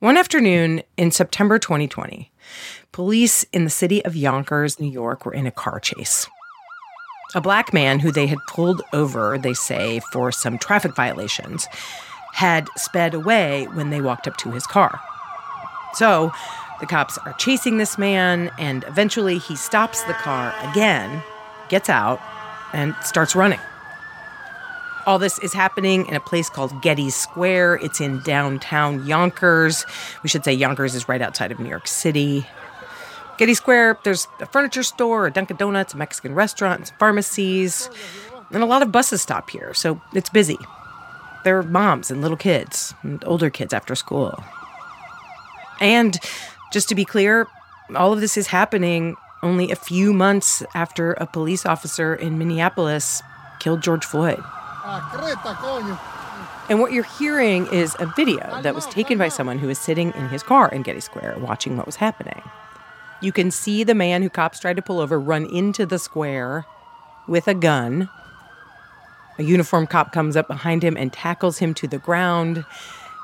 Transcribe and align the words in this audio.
One 0.00 0.16
afternoon 0.16 0.84
in 0.96 1.10
September 1.10 1.58
2020, 1.58 2.30
police 2.92 3.44
in 3.52 3.64
the 3.64 3.70
city 3.70 4.04
of 4.04 4.14
Yonkers, 4.14 4.78
New 4.78 4.88
York, 4.88 5.26
were 5.26 5.34
in 5.34 5.44
a 5.44 5.50
car 5.50 5.80
chase. 5.80 6.28
A 7.34 7.40
black 7.40 7.74
man 7.74 7.98
who 7.98 8.12
they 8.12 8.28
had 8.28 8.38
pulled 8.46 8.80
over, 8.92 9.38
they 9.38 9.54
say, 9.54 10.00
for 10.12 10.30
some 10.30 10.56
traffic 10.56 10.94
violations, 10.94 11.66
had 12.34 12.68
sped 12.76 13.12
away 13.12 13.66
when 13.72 13.90
they 13.90 14.00
walked 14.00 14.28
up 14.28 14.36
to 14.36 14.52
his 14.52 14.68
car. 14.68 15.00
So 15.94 16.30
the 16.78 16.86
cops 16.86 17.18
are 17.26 17.32
chasing 17.32 17.78
this 17.78 17.98
man, 17.98 18.52
and 18.56 18.84
eventually 18.86 19.38
he 19.38 19.56
stops 19.56 20.04
the 20.04 20.12
car 20.12 20.54
again, 20.70 21.24
gets 21.70 21.90
out, 21.90 22.20
and 22.72 22.94
starts 23.02 23.34
running. 23.34 23.58
All 25.08 25.18
this 25.18 25.38
is 25.38 25.54
happening 25.54 26.06
in 26.06 26.14
a 26.14 26.20
place 26.20 26.50
called 26.50 26.82
Getty 26.82 27.08
Square. 27.08 27.76
It's 27.76 27.98
in 27.98 28.20
downtown 28.24 29.06
Yonkers. 29.06 29.86
We 30.22 30.28
should 30.28 30.44
say 30.44 30.52
Yonkers 30.52 30.94
is 30.94 31.08
right 31.08 31.22
outside 31.22 31.50
of 31.50 31.58
New 31.58 31.70
York 31.70 31.88
City. 31.88 32.46
Getty 33.38 33.54
Square, 33.54 34.00
there's 34.04 34.28
a 34.38 34.44
furniture 34.44 34.82
store, 34.82 35.28
a 35.28 35.30
Dunkin' 35.30 35.56
Donuts, 35.56 35.94
a 35.94 35.96
Mexican 35.96 36.34
restaurant, 36.34 36.88
some 36.88 36.96
pharmacies, 36.98 37.88
and 38.50 38.62
a 38.62 38.66
lot 38.66 38.82
of 38.82 38.92
buses 38.92 39.22
stop 39.22 39.48
here, 39.48 39.72
so 39.72 39.98
it's 40.12 40.28
busy. 40.28 40.58
There 41.42 41.56
are 41.56 41.62
moms 41.62 42.10
and 42.10 42.20
little 42.20 42.36
kids, 42.36 42.92
and 43.02 43.24
older 43.24 43.48
kids 43.48 43.72
after 43.72 43.94
school. 43.94 44.44
And 45.80 46.18
just 46.70 46.86
to 46.90 46.94
be 46.94 47.06
clear, 47.06 47.46
all 47.96 48.12
of 48.12 48.20
this 48.20 48.36
is 48.36 48.48
happening 48.48 49.16
only 49.42 49.70
a 49.70 49.76
few 49.76 50.12
months 50.12 50.62
after 50.74 51.14
a 51.14 51.26
police 51.26 51.64
officer 51.64 52.14
in 52.14 52.36
Minneapolis 52.36 53.22
killed 53.58 53.80
George 53.80 54.04
Floyd. 54.04 54.44
And 56.68 56.80
what 56.80 56.92
you're 56.92 57.04
hearing 57.04 57.66
is 57.72 57.96
a 57.98 58.06
video 58.14 58.60
that 58.62 58.74
was 58.74 58.86
taken 58.86 59.18
by 59.18 59.28
someone 59.28 59.58
who 59.58 59.66
was 59.66 59.78
sitting 59.78 60.12
in 60.12 60.28
his 60.28 60.42
car 60.42 60.68
in 60.68 60.82
Getty 60.82 61.00
Square 61.00 61.38
watching 61.38 61.76
what 61.76 61.86
was 61.86 61.96
happening. 61.96 62.42
You 63.20 63.32
can 63.32 63.50
see 63.50 63.84
the 63.84 63.94
man 63.94 64.22
who 64.22 64.30
cops 64.30 64.60
tried 64.60 64.76
to 64.76 64.82
pull 64.82 65.00
over 65.00 65.18
run 65.18 65.46
into 65.46 65.86
the 65.86 65.98
square 65.98 66.66
with 67.26 67.48
a 67.48 67.54
gun. 67.54 68.08
A 69.38 69.42
uniformed 69.42 69.90
cop 69.90 70.12
comes 70.12 70.36
up 70.36 70.46
behind 70.46 70.82
him 70.82 70.96
and 70.96 71.12
tackles 71.12 71.58
him 71.58 71.74
to 71.74 71.88
the 71.88 71.98
ground. 71.98 72.64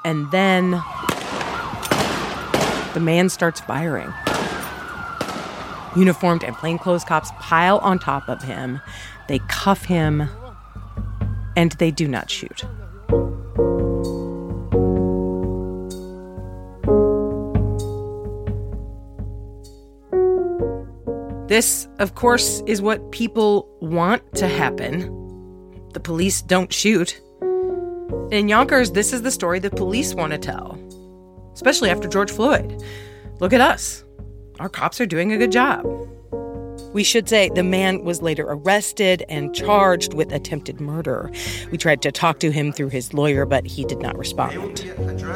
And 0.04 0.30
then 0.30 0.72
the 2.92 3.00
man 3.00 3.28
starts 3.28 3.60
firing. 3.60 4.12
Uniformed 5.96 6.44
and 6.44 6.56
plainclothes 6.56 7.04
cops 7.04 7.30
pile 7.38 7.78
on 7.78 7.98
top 7.98 8.28
of 8.28 8.42
him. 8.42 8.80
They 9.28 9.38
cuff 9.48 9.84
him, 9.84 10.28
and 11.56 11.72
they 11.72 11.90
do 11.90 12.08
not 12.08 12.30
shoot. 12.30 12.64
This, 21.46 21.86
of 21.98 22.14
course, 22.14 22.62
is 22.66 22.80
what 22.80 23.12
people 23.12 23.68
want 23.80 24.22
to 24.36 24.48
happen. 24.48 24.98
The 25.92 26.00
police 26.00 26.42
don't 26.42 26.72
shoot. 26.72 27.20
In 28.30 28.48
Yonkers, 28.48 28.92
this 28.92 29.12
is 29.12 29.22
the 29.22 29.30
story 29.30 29.58
the 29.58 29.70
police 29.70 30.14
want 30.14 30.32
to 30.32 30.38
tell, 30.38 30.78
especially 31.52 31.90
after 31.90 32.08
George 32.08 32.30
Floyd. 32.30 32.82
Look 33.40 33.52
at 33.52 33.60
us. 33.60 34.04
Our 34.58 34.68
cops 34.68 35.00
are 35.00 35.06
doing 35.06 35.32
a 35.32 35.36
good 35.36 35.52
job. 35.52 35.84
We 36.94 37.02
should 37.04 37.28
say 37.28 37.50
the 37.50 37.64
man 37.64 38.04
was 38.04 38.22
later 38.22 38.46
arrested 38.48 39.24
and 39.28 39.52
charged 39.52 40.14
with 40.14 40.32
attempted 40.32 40.80
murder. 40.80 41.30
We 41.72 41.76
tried 41.76 42.02
to 42.02 42.12
talk 42.12 42.38
to 42.38 42.52
him 42.52 42.72
through 42.72 42.90
his 42.90 43.12
lawyer, 43.12 43.44
but 43.44 43.66
he 43.66 43.84
did 43.84 43.98
not 43.98 44.16
respond. 44.16 44.80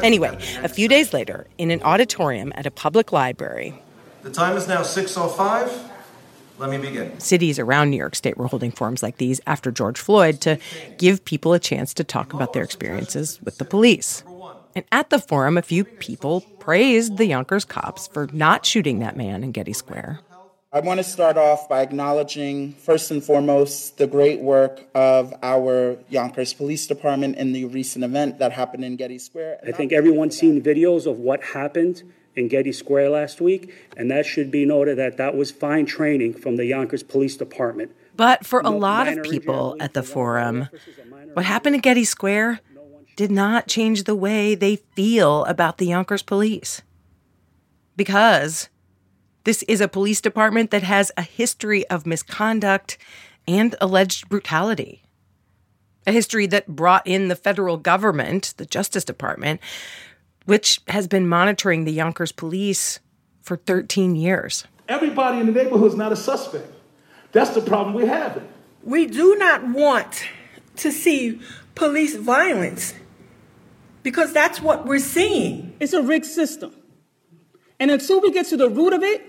Anyway, 0.01 0.37
a 0.63 0.69
few 0.69 0.87
days 0.87 1.13
later, 1.13 1.47
in 1.57 1.69
an 1.69 1.83
auditorium 1.83 2.53
at 2.55 2.65
a 2.65 2.71
public 2.71 3.11
library, 3.11 3.79
The 4.23 4.31
time 4.31 4.55
is 4.55 4.67
now 4.69 4.81
6.05. 4.81 5.89
Let 6.59 6.69
me 6.69 6.77
begin. 6.77 7.19
cities 7.19 7.59
around 7.59 7.89
New 7.89 7.97
York 7.97 8.15
State 8.15 8.37
were 8.37 8.47
holding 8.47 8.71
forums 8.71 9.03
like 9.03 9.17
these 9.17 9.39
after 9.45 9.69
George 9.71 9.99
Floyd 9.99 10.41
to 10.41 10.59
give 10.97 11.23
people 11.23 11.53
a 11.53 11.59
chance 11.59 11.93
to 11.95 12.03
talk 12.03 12.33
about 12.33 12.53
their 12.53 12.63
experiences 12.63 13.39
with 13.43 13.57
the 13.57 13.65
police. 13.65 14.23
And 14.75 14.85
at 14.91 15.09
the 15.09 15.19
forum, 15.19 15.57
a 15.57 15.61
few 15.61 15.83
people 15.83 16.41
praised 16.59 17.17
the 17.17 17.25
Yonkers 17.25 17.65
cops 17.65 18.07
for 18.07 18.27
not 18.31 18.65
shooting 18.65 18.99
that 18.99 19.17
man 19.17 19.43
in 19.43 19.51
Getty 19.51 19.73
Square. 19.73 20.19
I 20.71 20.81
want 20.81 20.99
to 20.99 21.03
start 21.03 21.35
off 21.35 21.67
by 21.67 21.81
acknowledging, 21.81 22.73
first 22.73 23.09
and 23.09 23.23
foremost, 23.23 23.97
the 23.97 24.05
great 24.05 24.39
work 24.39 24.85
of 24.93 25.33
our 25.41 25.97
Yonkers 26.09 26.53
Police 26.53 26.85
Department 26.85 27.37
in 27.37 27.53
the 27.53 27.65
recent 27.65 28.05
event 28.05 28.37
that 28.37 28.51
happened 28.51 28.85
in 28.85 28.95
Getty 28.95 29.17
Square. 29.17 29.61
I 29.65 29.71
think 29.71 29.91
everyone's 29.91 30.37
seen 30.37 30.61
videos 30.61 31.07
of 31.07 31.17
what 31.17 31.43
happened 31.43 32.03
in 32.35 32.49
Getty 32.49 32.71
Square 32.71 33.09
last 33.09 33.41
week, 33.41 33.73
and 33.97 34.11
that 34.11 34.27
should 34.27 34.51
be 34.51 34.63
noted 34.63 34.99
that 34.99 35.17
that 35.17 35.35
was 35.35 35.49
fine 35.49 35.87
training 35.87 36.35
from 36.35 36.57
the 36.57 36.65
Yonkers 36.67 37.01
Police 37.01 37.35
Department. 37.35 37.91
But 38.15 38.45
for 38.45 38.59
a 38.59 38.69
lot 38.69 39.07
of 39.07 39.23
people 39.23 39.75
at 39.79 39.95
the 39.95 40.03
forum, 40.03 40.67
versus 40.71 40.99
a 41.01 41.05
minor 41.05 41.33
what 41.33 41.45
happened 41.45 41.77
at 41.77 41.81
Getty 41.81 42.05
Square 42.05 42.59
did 43.15 43.31
not 43.31 43.67
change 43.67 44.03
the 44.03 44.13
way 44.13 44.53
they 44.53 44.75
feel 44.75 45.45
about 45.45 45.79
the 45.79 45.87
Yonkers 45.87 46.21
police. 46.21 46.83
Because 47.95 48.69
this 49.43 49.63
is 49.63 49.81
a 49.81 49.87
police 49.87 50.21
department 50.21 50.71
that 50.71 50.83
has 50.83 51.11
a 51.17 51.21
history 51.21 51.87
of 51.87 52.05
misconduct 52.05 52.97
and 53.47 53.75
alleged 53.79 54.29
brutality. 54.29 55.03
A 56.05 56.11
history 56.11 56.45
that 56.47 56.67
brought 56.67 57.05
in 57.05 57.27
the 57.27 57.35
federal 57.35 57.77
government, 57.77 58.53
the 58.57 58.65
Justice 58.65 59.03
Department, 59.03 59.59
which 60.45 60.81
has 60.87 61.07
been 61.07 61.27
monitoring 61.27 61.85
the 61.85 61.91
Yonkers 61.91 62.31
police 62.31 62.99
for 63.41 63.57
13 63.57 64.15
years. 64.15 64.65
Everybody 64.87 65.39
in 65.39 65.45
the 65.45 65.51
neighborhood 65.51 65.91
is 65.91 65.97
not 65.97 66.11
a 66.11 66.15
suspect. 66.15 66.71
That's 67.31 67.51
the 67.51 67.61
problem 67.61 67.95
we're 67.95 68.07
having. 68.07 68.47
We 68.83 69.05
do 69.05 69.35
not 69.35 69.67
want 69.67 70.25
to 70.77 70.91
see 70.91 71.39
police 71.75 72.15
violence 72.15 72.93
because 74.03 74.33
that's 74.33 74.61
what 74.61 74.85
we're 74.85 74.99
seeing. 74.99 75.75
It's 75.79 75.93
a 75.93 76.01
rigged 76.01 76.25
system. 76.25 76.73
And 77.79 77.91
until 77.91 78.19
we 78.19 78.31
get 78.31 78.45
to 78.47 78.57
the 78.57 78.69
root 78.69 78.91
of 78.91 79.03
it, 79.03 79.23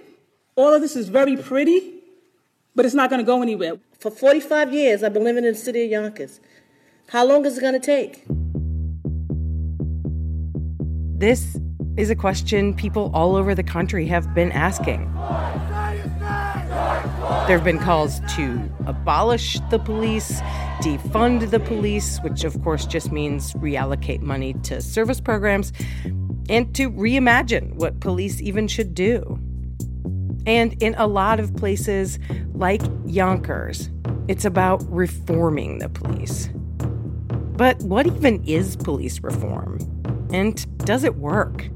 all 0.56 0.75
of 0.75 0.81
this 0.83 0.97
is 0.97 1.09
very 1.09 1.37
pretty, 1.37 1.94
but 2.75 2.84
it's 2.84 2.94
not 2.94 3.09
going 3.09 3.21
to 3.21 3.27
go 3.27 3.43
anywhere. 3.43 3.78
For 3.99 4.11
45 4.11 4.75
years, 4.75 5.05
I've 5.05 5.12
been 5.12 5.22
living 5.22 5.44
in 5.44 5.53
the 5.53 5.59
city 5.59 5.84
of 5.84 5.91
Yonkers. 5.91 6.41
How 7.09 7.25
long 7.25 7.44
is 7.44 7.59
it 7.59 7.60
going 7.60 7.75
to 7.75 7.81
take? 7.81 8.25
This 11.19 11.56
is 11.97 12.10
a 12.10 12.16
question 12.16 12.75
people 12.75 13.10
all 13.15 13.37
over 13.37 13.55
the 13.55 13.62
country 13.62 14.06
have 14.06 14.34
been 14.34 14.50
asking. 14.50 15.05
There 17.47 17.56
have 17.56 17.65
been 17.65 17.78
calls 17.78 18.21
to 18.37 18.60
abolish 18.87 19.60
the 19.71 19.78
police, 19.78 20.41
defund 20.83 21.50
the 21.50 21.60
police, 21.60 22.19
which 22.19 22.44
of 22.44 22.60
course 22.62 22.87
just 22.87 23.12
means 23.12 23.55
reallocate 23.55 24.21
money 24.21 24.55
to 24.65 24.81
service 24.81 25.21
programs, 25.21 25.72
and 26.50 26.75
to 26.75 26.91
reimagine 26.91 27.72
what 27.75 28.00
police 28.00 28.43
even 28.43 28.66
should 28.66 28.93
do. 28.93 29.38
And 30.47 30.75
in 30.83 30.94
a 30.97 31.06
lot 31.06 31.38
of 31.38 31.55
places, 31.56 32.19
like 32.54 32.83
Yonkers, 33.07 33.89
it's 34.27 34.45
about 34.45 34.83
reforming 34.91 35.78
the 35.78 35.89
police. 35.89 36.51
But 37.57 37.78
what 37.83 38.07
even 38.07 38.42
is 38.45 38.77
police 38.77 39.21
reform? 39.22 39.78
And 40.33 40.66
does 40.78 41.04
it 41.04 41.16
work? 41.16 41.69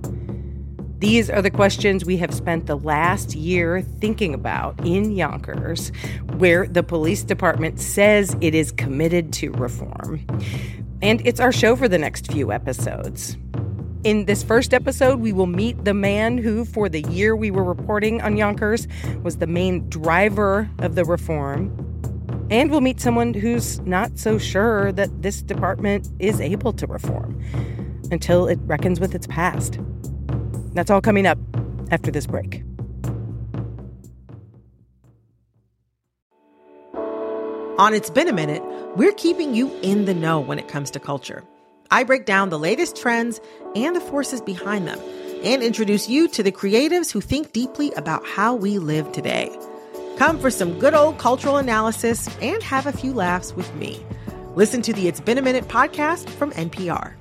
These 0.99 1.31
are 1.31 1.43
the 1.43 1.51
questions 1.51 2.05
we 2.05 2.17
have 2.17 2.35
spent 2.35 2.67
the 2.67 2.77
last 2.77 3.35
year 3.35 3.83
thinking 3.83 4.35
about 4.35 4.85
in 4.85 5.13
Yonkers, 5.13 5.93
where 6.39 6.67
the 6.67 6.83
police 6.83 7.23
department 7.23 7.79
says 7.79 8.37
it 8.41 8.55
is 8.55 8.73
committed 8.73 9.33
to 9.35 9.53
reform. 9.53 10.27
And 11.03 11.25
it's 11.27 11.39
our 11.39 11.53
show 11.53 11.77
for 11.77 11.87
the 11.87 11.99
next 11.99 12.33
few 12.33 12.51
episodes. 12.51 13.37
In 14.05 14.27
this 14.27 14.43
first 14.43 14.75
episode, 14.75 15.21
we 15.21 15.33
will 15.33 15.47
meet 15.47 15.87
the 15.87 15.95
man 15.95 16.37
who, 16.37 16.67
for 16.67 16.91
the 16.91 17.01
year 17.05 17.35
we 17.35 17.51
were 17.51 17.65
reporting 17.65 18.21
on 18.21 18.37
Yonkers, 18.37 18.87
was 19.23 19.39
the 19.39 19.47
main 19.47 19.89
driver 19.89 20.69
of 20.81 20.95
the 20.95 21.07
reform. 21.07 21.73
And 22.51 22.71
we'll 22.71 22.83
meet 22.83 23.01
someone 23.01 23.33
who's 23.33 23.81
not 23.81 24.19
so 24.19 24.37
sure 24.37 24.93
that 24.93 25.23
this 25.23 25.41
department 25.41 26.07
is 26.19 26.39
able 26.39 26.75
to 26.75 26.87
reform 26.87 27.43
until 28.11 28.47
it 28.47 28.59
reckons 28.65 29.01
with 29.01 29.15
its 29.15 29.27
past. 29.27 29.79
That's 30.75 30.91
all 30.91 31.01
coming 31.01 31.25
up 31.27 31.39
after 31.91 32.11
this 32.11 32.27
break. 32.27 32.63
On 37.79 37.95
It's 37.95 38.11
Been 38.11 38.29
a 38.29 38.35
Minute, 38.35 38.63
we're 38.97 39.13
keeping 39.13 39.55
you 39.55 39.75
in 39.81 40.05
the 40.05 40.13
know 40.13 40.41
when 40.41 40.59
it 40.59 40.69
comes 40.69 40.91
to 40.91 41.01
culture. 41.01 41.43
I 41.91 42.05
break 42.05 42.27
down 42.27 42.51
the 42.51 42.59
latest 42.59 42.97
trends 42.97 43.41
and 43.75 43.95
the 43.95 44.01
forces 44.01 44.41
behind 44.41 44.87
them 44.87 44.99
and 45.45 45.63
introduce 45.63 46.09
you 46.09 46.29
to 46.29 46.43
the 46.43 46.53
creatives 46.53 47.13
who 47.13 47.21
think 47.21 47.53
deeply 47.53 47.93
about 47.93 48.27
how 48.27 48.55
we 48.55 48.79
live 48.79 49.13
today. 49.13 49.57
Come 50.17 50.39
for 50.39 50.51
some 50.51 50.79
good 50.79 50.95
old 50.95 51.19
cultural 51.19 51.57
analysis 51.57 52.29
and 52.41 52.63
have 52.63 52.87
a 52.87 52.93
few 52.93 53.13
laughs 53.13 53.53
with 53.53 53.73
me. 53.75 54.05
Listen 54.55 54.81
to 54.83 54.93
the 54.93 55.09
It's 55.09 55.21
Been 55.21 55.39
a 55.39 55.43
Minute 55.43 55.69
podcast 55.69 56.29
from 56.31 56.53
NPR. 56.53 57.15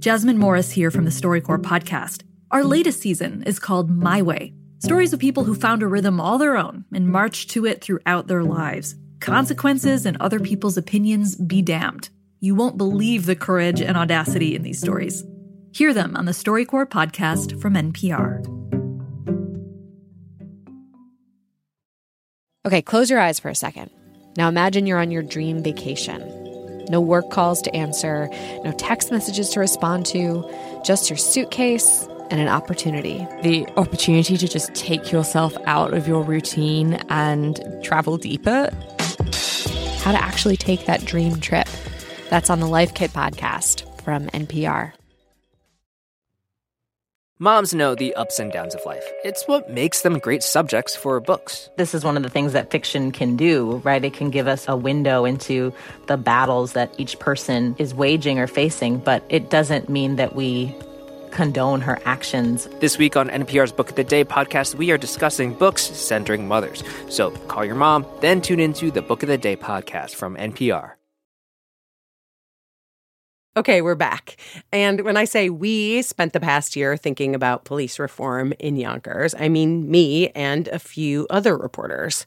Jasmine 0.00 0.38
Morris 0.38 0.72
here 0.72 0.90
from 0.90 1.04
the 1.04 1.10
StoryCorps 1.10 1.62
podcast. 1.62 2.24
Our 2.50 2.62
latest 2.62 3.00
season 3.00 3.42
is 3.44 3.58
called 3.58 3.88
My 3.88 4.20
Way 4.20 4.52
Stories 4.84 5.14
of 5.14 5.18
people 5.18 5.44
who 5.44 5.54
found 5.54 5.82
a 5.82 5.86
rhythm 5.86 6.20
all 6.20 6.36
their 6.36 6.58
own 6.58 6.84
and 6.92 7.08
marched 7.08 7.48
to 7.52 7.64
it 7.64 7.80
throughout 7.80 8.26
their 8.26 8.42
lives. 8.42 8.96
Consequences 9.24 10.04
and 10.04 10.18
other 10.20 10.38
people's 10.38 10.76
opinions 10.76 11.34
be 11.34 11.62
damned. 11.62 12.10
You 12.40 12.54
won't 12.54 12.76
believe 12.76 13.24
the 13.24 13.34
courage 13.34 13.80
and 13.80 13.96
audacity 13.96 14.54
in 14.54 14.62
these 14.62 14.78
stories. 14.78 15.24
Hear 15.72 15.94
them 15.94 16.14
on 16.14 16.26
the 16.26 16.32
StoryCorps 16.32 16.90
podcast 16.90 17.58
from 17.62 17.72
NPR. 17.72 18.44
Okay, 22.66 22.82
close 22.82 23.08
your 23.08 23.18
eyes 23.18 23.40
for 23.40 23.48
a 23.48 23.54
second. 23.54 23.90
Now 24.36 24.48
imagine 24.48 24.86
you're 24.86 25.00
on 25.00 25.10
your 25.10 25.22
dream 25.22 25.62
vacation. 25.62 26.84
No 26.90 27.00
work 27.00 27.30
calls 27.30 27.62
to 27.62 27.74
answer, 27.74 28.28
no 28.62 28.74
text 28.76 29.10
messages 29.10 29.48
to 29.50 29.60
respond 29.60 30.04
to, 30.06 30.44
just 30.84 31.08
your 31.08 31.16
suitcase 31.16 32.06
and 32.30 32.40
an 32.40 32.48
opportunity. 32.48 33.26
The 33.42 33.66
opportunity 33.78 34.36
to 34.36 34.48
just 34.48 34.74
take 34.74 35.10
yourself 35.10 35.56
out 35.64 35.94
of 35.94 36.06
your 36.06 36.22
routine 36.22 36.94
and 37.08 37.58
travel 37.82 38.18
deeper. 38.18 38.70
How 40.04 40.12
to 40.12 40.22
actually 40.22 40.58
take 40.58 40.84
that 40.84 41.06
dream 41.06 41.40
trip. 41.40 41.66
That's 42.28 42.50
on 42.50 42.60
the 42.60 42.66
Life 42.66 42.92
Kit 42.92 43.10
podcast 43.12 44.02
from 44.02 44.26
NPR. 44.26 44.92
Moms 47.38 47.72
know 47.72 47.94
the 47.94 48.14
ups 48.14 48.38
and 48.38 48.52
downs 48.52 48.74
of 48.74 48.84
life. 48.84 49.02
It's 49.24 49.48
what 49.48 49.70
makes 49.70 50.02
them 50.02 50.18
great 50.18 50.42
subjects 50.42 50.94
for 50.94 51.18
books. 51.20 51.70
This 51.78 51.94
is 51.94 52.04
one 52.04 52.18
of 52.18 52.22
the 52.22 52.28
things 52.28 52.52
that 52.52 52.70
fiction 52.70 53.12
can 53.12 53.36
do, 53.36 53.76
right? 53.78 54.04
It 54.04 54.12
can 54.12 54.28
give 54.28 54.46
us 54.46 54.68
a 54.68 54.76
window 54.76 55.24
into 55.24 55.72
the 56.06 56.18
battles 56.18 56.74
that 56.74 56.94
each 56.98 57.18
person 57.18 57.74
is 57.78 57.94
waging 57.94 58.38
or 58.38 58.46
facing, 58.46 58.98
but 58.98 59.24
it 59.30 59.48
doesn't 59.48 59.88
mean 59.88 60.16
that 60.16 60.36
we 60.36 60.76
condone 61.34 61.80
her 61.82 61.98
actions. 62.04 62.66
This 62.80 62.96
week 62.96 63.16
on 63.16 63.28
NPR's 63.28 63.72
Book 63.72 63.90
of 63.90 63.96
the 63.96 64.04
Day 64.04 64.24
podcast, 64.24 64.76
we 64.76 64.90
are 64.90 64.98
discussing 64.98 65.52
books 65.52 65.82
centering 65.82 66.48
mothers. 66.48 66.82
So 67.08 67.32
call 67.48 67.64
your 67.64 67.74
mom, 67.74 68.06
then 68.20 68.40
tune 68.40 68.60
into 68.60 68.90
the 68.90 69.02
Book 69.02 69.22
of 69.22 69.28
the 69.28 69.36
Day 69.36 69.56
podcast 69.56 70.14
from 70.14 70.36
NPR. 70.36 70.92
Okay, 73.56 73.82
we're 73.82 73.94
back. 73.94 74.36
And 74.72 75.02
when 75.02 75.16
I 75.16 75.26
say 75.26 75.48
we 75.48 76.02
spent 76.02 76.32
the 76.32 76.40
past 76.40 76.74
year 76.74 76.96
thinking 76.96 77.36
about 77.36 77.64
police 77.64 78.00
reform 78.00 78.52
in 78.58 78.74
Yonkers, 78.74 79.32
I 79.38 79.48
mean 79.48 79.88
me 79.88 80.30
and 80.30 80.66
a 80.68 80.80
few 80.80 81.28
other 81.30 81.56
reporters. 81.56 82.26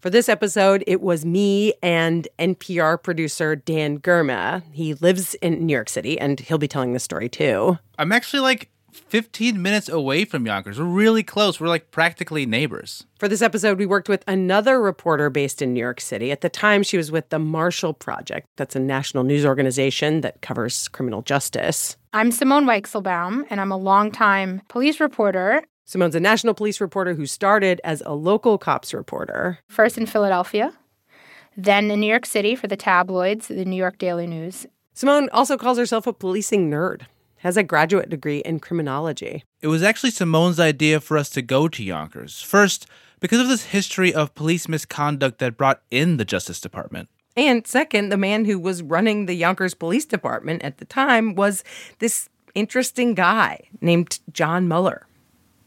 For 0.00 0.08
this 0.08 0.30
episode, 0.30 0.82
it 0.86 1.02
was 1.02 1.26
me 1.26 1.74
and 1.82 2.26
NPR 2.38 3.02
producer 3.02 3.54
Dan 3.54 3.98
Girma. 3.98 4.62
He 4.72 4.94
lives 4.94 5.34
in 5.34 5.66
New 5.66 5.74
York 5.74 5.90
City, 5.90 6.18
and 6.18 6.40
he'll 6.40 6.56
be 6.56 6.68
telling 6.68 6.94
the 6.94 6.98
story 6.98 7.28
too. 7.28 7.76
I'm 7.98 8.10
actually 8.10 8.40
like 8.40 8.70
15 8.92 9.60
minutes 9.60 9.90
away 9.90 10.24
from 10.24 10.46
Yonkers. 10.46 10.78
We're 10.78 10.86
really 10.86 11.22
close. 11.22 11.60
We're 11.60 11.68
like 11.68 11.90
practically 11.90 12.46
neighbors. 12.46 13.04
For 13.18 13.28
this 13.28 13.42
episode, 13.42 13.76
we 13.76 13.84
worked 13.84 14.08
with 14.08 14.24
another 14.26 14.80
reporter 14.80 15.28
based 15.28 15.60
in 15.60 15.74
New 15.74 15.80
York 15.80 16.00
City. 16.00 16.32
At 16.32 16.40
the 16.40 16.48
time, 16.48 16.82
she 16.82 16.96
was 16.96 17.12
with 17.12 17.28
the 17.28 17.38
Marshall 17.38 17.92
Project. 17.92 18.46
That's 18.56 18.74
a 18.74 18.80
national 18.80 19.24
news 19.24 19.44
organization 19.44 20.22
that 20.22 20.40
covers 20.40 20.88
criminal 20.88 21.20
justice. 21.20 21.98
I'm 22.14 22.32
Simone 22.32 22.64
Weichselbaum, 22.64 23.44
and 23.50 23.60
I'm 23.60 23.70
a 23.70 23.76
longtime 23.76 24.62
police 24.68 24.98
reporter 24.98 25.62
Simone's 25.90 26.14
a 26.14 26.20
national 26.20 26.54
police 26.54 26.80
reporter 26.80 27.14
who 27.14 27.26
started 27.26 27.80
as 27.82 28.00
a 28.06 28.14
local 28.14 28.58
cops 28.58 28.94
reporter. 28.94 29.58
First 29.68 29.98
in 29.98 30.06
Philadelphia, 30.06 30.72
then 31.56 31.90
in 31.90 31.98
New 31.98 32.06
York 32.06 32.26
City 32.26 32.54
for 32.54 32.68
the 32.68 32.76
tabloids, 32.76 33.48
the 33.48 33.64
New 33.64 33.74
York 33.74 33.98
Daily 33.98 34.28
News. 34.28 34.68
Simone 34.94 35.28
also 35.30 35.56
calls 35.56 35.78
herself 35.78 36.06
a 36.06 36.12
policing 36.12 36.70
nerd, 36.70 37.06
has 37.38 37.56
a 37.56 37.64
graduate 37.64 38.08
degree 38.08 38.38
in 38.38 38.60
criminology. 38.60 39.42
It 39.62 39.66
was 39.66 39.82
actually 39.82 40.12
Simone's 40.12 40.60
idea 40.60 41.00
for 41.00 41.18
us 41.18 41.28
to 41.30 41.42
go 41.42 41.66
to 41.66 41.82
Yonkers. 41.82 42.40
First, 42.40 42.86
because 43.18 43.40
of 43.40 43.48
this 43.48 43.64
history 43.64 44.14
of 44.14 44.32
police 44.36 44.68
misconduct 44.68 45.40
that 45.40 45.56
brought 45.56 45.82
in 45.90 46.18
the 46.18 46.24
Justice 46.24 46.60
Department. 46.60 47.08
And 47.36 47.66
second, 47.66 48.10
the 48.10 48.16
man 48.16 48.44
who 48.44 48.60
was 48.60 48.80
running 48.80 49.26
the 49.26 49.34
Yonkers 49.34 49.74
Police 49.74 50.04
Department 50.04 50.62
at 50.62 50.78
the 50.78 50.84
time 50.84 51.34
was 51.34 51.64
this 51.98 52.28
interesting 52.54 53.14
guy 53.14 53.62
named 53.80 54.20
John 54.32 54.68
Mueller 54.68 55.08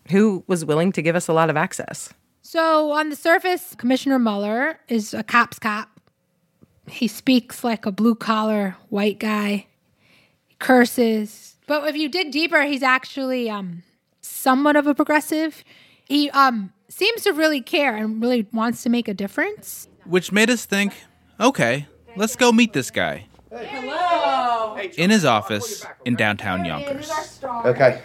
who 0.09 0.44
was 0.47 0.65
willing 0.65 0.91
to 0.94 1.01
give 1.01 1.15
us 1.15 1.27
a 1.27 1.33
lot 1.33 1.50
of 1.50 1.57
access. 1.57 2.13
So, 2.41 2.91
on 2.91 3.09
the 3.09 3.15
surface, 3.15 3.73
Commissioner 3.75 4.19
Mueller 4.19 4.79
is 4.88 5.13
a 5.13 5.23
cop's 5.23 5.59
cop. 5.59 5.89
He 6.88 7.07
speaks 7.07 7.63
like 7.63 7.85
a 7.85 7.91
blue 7.91 8.15
collar 8.15 8.75
white 8.89 9.19
guy. 9.19 9.67
He 10.45 10.55
curses. 10.59 11.55
But 11.67 11.88
if 11.88 11.95
you 11.95 12.09
dig 12.09 12.31
deeper, 12.31 12.63
he's 12.63 12.83
actually 12.83 13.50
um, 13.50 13.83
somewhat 14.19 14.75
of 14.75 14.88
a 14.88 14.94
progressive. 14.94 15.63
He 16.05 16.29
um, 16.31 16.73
seems 16.89 17.23
to 17.23 17.31
really 17.31 17.61
care 17.61 17.95
and 17.95 18.21
really 18.21 18.45
wants 18.51 18.83
to 18.83 18.89
make 18.89 19.07
a 19.07 19.13
difference. 19.13 19.88
Which 20.05 20.31
made 20.31 20.50
us 20.50 20.65
think 20.65 20.94
okay, 21.39 21.88
let's 22.15 22.35
go 22.35 22.51
meet 22.51 22.73
this 22.73 22.91
guy. 22.91 23.25
Hello. 23.51 24.77
In 24.97 25.09
his 25.09 25.25
office 25.25 25.85
in 26.05 26.15
downtown 26.15 26.65
Yonkers. 26.65 27.09
Okay. 27.44 28.01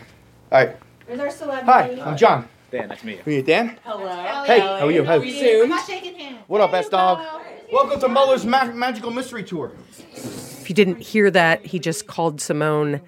All 0.53 0.65
right. 0.65 0.77
There's 1.09 1.21
our 1.21 1.31
celebrity. 1.31 1.97
Hi, 2.01 2.11
I'm 2.11 2.19
John. 2.19 2.47
Dan, 2.71 2.89
nice 2.89 3.01
to 3.01 3.07
meet 3.07 3.17
you. 3.17 3.23
Who 3.23 3.31
are 3.31 3.35
you, 3.35 3.43
Dan? 3.43 3.79
Hello. 3.83 4.45
Hey, 4.45 4.61
how 4.61 4.85
are 4.87 4.91
you? 4.91 5.05
How 5.05 5.17
are 5.17 5.25
you? 5.25 5.63
I'm 5.63 5.71
not 5.71 5.87
shaking 5.87 6.15
hands. 6.17 6.37
What 6.49 6.61
up, 6.61 6.75
S 6.75 6.91
Dog? 6.91 7.25
Welcome 7.73 7.99
to 8.01 8.09
Mueller's 8.11 8.45
Ma- 8.45 8.67
Magical 8.67 9.11
Mystery 9.11 9.43
Tour. 9.43 9.73
If 10.13 10.69
you 10.69 10.75
didn't 10.75 11.01
hear 11.01 11.31
that, 11.31 11.65
he 11.65 11.79
just 11.79 12.07
called 12.07 12.43
Simone 12.43 13.01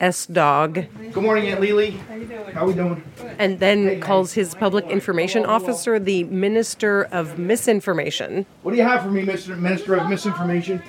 S 0.00 0.26
Dog. 0.26 0.74
Good 1.12 1.16
morning, 1.16 1.48
Aunt 1.50 1.60
Lily. 1.60 1.90
How 1.90 2.14
are 2.14 2.18
you 2.18 2.26
doing? 2.26 2.44
How 2.52 2.64
we 2.66 2.74
doing? 2.74 3.02
And 3.40 3.58
then 3.58 4.00
calls 4.00 4.34
his 4.34 4.54
public 4.54 4.86
information 4.86 5.44
officer 5.44 5.98
the 5.98 6.22
Minister 6.24 7.08
of 7.10 7.40
Misinformation. 7.40 8.46
What 8.62 8.70
do 8.70 8.76
you 8.76 8.84
have 8.84 9.02
for 9.02 9.10
me, 9.10 9.26
Mr. 9.26 9.58
Minister 9.58 9.96
of 9.96 10.08
Misinformation? 10.08 10.80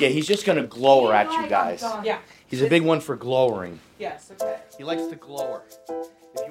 Yeah, 0.00 0.08
he's 0.08 0.26
just 0.26 0.44
gonna 0.44 0.66
glower 0.66 1.14
at 1.14 1.30
you 1.32 1.46
guys. 1.48 1.84
Yeah. 2.02 2.18
He's 2.48 2.60
a 2.62 2.68
big 2.68 2.82
one 2.82 2.98
for 3.00 3.14
glowering. 3.14 3.78
Yes, 3.98 4.30
okay. 4.32 4.58
He 4.76 4.84
likes 4.84 5.06
to 5.06 5.16
glower. 5.16 5.62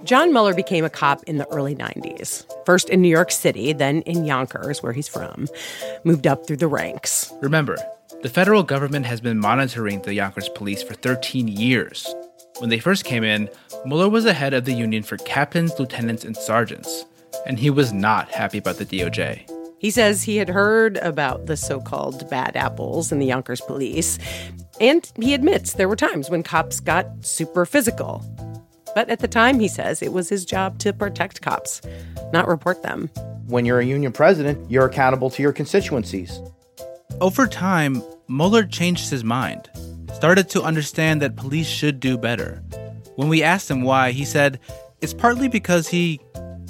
John 0.03 0.31
Mueller 0.31 0.53
became 0.53 0.83
a 0.83 0.89
cop 0.89 1.23
in 1.23 1.37
the 1.37 1.47
early 1.49 1.75
90s. 1.75 2.45
First 2.65 2.89
in 2.89 3.01
New 3.01 3.09
York 3.09 3.31
City, 3.31 3.71
then 3.73 4.01
in 4.01 4.25
Yonkers, 4.25 4.81
where 4.81 4.93
he's 4.93 5.07
from. 5.07 5.47
Moved 6.03 6.25
up 6.25 6.47
through 6.47 6.57
the 6.57 6.67
ranks. 6.67 7.31
Remember, 7.41 7.77
the 8.23 8.29
federal 8.29 8.63
government 8.63 9.05
has 9.05 9.21
been 9.21 9.37
monitoring 9.37 10.01
the 10.01 10.13
Yonkers 10.13 10.49
police 10.49 10.81
for 10.81 10.95
13 10.95 11.47
years. 11.47 12.13
When 12.59 12.69
they 12.69 12.79
first 12.79 13.05
came 13.05 13.23
in, 13.23 13.49
Mueller 13.85 14.09
was 14.09 14.23
the 14.23 14.33
head 14.33 14.53
of 14.53 14.65
the 14.65 14.73
union 14.73 15.03
for 15.03 15.17
captains, 15.17 15.77
lieutenants, 15.77 16.23
and 16.23 16.35
sergeants, 16.35 17.05
and 17.45 17.59
he 17.59 17.69
was 17.69 17.93
not 17.93 18.29
happy 18.29 18.57
about 18.57 18.77
the 18.77 18.85
DOJ. 18.85 19.47
He 19.77 19.91
says 19.91 20.23
he 20.23 20.37
had 20.37 20.49
heard 20.49 20.97
about 20.97 21.45
the 21.45 21.57
so 21.57 21.79
called 21.79 22.27
bad 22.29 22.55
apples 22.55 23.11
in 23.11 23.19
the 23.19 23.25
Yonkers 23.27 23.61
police, 23.61 24.17
and 24.79 25.11
he 25.19 25.33
admits 25.33 25.73
there 25.73 25.89
were 25.89 25.95
times 25.95 26.29
when 26.29 26.43
cops 26.43 26.79
got 26.79 27.07
super 27.25 27.65
physical. 27.65 28.23
But 28.93 29.09
at 29.09 29.19
the 29.19 29.27
time, 29.27 29.59
he 29.59 29.67
says 29.67 30.01
it 30.01 30.13
was 30.13 30.29
his 30.29 30.45
job 30.45 30.79
to 30.79 30.93
protect 30.93 31.41
cops, 31.41 31.81
not 32.31 32.47
report 32.47 32.81
them. 32.81 33.09
When 33.47 33.65
you're 33.65 33.79
a 33.79 33.85
union 33.85 34.11
president, 34.11 34.71
you're 34.71 34.85
accountable 34.85 35.29
to 35.31 35.43
your 35.43 35.53
constituencies. 35.53 36.39
Over 37.21 37.47
time, 37.47 38.01
Mueller 38.27 38.63
changed 38.63 39.09
his 39.09 39.23
mind, 39.23 39.69
started 40.13 40.49
to 40.49 40.63
understand 40.63 41.21
that 41.21 41.35
police 41.35 41.67
should 41.67 41.99
do 41.99 42.17
better. 42.17 42.63
When 43.15 43.29
we 43.29 43.43
asked 43.43 43.69
him 43.69 43.83
why, 43.83 44.11
he 44.11 44.25
said 44.25 44.59
it's 45.01 45.13
partly 45.13 45.47
because 45.47 45.87
he 45.87 46.19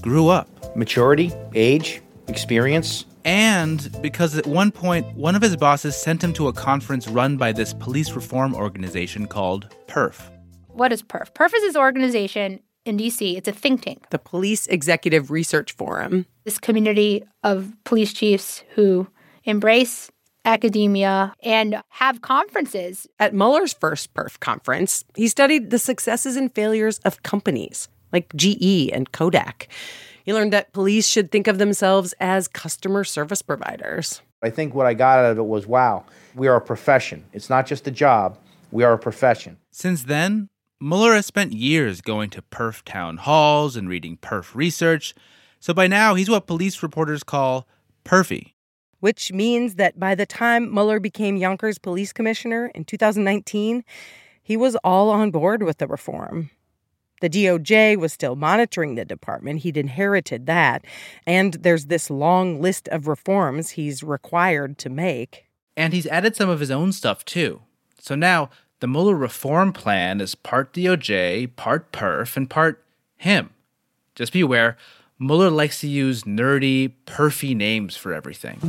grew 0.02 0.28
up. 0.28 0.50
Maturity, 0.76 1.32
age, 1.54 2.02
experience. 2.28 3.06
And 3.24 3.90
because 4.02 4.38
at 4.38 4.46
one 4.46 4.72
point, 4.72 5.06
one 5.16 5.36
of 5.36 5.42
his 5.42 5.56
bosses 5.56 5.96
sent 5.96 6.24
him 6.24 6.34
to 6.34 6.48
a 6.48 6.54
conference 6.54 7.08
run 7.08 7.38
by 7.38 7.52
this 7.52 7.74
police 7.74 8.12
reform 8.12 8.54
organization 8.54 9.28
called 9.28 9.74
PERF. 9.88 10.30
What 10.68 10.92
is 10.92 11.02
PERF? 11.02 11.34
PERF 11.34 11.54
is 11.56 11.62
this 11.62 11.76
organization 11.76 12.60
in 12.86 12.98
DC. 12.98 13.36
It's 13.36 13.48
a 13.48 13.52
think 13.52 13.82
tank. 13.82 14.10
The 14.12 14.20
Police 14.20 14.68
Executive 14.68 15.32
Research 15.32 15.72
Forum. 15.74 16.26
This 16.44 16.60
community 16.60 17.24
of 17.44 17.74
police 17.84 18.14
chiefs 18.14 18.64
who 18.76 19.08
embrace 19.44 20.12
academia 20.46 21.34
and 21.42 21.82
have 21.90 22.22
conferences. 22.22 23.08
At 23.20 23.34
Mueller's 23.34 23.74
first 23.74 24.14
PERF 24.14 24.40
conference, 24.40 25.04
he 25.16 25.28
studied 25.28 25.72
the 25.72 25.80
successes 25.80 26.36
and 26.36 26.54
failures 26.54 27.00
of 27.00 27.24
companies 27.24 27.90
like 28.14 28.34
GE 28.36 28.90
and 28.94 29.12
Kodak. 29.12 29.68
He 30.26 30.34
learned 30.34 30.54
that 30.54 30.74
police 30.74 31.08
should 31.08 31.32
think 31.32 31.46
of 31.46 31.60
themselves 31.60 32.16
as 32.20 32.48
customer 32.48 33.04
service 33.04 33.44
providers. 33.44 34.22
I 34.42 34.50
think 34.50 34.74
what 34.74 34.88
I 34.88 34.96
got 34.96 35.20
out 35.20 35.32
of 35.32 35.38
it 35.38 35.46
was 35.46 35.68
wow, 35.68 36.04
we 36.34 36.48
are 36.48 36.56
a 36.56 36.62
profession. 36.62 37.24
It's 37.32 37.50
not 37.50 37.68
just 37.68 37.88
a 37.88 37.92
job, 37.92 38.40
we 38.72 38.84
are 38.84 38.94
a 38.94 38.98
profession. 38.98 39.58
Since 39.72 40.04
then, 40.04 40.50
Mueller 40.82 41.14
has 41.14 41.28
spent 41.28 41.54
years 41.54 42.02
going 42.02 42.32
to 42.32 42.42
PERF 42.42 42.84
town 42.84 43.18
halls 43.18 43.76
and 43.76 43.88
reading 43.88 44.18
PERF 44.18 44.56
research, 44.56 45.14
so 45.60 45.76
by 45.76 45.86
now 45.86 46.16
he's 46.16 46.30
what 46.30 46.48
police 46.48 46.82
reporters 46.82 47.24
call 47.24 47.68
perfy. 48.04 48.54
Which 49.02 49.32
means 49.32 49.76
that 49.76 50.00
by 50.00 50.16
the 50.16 50.26
time 50.26 50.74
Mueller 50.74 51.00
became 51.00 51.38
Yonkers 51.38 51.78
police 51.78 52.12
commissioner 52.12 52.72
in 52.74 52.84
2019, 52.84 53.84
he 54.42 54.58
was 54.58 54.76
all 54.78 55.12
on 55.12 55.30
board 55.30 55.62
with 55.62 55.78
the 55.78 55.88
reform. 55.88 56.50
The 57.26 57.46
DOJ 57.46 57.98
was 57.98 58.14
still 58.14 58.36
monitoring 58.36 58.94
the 58.94 59.04
department. 59.04 59.62
He'd 59.62 59.78
inherited 59.78 60.46
that. 60.46 60.86
And 61.26 61.56
there's 61.56 61.88
this 61.88 62.12
long 62.12 62.62
list 62.62 62.88
of 62.90 63.08
reforms 63.08 63.72
he's 63.72 64.04
required 64.04 64.78
to 64.78 64.92
make. 64.92 65.48
And 65.76 65.92
he's 65.92 66.06
added 66.06 66.36
some 66.36 66.50
of 66.50 66.60
his 66.60 66.70
own 66.70 66.92
stuff 66.92 67.26
too. 67.26 67.64
So 67.98 68.14
now 68.14 68.52
the 68.80 68.86
Mueller 68.86 69.16
reform 69.16 69.74
plan 69.74 70.22
is 70.22 70.36
part 70.36 70.72
DOJ, 70.72 71.56
part 71.56 71.92
PERF, 71.92 72.38
and 72.38 72.48
part 72.48 72.84
him. 73.18 73.50
Just 74.14 74.32
be 74.32 74.42
aware, 74.42 74.78
Mueller 75.18 75.50
likes 75.50 75.80
to 75.80 75.88
use 75.88 76.24
nerdy, 76.24 76.92
perfy 77.06 77.56
names 77.56 77.96
for 77.96 78.14
everything. 78.14 78.60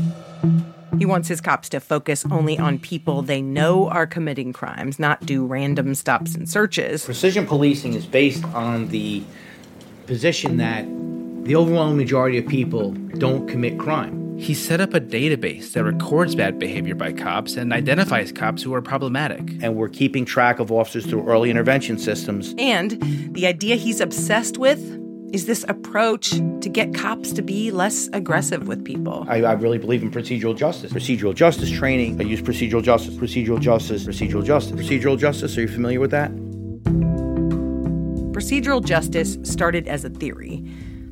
He 0.97 1.05
wants 1.05 1.27
his 1.27 1.41
cops 1.41 1.69
to 1.71 1.81
focus 1.81 2.25
only 2.31 2.57
on 2.57 2.79
people 2.79 3.23
they 3.23 3.43
know 3.43 3.89
are 3.89 4.07
committing 4.07 4.53
crimes, 4.53 5.01
not 5.01 5.27
do 5.27 5.45
random 5.45 5.97
stops 5.97 6.37
and 6.37 6.49
searches. 6.49 7.05
Precision 7.05 7.49
policing 7.49 7.95
is 7.95 8.07
based 8.07 8.45
on 8.45 8.87
the 8.89 9.25
position 10.07 10.59
that 10.59 10.85
the 11.45 11.57
overwhelming 11.57 11.97
majority 11.97 12.39
of 12.39 12.47
people 12.47 12.93
don't 13.19 13.49
commit 13.49 13.77
crime. 13.77 14.39
He 14.39 14.55
set 14.55 14.81
up 14.81 14.95
a 14.95 15.01
database 15.01 15.73
that 15.73 15.83
records 15.83 16.37
bad 16.37 16.61
behavior 16.61 16.95
by 16.95 17.13
cops 17.13 17.57
and 17.57 17.73
identifies 17.73 18.31
cops 18.31 18.63
who 18.63 18.73
are 18.73 18.83
problematic. 18.83 19.41
And 19.63 19.75
we're 19.75 19.89
keeping 19.89 20.25
track 20.25 20.61
of 20.61 20.71
officers 20.71 21.07
through 21.07 21.27
early 21.27 21.51
intervention 21.51 21.99
systems. 21.99 22.55
And 22.57 23.03
the 23.35 23.49
idea 23.49 23.75
he's 23.75 24.01
obsessed 24.01 24.59
with 24.59 25.03
is 25.33 25.47
this 25.47 25.65
approach 25.69 26.31
to 26.31 26.69
get 26.69 26.95
cops 26.95 27.33
to 27.33 27.43
be 27.43 27.71
less 27.71 28.09
aggressive 28.13 28.69
with 28.69 28.85
people. 28.85 29.27
I, 29.29 29.43
I, 29.43 29.53
really 29.53 29.79
believe 29.79 30.03
in 30.03 30.11
procedural 30.11 30.57
justice. 30.57 30.93
Procedural 30.93 31.35
justice 31.35 31.71
training. 31.71 32.21
I 32.21 32.25
use 32.25 32.41
procedural 32.41 32.83
justice, 32.83 33.15
procedural 33.15 33.61
justice, 33.61 34.05
procedural 34.05 34.45
justice. 34.45 34.81
Procedural 34.81 35.19
justice, 35.19 35.59
are 35.59 35.63
you 35.63 35.69
familiar 35.69 36.01
with 36.01 36.13
that? 36.13 36.31
Procedural 38.33 38.85
justice 38.85 39.39
started 39.43 39.89
as 39.89 40.05
a 40.05 40.11
theory. 40.11 40.65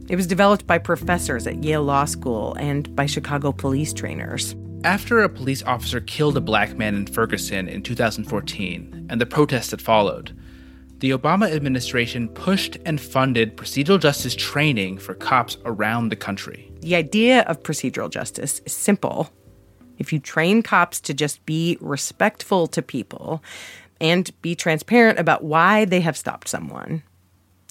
It 0.08 0.16
was 0.16 0.26
developed 0.26 0.66
by 0.66 0.78
professors 0.78 1.46
at 1.46 1.64
Yale 1.64 1.82
Law 1.82 2.04
School 2.04 2.54
and 2.60 2.94
by 2.94 3.06
Chicago 3.06 3.52
police 3.52 3.92
trainers. 3.92 4.54
After 4.84 5.20
a 5.20 5.30
police 5.30 5.62
officer 5.62 6.02
killed 6.02 6.36
a 6.36 6.42
black 6.42 6.76
man 6.76 6.94
in 6.94 7.06
Ferguson 7.06 7.68
in 7.68 7.82
2014 7.82 9.06
and 9.08 9.18
the 9.18 9.24
protests 9.24 9.70
that 9.70 9.80
followed, 9.80 10.36
the 11.04 11.10
Obama 11.10 11.54
administration 11.54 12.30
pushed 12.30 12.78
and 12.86 12.98
funded 12.98 13.58
procedural 13.58 14.00
justice 14.00 14.34
training 14.34 14.96
for 14.96 15.12
cops 15.12 15.58
around 15.66 16.08
the 16.08 16.16
country. 16.16 16.72
The 16.80 16.96
idea 16.96 17.42
of 17.42 17.62
procedural 17.62 18.08
justice 18.08 18.62
is 18.64 18.72
simple. 18.72 19.28
If 19.98 20.14
you 20.14 20.18
train 20.18 20.62
cops 20.62 21.02
to 21.02 21.12
just 21.12 21.44
be 21.44 21.76
respectful 21.82 22.68
to 22.68 22.80
people 22.80 23.44
and 24.00 24.30
be 24.40 24.54
transparent 24.54 25.18
about 25.18 25.44
why 25.44 25.84
they 25.84 26.00
have 26.00 26.16
stopped 26.16 26.48
someone, 26.48 27.02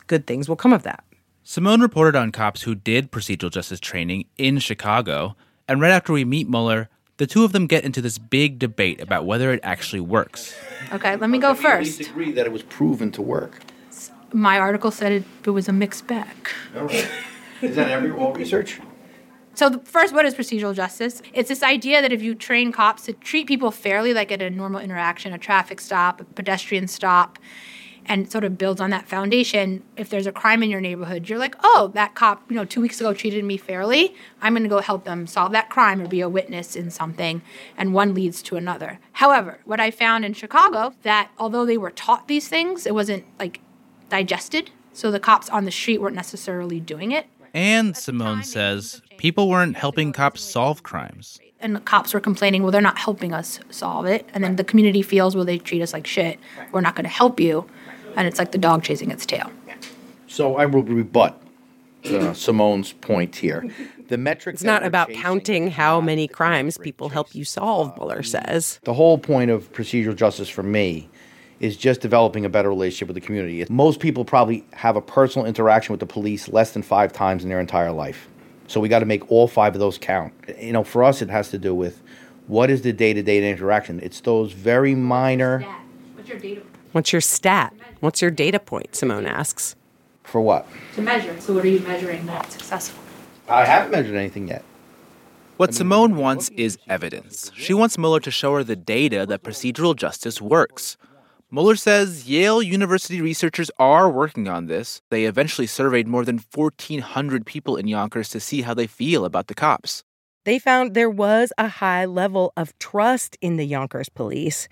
good 0.05 0.27
things 0.27 0.47
will 0.47 0.55
come 0.55 0.71
of 0.71 0.83
that. 0.83 1.03
Simone 1.41 1.81
reported 1.81 2.15
on 2.15 2.31
cops 2.31 2.61
who 2.61 2.75
did 2.75 3.11
procedural 3.11 3.49
justice 3.49 3.79
training 3.79 4.25
in 4.37 4.59
Chicago, 4.59 5.35
and 5.67 5.81
right 5.81 5.89
after 5.89 6.13
we 6.13 6.23
meet 6.23 6.47
Mueller, 6.47 6.87
the 7.23 7.27
two 7.27 7.45
of 7.45 7.53
them 7.53 7.67
get 7.67 7.85
into 7.85 8.01
this 8.01 8.17
big 8.17 8.59
debate 8.59 8.99
about 8.99 9.25
whether 9.25 9.53
it 9.53 9.61
actually 9.63 10.01
works. 10.01 10.53
Okay, 10.91 11.15
let 11.15 11.29
me 11.29 11.37
go 11.37 11.53
first. 11.53 11.99
We 11.99 12.05
agree 12.05 12.31
that 12.33 12.45
it 12.45 12.51
was 12.51 12.63
proven 12.63 13.13
to 13.13 13.21
work. 13.21 13.61
My 14.33 14.59
article 14.59 14.91
said 14.91 15.13
it, 15.13 15.23
it 15.45 15.51
was 15.51 15.69
a 15.69 15.71
mixed 15.71 16.05
bag. 16.05 16.35
All 16.75 16.83
right. 16.83 17.09
Is 17.61 17.77
that 17.77 17.89
every 17.89 18.11
all 18.11 18.33
research? 18.33 18.81
So, 19.53 19.69
the, 19.69 19.79
first, 19.79 20.13
what 20.13 20.25
is 20.25 20.35
procedural 20.35 20.75
justice? 20.75 21.21
It's 21.33 21.47
this 21.47 21.63
idea 21.63 22.01
that 22.01 22.11
if 22.11 22.21
you 22.21 22.35
train 22.35 22.73
cops 22.73 23.03
to 23.03 23.13
treat 23.13 23.47
people 23.47 23.71
fairly, 23.71 24.13
like 24.13 24.29
at 24.29 24.41
a 24.41 24.49
normal 24.49 24.81
interaction, 24.81 25.31
a 25.31 25.37
traffic 25.37 25.79
stop, 25.79 26.19
a 26.19 26.25
pedestrian 26.25 26.89
stop, 26.89 27.39
and 28.05 28.31
sort 28.31 28.43
of 28.43 28.57
builds 28.57 28.81
on 28.81 28.89
that 28.89 29.07
foundation. 29.07 29.83
If 29.97 30.09
there's 30.09 30.27
a 30.27 30.31
crime 30.31 30.63
in 30.63 30.69
your 30.69 30.81
neighborhood, 30.81 31.29
you're 31.29 31.39
like, 31.39 31.55
oh, 31.63 31.91
that 31.93 32.15
cop, 32.15 32.49
you 32.49 32.55
know, 32.55 32.65
two 32.65 32.81
weeks 32.81 32.99
ago 32.99 33.13
treated 33.13 33.43
me 33.43 33.57
fairly. 33.57 34.15
I'm 34.41 34.53
going 34.53 34.63
to 34.63 34.69
go 34.69 34.79
help 34.79 35.05
them 35.05 35.27
solve 35.27 35.51
that 35.53 35.69
crime 35.69 36.01
or 36.01 36.07
be 36.07 36.21
a 36.21 36.29
witness 36.29 36.75
in 36.75 36.91
something. 36.91 37.41
And 37.77 37.93
one 37.93 38.13
leads 38.13 38.41
to 38.43 38.55
another. 38.55 38.99
However, 39.13 39.59
what 39.65 39.79
I 39.79 39.91
found 39.91 40.25
in 40.25 40.33
Chicago 40.33 40.93
that 41.03 41.31
although 41.37 41.65
they 41.65 41.77
were 41.77 41.91
taught 41.91 42.27
these 42.27 42.47
things, 42.47 42.85
it 42.85 42.93
wasn't 42.93 43.25
like 43.39 43.61
digested. 44.09 44.71
So 44.93 45.09
the 45.09 45.19
cops 45.19 45.49
on 45.49 45.65
the 45.65 45.71
street 45.71 45.99
weren't 45.99 46.15
necessarily 46.15 46.79
doing 46.79 47.11
it. 47.11 47.25
And 47.53 47.95
Simone 47.95 48.43
says 48.43 49.01
people 49.17 49.49
weren't 49.49 49.77
helping 49.77 50.11
cops 50.11 50.41
solve 50.41 50.83
crimes. 50.83 51.39
And 51.59 51.75
the 51.75 51.79
cops 51.79 52.13
were 52.13 52.19
complaining, 52.19 52.61
well, 52.61 52.71
they're 52.71 52.81
not 52.81 52.97
helping 52.97 53.31
us 53.31 53.59
solve 53.69 54.05
it. 54.05 54.27
And 54.33 54.43
then 54.43 54.57
the 54.57 54.65
community 54.65 55.01
feels, 55.01 55.33
well, 55.33 55.45
they 55.45 55.57
treat 55.57 55.81
us 55.81 55.93
like 55.93 56.05
shit. 56.05 56.37
We're 56.73 56.81
not 56.81 56.95
going 56.95 57.05
to 57.05 57.09
help 57.09 57.39
you 57.39 57.65
and 58.15 58.27
it's 58.27 58.39
like 58.39 58.51
the 58.51 58.57
dog 58.57 58.83
chasing 58.83 59.11
its 59.11 59.25
tail. 59.25 59.51
So 60.27 60.57
I 60.57 60.65
will 60.65 60.83
rebut 60.83 61.39
uh, 62.05 62.33
Simone's 62.33 62.93
point 62.93 63.35
here. 63.35 63.69
The 64.07 64.17
metric. 64.17 64.55
It's 64.55 64.63
not 64.63 64.83
about 64.83 65.09
counting 65.11 65.71
how 65.71 66.01
many 66.01 66.27
crimes 66.27 66.77
people 66.77 67.09
help 67.09 67.33
you 67.33 67.45
solve, 67.45 67.95
Mueller 67.97 68.23
says. 68.23 68.79
The 68.83 68.93
whole 68.93 69.17
point 69.17 69.51
of 69.51 69.71
procedural 69.73 70.15
justice 70.15 70.49
for 70.49 70.63
me 70.63 71.09
is 71.59 71.77
just 71.77 72.01
developing 72.01 72.45
a 72.45 72.49
better 72.49 72.67
relationship 72.67 73.07
with 73.07 73.15
the 73.15 73.21
community. 73.21 73.65
Most 73.69 73.99
people 73.99 74.25
probably 74.25 74.65
have 74.73 74.95
a 74.95 75.01
personal 75.01 75.45
interaction 75.47 75.93
with 75.93 75.99
the 75.99 76.05
police 76.05 76.49
less 76.49 76.71
than 76.71 76.81
five 76.81 77.13
times 77.13 77.43
in 77.43 77.49
their 77.49 77.59
entire 77.59 77.91
life. 77.91 78.27
So 78.67 78.79
we 78.79 78.89
got 78.89 78.99
to 78.99 79.05
make 79.05 79.31
all 79.31 79.47
five 79.47 79.73
of 79.73 79.79
those 79.79 79.97
count. 79.97 80.33
You 80.59 80.73
know, 80.73 80.83
for 80.83 81.03
us, 81.03 81.21
it 81.21 81.29
has 81.29 81.49
to 81.51 81.57
do 81.57 81.73
with 81.73 82.01
what 82.47 82.69
is 82.69 82.81
the 82.81 82.91
day 82.91 83.13
to 83.13 83.23
day 83.23 83.49
interaction. 83.49 83.99
It's 84.01 84.19
those 84.19 84.51
very 84.51 84.95
minor. 84.95 85.65
What's 86.15 86.27
your 86.27 86.39
data? 86.39 86.63
What's 86.93 87.11
your 87.11 87.21
stat? 87.21 87.73
What's 87.99 88.21
your 88.21 88.31
data 88.31 88.59
point? 88.59 88.95
Simone 88.95 89.25
asks. 89.25 89.75
For 90.23 90.39
what? 90.39 90.67
To 90.95 91.01
measure. 91.01 91.39
So, 91.41 91.53
what 91.53 91.65
are 91.65 91.67
you 91.67 91.79
measuring 91.79 92.25
that's 92.25 92.53
successful? 92.53 93.03
I 93.49 93.65
haven't 93.65 93.91
measured 93.91 94.15
anything 94.15 94.47
yet. 94.47 94.63
What 95.57 95.73
Simone 95.73 96.15
wants 96.15 96.49
is 96.49 96.77
evidence. 96.87 97.51
She 97.55 97.73
wants 97.73 97.97
Mueller 97.97 98.19
to 98.21 98.31
show 98.31 98.53
her 98.55 98.63
the 98.63 98.75
data 98.75 99.25
that 99.25 99.43
procedural 99.43 99.95
justice 99.95 100.41
works. 100.41 100.97
Mueller 101.49 101.75
says 101.75 102.27
Yale 102.27 102.61
University 102.61 103.21
researchers 103.21 103.69
are 103.77 104.09
working 104.09 104.47
on 104.47 104.67
this. 104.67 105.01
They 105.09 105.25
eventually 105.25 105.67
surveyed 105.67 106.07
more 106.07 106.25
than 106.25 106.43
1,400 106.53 107.45
people 107.45 107.75
in 107.75 107.87
Yonkers 107.87 108.29
to 108.29 108.39
see 108.39 108.61
how 108.63 108.73
they 108.73 108.87
feel 108.87 109.25
about 109.25 109.47
the 109.47 109.55
cops. 109.55 110.03
They 110.45 110.59
found 110.59 110.93
there 110.93 111.09
was 111.09 111.53
a 111.57 111.67
high 111.67 112.05
level 112.05 112.53
of 112.57 112.77
trust 112.79 113.37
in 113.39 113.57
the 113.57 113.65
Yonkers 113.65 114.09
police. 114.09 114.67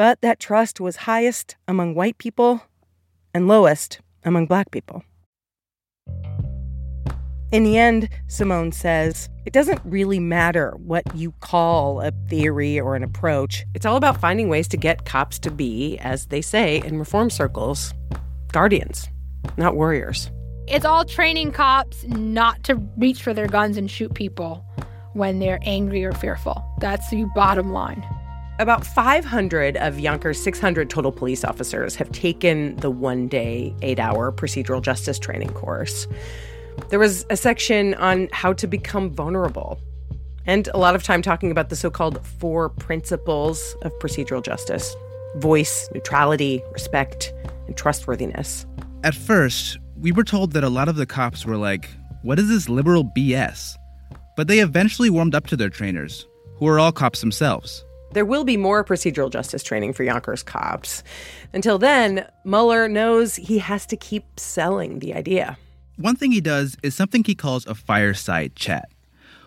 But 0.00 0.22
that 0.22 0.40
trust 0.40 0.80
was 0.80 0.96
highest 0.96 1.56
among 1.68 1.94
white 1.94 2.16
people 2.16 2.62
and 3.34 3.46
lowest 3.46 4.00
among 4.24 4.46
black 4.46 4.70
people. 4.70 5.04
In 7.52 7.64
the 7.64 7.76
end, 7.76 8.08
Simone 8.26 8.72
says, 8.72 9.28
it 9.44 9.52
doesn't 9.52 9.82
really 9.84 10.18
matter 10.18 10.70
what 10.78 11.04
you 11.14 11.32
call 11.40 12.00
a 12.00 12.12
theory 12.30 12.80
or 12.80 12.96
an 12.96 13.04
approach. 13.04 13.66
It's 13.74 13.84
all 13.84 13.96
about 13.96 14.18
finding 14.18 14.48
ways 14.48 14.68
to 14.68 14.78
get 14.78 15.04
cops 15.04 15.38
to 15.40 15.50
be, 15.50 15.98
as 15.98 16.28
they 16.28 16.40
say 16.40 16.80
in 16.82 16.98
reform 16.98 17.28
circles, 17.28 17.92
guardians, 18.52 19.06
not 19.58 19.76
warriors. 19.76 20.30
It's 20.66 20.86
all 20.86 21.04
training 21.04 21.52
cops 21.52 22.04
not 22.04 22.64
to 22.64 22.76
reach 22.96 23.22
for 23.22 23.34
their 23.34 23.48
guns 23.48 23.76
and 23.76 23.90
shoot 23.90 24.14
people 24.14 24.64
when 25.12 25.40
they're 25.40 25.60
angry 25.60 26.06
or 26.06 26.12
fearful. 26.12 26.64
That's 26.80 27.10
the 27.10 27.26
bottom 27.34 27.74
line. 27.74 28.02
About 28.60 28.84
500 28.84 29.78
of 29.78 29.98
Yonkers' 29.98 30.38
600 30.42 30.90
total 30.90 31.10
police 31.10 31.44
officers 31.44 31.96
have 31.96 32.12
taken 32.12 32.76
the 32.76 32.90
one 32.90 33.26
day, 33.26 33.74
eight 33.80 33.98
hour 33.98 34.30
procedural 34.30 34.82
justice 34.82 35.18
training 35.18 35.48
course. 35.54 36.06
There 36.90 36.98
was 36.98 37.24
a 37.30 37.38
section 37.38 37.94
on 37.94 38.28
how 38.32 38.52
to 38.52 38.66
become 38.66 39.12
vulnerable, 39.12 39.80
and 40.44 40.68
a 40.74 40.76
lot 40.76 40.94
of 40.94 41.02
time 41.02 41.22
talking 41.22 41.50
about 41.50 41.70
the 41.70 41.74
so 41.74 41.90
called 41.90 42.22
four 42.38 42.68
principles 42.68 43.74
of 43.80 43.98
procedural 43.98 44.42
justice 44.42 44.94
voice, 45.36 45.88
neutrality, 45.94 46.62
respect, 46.70 47.32
and 47.66 47.74
trustworthiness. 47.78 48.66
At 49.04 49.14
first, 49.14 49.78
we 49.96 50.12
were 50.12 50.24
told 50.24 50.52
that 50.52 50.64
a 50.64 50.68
lot 50.68 50.90
of 50.90 50.96
the 50.96 51.06
cops 51.06 51.46
were 51.46 51.56
like, 51.56 51.88
What 52.20 52.38
is 52.38 52.50
this 52.50 52.68
liberal 52.68 53.06
BS? 53.16 53.78
But 54.36 54.48
they 54.48 54.58
eventually 54.58 55.08
warmed 55.08 55.34
up 55.34 55.46
to 55.46 55.56
their 55.56 55.70
trainers, 55.70 56.26
who 56.56 56.66
are 56.66 56.78
all 56.78 56.92
cops 56.92 57.22
themselves. 57.22 57.86
There 58.12 58.24
will 58.24 58.44
be 58.44 58.56
more 58.56 58.84
procedural 58.84 59.30
justice 59.30 59.62
training 59.62 59.92
for 59.92 60.02
Yonkers 60.02 60.42
cops. 60.42 61.04
Until 61.52 61.78
then, 61.78 62.26
Mueller 62.44 62.88
knows 62.88 63.36
he 63.36 63.58
has 63.58 63.86
to 63.86 63.96
keep 63.96 64.24
selling 64.38 64.98
the 64.98 65.14
idea. 65.14 65.56
One 65.96 66.16
thing 66.16 66.32
he 66.32 66.40
does 66.40 66.76
is 66.82 66.94
something 66.94 67.22
he 67.22 67.34
calls 67.34 67.66
a 67.66 67.74
fireside 67.74 68.56
chat, 68.56 68.90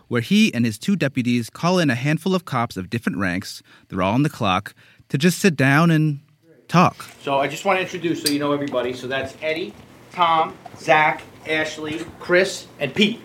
where 0.08 0.22
he 0.22 0.54
and 0.54 0.66
his 0.66 0.78
two 0.78 0.96
deputies 0.96 1.50
call 1.50 1.80
in 1.80 1.90
a 1.90 1.96
handful 1.96 2.36
of 2.36 2.46
cops 2.46 2.78
of 2.78 2.90
different 2.90 3.18
ranks, 3.18 3.62
they're 3.90 4.02
all 4.02 4.14
on 4.14 4.24
the 4.24 4.30
clock, 4.30 4.74
to 5.10 5.18
just 5.18 5.40
sit 5.40 5.56
down 5.56 5.92
and 5.92 6.20
talk. 6.68 7.06
So 7.22 7.40
I 7.40 7.48
just 7.48 7.66
want 7.66 7.78
to 7.78 7.82
introduce 7.82 8.24
so 8.24 8.32
you 8.32 8.40
know 8.40 8.54
everybody. 8.54 8.94
So 8.94 9.08
that's 9.08 9.36
Eddie, 9.42 9.74
Tom, 10.12 10.56
Zach, 10.78 11.22
Ashley, 11.48 12.06
Chris, 12.20 12.68
and 12.80 12.94
Pete. 12.94 13.20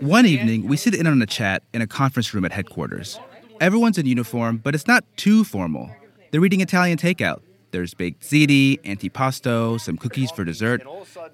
One 0.00 0.26
evening, 0.26 0.66
we 0.66 0.76
sit 0.76 0.94
in 0.94 1.06
on 1.06 1.22
a 1.22 1.26
chat 1.26 1.62
in 1.72 1.80
a 1.80 1.86
conference 1.86 2.34
room 2.34 2.44
at 2.44 2.52
headquarters. 2.52 3.18
Everyone's 3.62 3.96
in 3.96 4.06
uniform, 4.06 4.56
but 4.56 4.74
it's 4.74 4.88
not 4.88 5.04
too 5.16 5.44
formal. 5.44 5.88
They're 6.32 6.44
eating 6.44 6.62
Italian 6.62 6.98
takeout. 6.98 7.42
There's 7.70 7.94
baked 7.94 8.24
ziti, 8.24 8.82
antipasto, 8.82 9.80
some 9.80 9.96
cookies 9.96 10.32
for 10.32 10.42
dessert. 10.42 10.82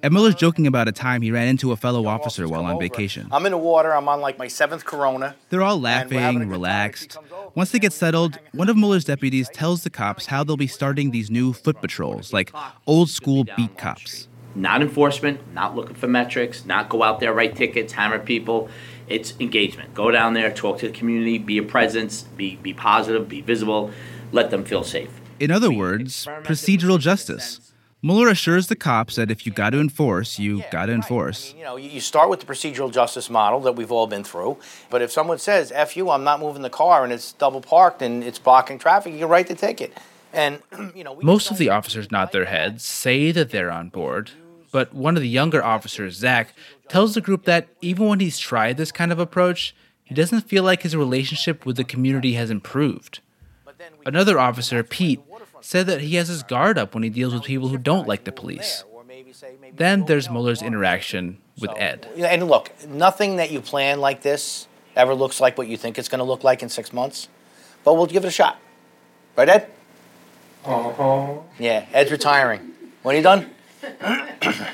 And 0.03 0.13
Mueller's 0.13 0.35
joking 0.35 0.67
about 0.67 0.89
a 0.89 0.93
time 0.93 1.23
he 1.23 1.31
ran 1.31 1.49
into 1.49 1.73
a 1.73 1.77
fellow 1.77 2.07
officer 2.07 2.47
while 2.47 2.67
on 2.67 2.79
vacation. 2.79 3.29
I'm 3.33 3.47
in 3.47 3.53
the 3.53 3.57
water. 3.57 3.97
I'm 3.97 4.11
on 4.11 4.21
like 4.21 4.37
my 4.37 4.47
seventh 4.47 4.85
Corona. 4.85 5.37
They're 5.49 5.63
all 5.63 5.81
laughing, 5.81 6.51
relaxed. 6.51 7.17
Once 7.55 7.71
they 7.71 7.79
get 7.79 7.95
settled, 7.95 8.39
one 8.53 8.69
of 8.69 8.77
Mueller's 8.77 9.07
deputies 9.07 9.49
tells 9.49 9.83
the 9.83 9.91
cops 9.91 10.27
how 10.27 10.45
they'll 10.45 10.59
be 10.59 10.67
starting 10.67 11.13
these 11.13 11.31
new 11.31 11.55
foot 11.55 11.81
patrols, 11.81 12.35
like 12.35 12.53
old 12.87 13.09
school 13.09 13.45
beat 13.57 13.79
cops. 13.79 14.29
Not 14.55 14.83
enforcement, 14.83 15.41
not 15.55 15.75
looking 15.75 15.95
for 15.95 16.09
metrics, 16.09 16.67
not 16.67 16.91
go 16.91 17.03
out 17.03 17.21
there, 17.21 17.33
write 17.33 17.57
tickets, 17.57 17.95
hammer 17.95 18.19
people. 18.19 18.69
It's 19.09 19.35
engagement. 19.41 19.95
Go 19.95 20.11
down 20.11 20.35
there, 20.35 20.53
talk 20.53 20.79
to 20.79 20.89
the 20.89 20.93
community, 20.93 21.39
be 21.39 21.59
a 21.59 21.63
presence, 21.63 22.23
be, 22.23 22.57
be 22.57 22.75
positive, 22.75 23.29
be 23.29 23.41
visible, 23.41 23.91
let 24.33 24.51
them 24.51 24.65
feel 24.65 24.85
safe. 24.85 25.11
In 25.41 25.51
other 25.51 25.71
words, 25.71 26.27
procedural 26.43 26.99
justice. 26.99 27.61
Mueller 28.01 28.29
assures 28.29 28.69
the 28.69 28.77
cops 28.77 29.17
that 29.17 29.29
if 29.29 29.45
you 29.45 29.51
got 29.51 29.71
to 29.71 29.81
enforce, 29.81 30.39
you 30.39 30.63
got 30.71 30.87
to 30.87 30.93
enforce. 30.93 31.53
You 31.59 31.65
know, 31.65 31.77
you 31.77 31.91
you 31.91 32.01
start 32.01 32.31
with 32.31 32.39
the 32.39 32.47
procedural 32.47 32.93
justice 32.93 33.29
model 33.29 33.59
that 33.61 33.73
we've 33.73 33.91
all 33.91 34.07
been 34.07 34.23
through. 34.23 34.57
But 34.89 35.03
if 35.03 35.11
someone 35.11 35.39
says, 35.39 35.73
F 35.73 35.97
you, 35.97 36.11
I'm 36.11 36.23
not 36.23 36.39
moving 36.39 36.63
the 36.63 36.71
car 36.71 37.03
and 37.03 37.13
it's 37.13 37.33
double 37.33 37.61
parked 37.61 38.01
and 38.01 38.23
it's 38.23 38.39
blocking 38.39 38.79
traffic, 38.79 39.13
you 39.15 39.21
can 39.21 39.29
write 39.29 39.49
the 39.49 39.57
ticket. 39.57 39.93
And, 40.33 40.63
you 40.95 41.03
know, 41.03 41.13
we 41.13 41.25
Most 41.25 41.51
of 41.51 41.59
the 41.59 41.71
officers 41.71 42.13
nod 42.13 42.31
their 42.31 42.45
heads, 42.45 42.85
say 42.85 43.33
that 43.33 43.51
they're 43.51 43.71
on 43.71 43.89
board. 43.89 44.31
But 44.71 44.93
one 44.95 45.17
of 45.17 45.23
the 45.23 45.29
younger 45.29 45.65
officers, 45.65 46.17
Zach, 46.17 46.55
tells 46.89 47.15
the 47.15 47.21
group 47.21 47.45
that 47.45 47.69
even 47.81 48.09
when 48.09 48.21
he's 48.21 48.39
tried 48.39 48.77
this 48.77 48.93
kind 48.93 49.13
of 49.13 49.19
approach, 49.19 49.75
he 50.05 50.15
doesn't 50.15 50.43
feel 50.43 50.63
like 50.63 50.83
his 50.83 50.97
relationship 50.97 51.67
with 51.67 51.77
the 51.77 51.85
community 51.85 52.35
has 52.35 52.51
improved. 52.51 53.21
Another 54.07 54.39
officer, 54.39 54.83
Pete, 54.83 55.21
said 55.61 55.87
that 55.87 56.01
he 56.01 56.17
has 56.17 56.29
his 56.29 56.43
guard 56.43 56.79
up 56.79 56.95
when 56.95 57.03
he 57.03 57.11
deals 57.11 57.35
with 57.35 57.45
people 57.45 57.69
who 57.69 57.79
don't 57.79 58.09
like 58.09 58.25
the 58.25 58.33
police. 58.33 58.85
Then 59.75 60.05
there's 60.07 60.31
Mueller's 60.31 60.63
interaction 60.63 61.39
with 61.61 61.71
Ed. 61.77 62.09
And 62.17 62.49
look, 62.49 62.73
nothing 62.87 63.37
that 63.37 63.51
you 63.51 63.61
plan 63.61 64.01
like 64.01 64.23
this 64.23 64.67
ever 64.97 65.15
looks 65.15 65.41
like 65.41 65.59
what 65.59 65.69
you 65.69 65.77
think 65.77 65.99
it's 65.99 66.09
going 66.09 66.19
to 66.19 66.25
look 66.25 66.45
like 66.45 66.63
in 66.63 66.69
six 66.69 66.93
months. 66.93 67.29
But 67.85 67.95
we'll 67.95 68.07
give 68.07 68.25
it 68.25 68.29
a 68.29 68.33
shot. 68.33 68.59
Right, 69.37 69.49
Ed? 69.49 69.71
Uh-huh. 70.65 71.39
Yeah, 71.59 71.87
Ed's 71.93 72.11
retiring. 72.11 72.73
When 73.03 73.15
are 73.15 73.17
you 73.17 73.23
done? 73.23 73.51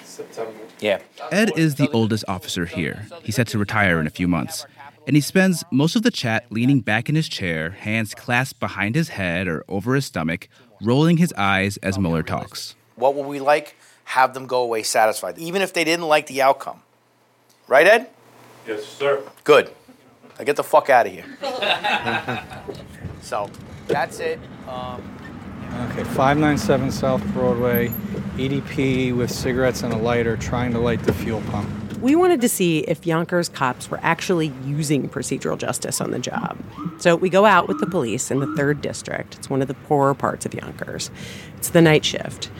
September. 0.04 0.52
Yeah. 0.80 1.00
Ed 1.30 1.52
is 1.56 1.76
the 1.76 1.90
oldest 1.90 2.24
officer 2.28 2.66
here. 2.66 3.06
He's 3.22 3.36
set 3.36 3.48
to 3.48 3.58
retire 3.58 4.00
in 4.00 4.06
a 4.06 4.10
few 4.10 4.28
months. 4.28 4.66
And 5.06 5.16
he 5.16 5.20
spends 5.20 5.64
most 5.70 5.96
of 5.96 6.02
the 6.02 6.10
chat 6.10 6.46
leaning 6.50 6.80
back 6.80 7.08
in 7.08 7.14
his 7.14 7.28
chair, 7.28 7.70
hands 7.70 8.14
clasped 8.14 8.58
behind 8.60 8.94
his 8.94 9.10
head 9.10 9.46
or 9.46 9.64
over 9.68 9.94
his 9.94 10.06
stomach, 10.06 10.48
rolling 10.80 11.18
his 11.18 11.32
eyes 11.36 11.76
as 11.78 11.98
Mueller 11.98 12.22
talks. 12.22 12.74
What 12.96 13.14
would 13.14 13.26
we 13.26 13.40
like? 13.40 13.76
Have 14.04 14.34
them 14.34 14.46
go 14.46 14.62
away 14.62 14.82
satisfied, 14.82 15.38
even 15.38 15.62
if 15.62 15.72
they 15.72 15.84
didn't 15.84 16.06
like 16.08 16.26
the 16.26 16.42
outcome. 16.42 16.82
Right, 17.66 17.86
Ed? 17.86 18.08
Yes, 18.66 18.84
sir. 18.84 19.22
Good. 19.44 19.70
Now 20.38 20.44
get 20.44 20.56
the 20.56 20.64
fuck 20.64 20.90
out 20.90 21.06
of 21.06 21.12
here. 21.12 21.24
so, 23.22 23.50
that's 23.86 24.20
it. 24.20 24.38
Um, 24.68 25.16
Okay, 25.90 26.04
597 26.04 26.90
South 26.90 27.24
Broadway, 27.32 27.88
EDP 28.36 29.16
with 29.16 29.30
cigarettes 29.30 29.82
and 29.82 29.92
a 29.92 29.96
lighter 29.96 30.36
trying 30.36 30.72
to 30.72 30.78
light 30.78 31.02
the 31.02 31.12
fuel 31.12 31.40
pump. 31.50 31.68
We 32.00 32.14
wanted 32.16 32.40
to 32.42 32.48
see 32.48 32.80
if 32.80 33.06
Yonkers 33.06 33.48
cops 33.48 33.90
were 33.90 33.98
actually 34.02 34.52
using 34.64 35.08
procedural 35.08 35.56
justice 35.56 36.00
on 36.00 36.10
the 36.10 36.18
job. 36.18 36.58
So 36.98 37.16
we 37.16 37.30
go 37.30 37.46
out 37.46 37.66
with 37.66 37.80
the 37.80 37.86
police 37.86 38.30
in 38.30 38.40
the 38.40 38.46
3rd 38.46 38.82
District. 38.82 39.34
It's 39.36 39.48
one 39.48 39.62
of 39.62 39.68
the 39.68 39.74
poorer 39.74 40.14
parts 40.14 40.44
of 40.44 40.52
Yonkers. 40.52 41.10
It's 41.56 41.70
the 41.70 41.80
night 41.80 42.04
shift. 42.04 42.50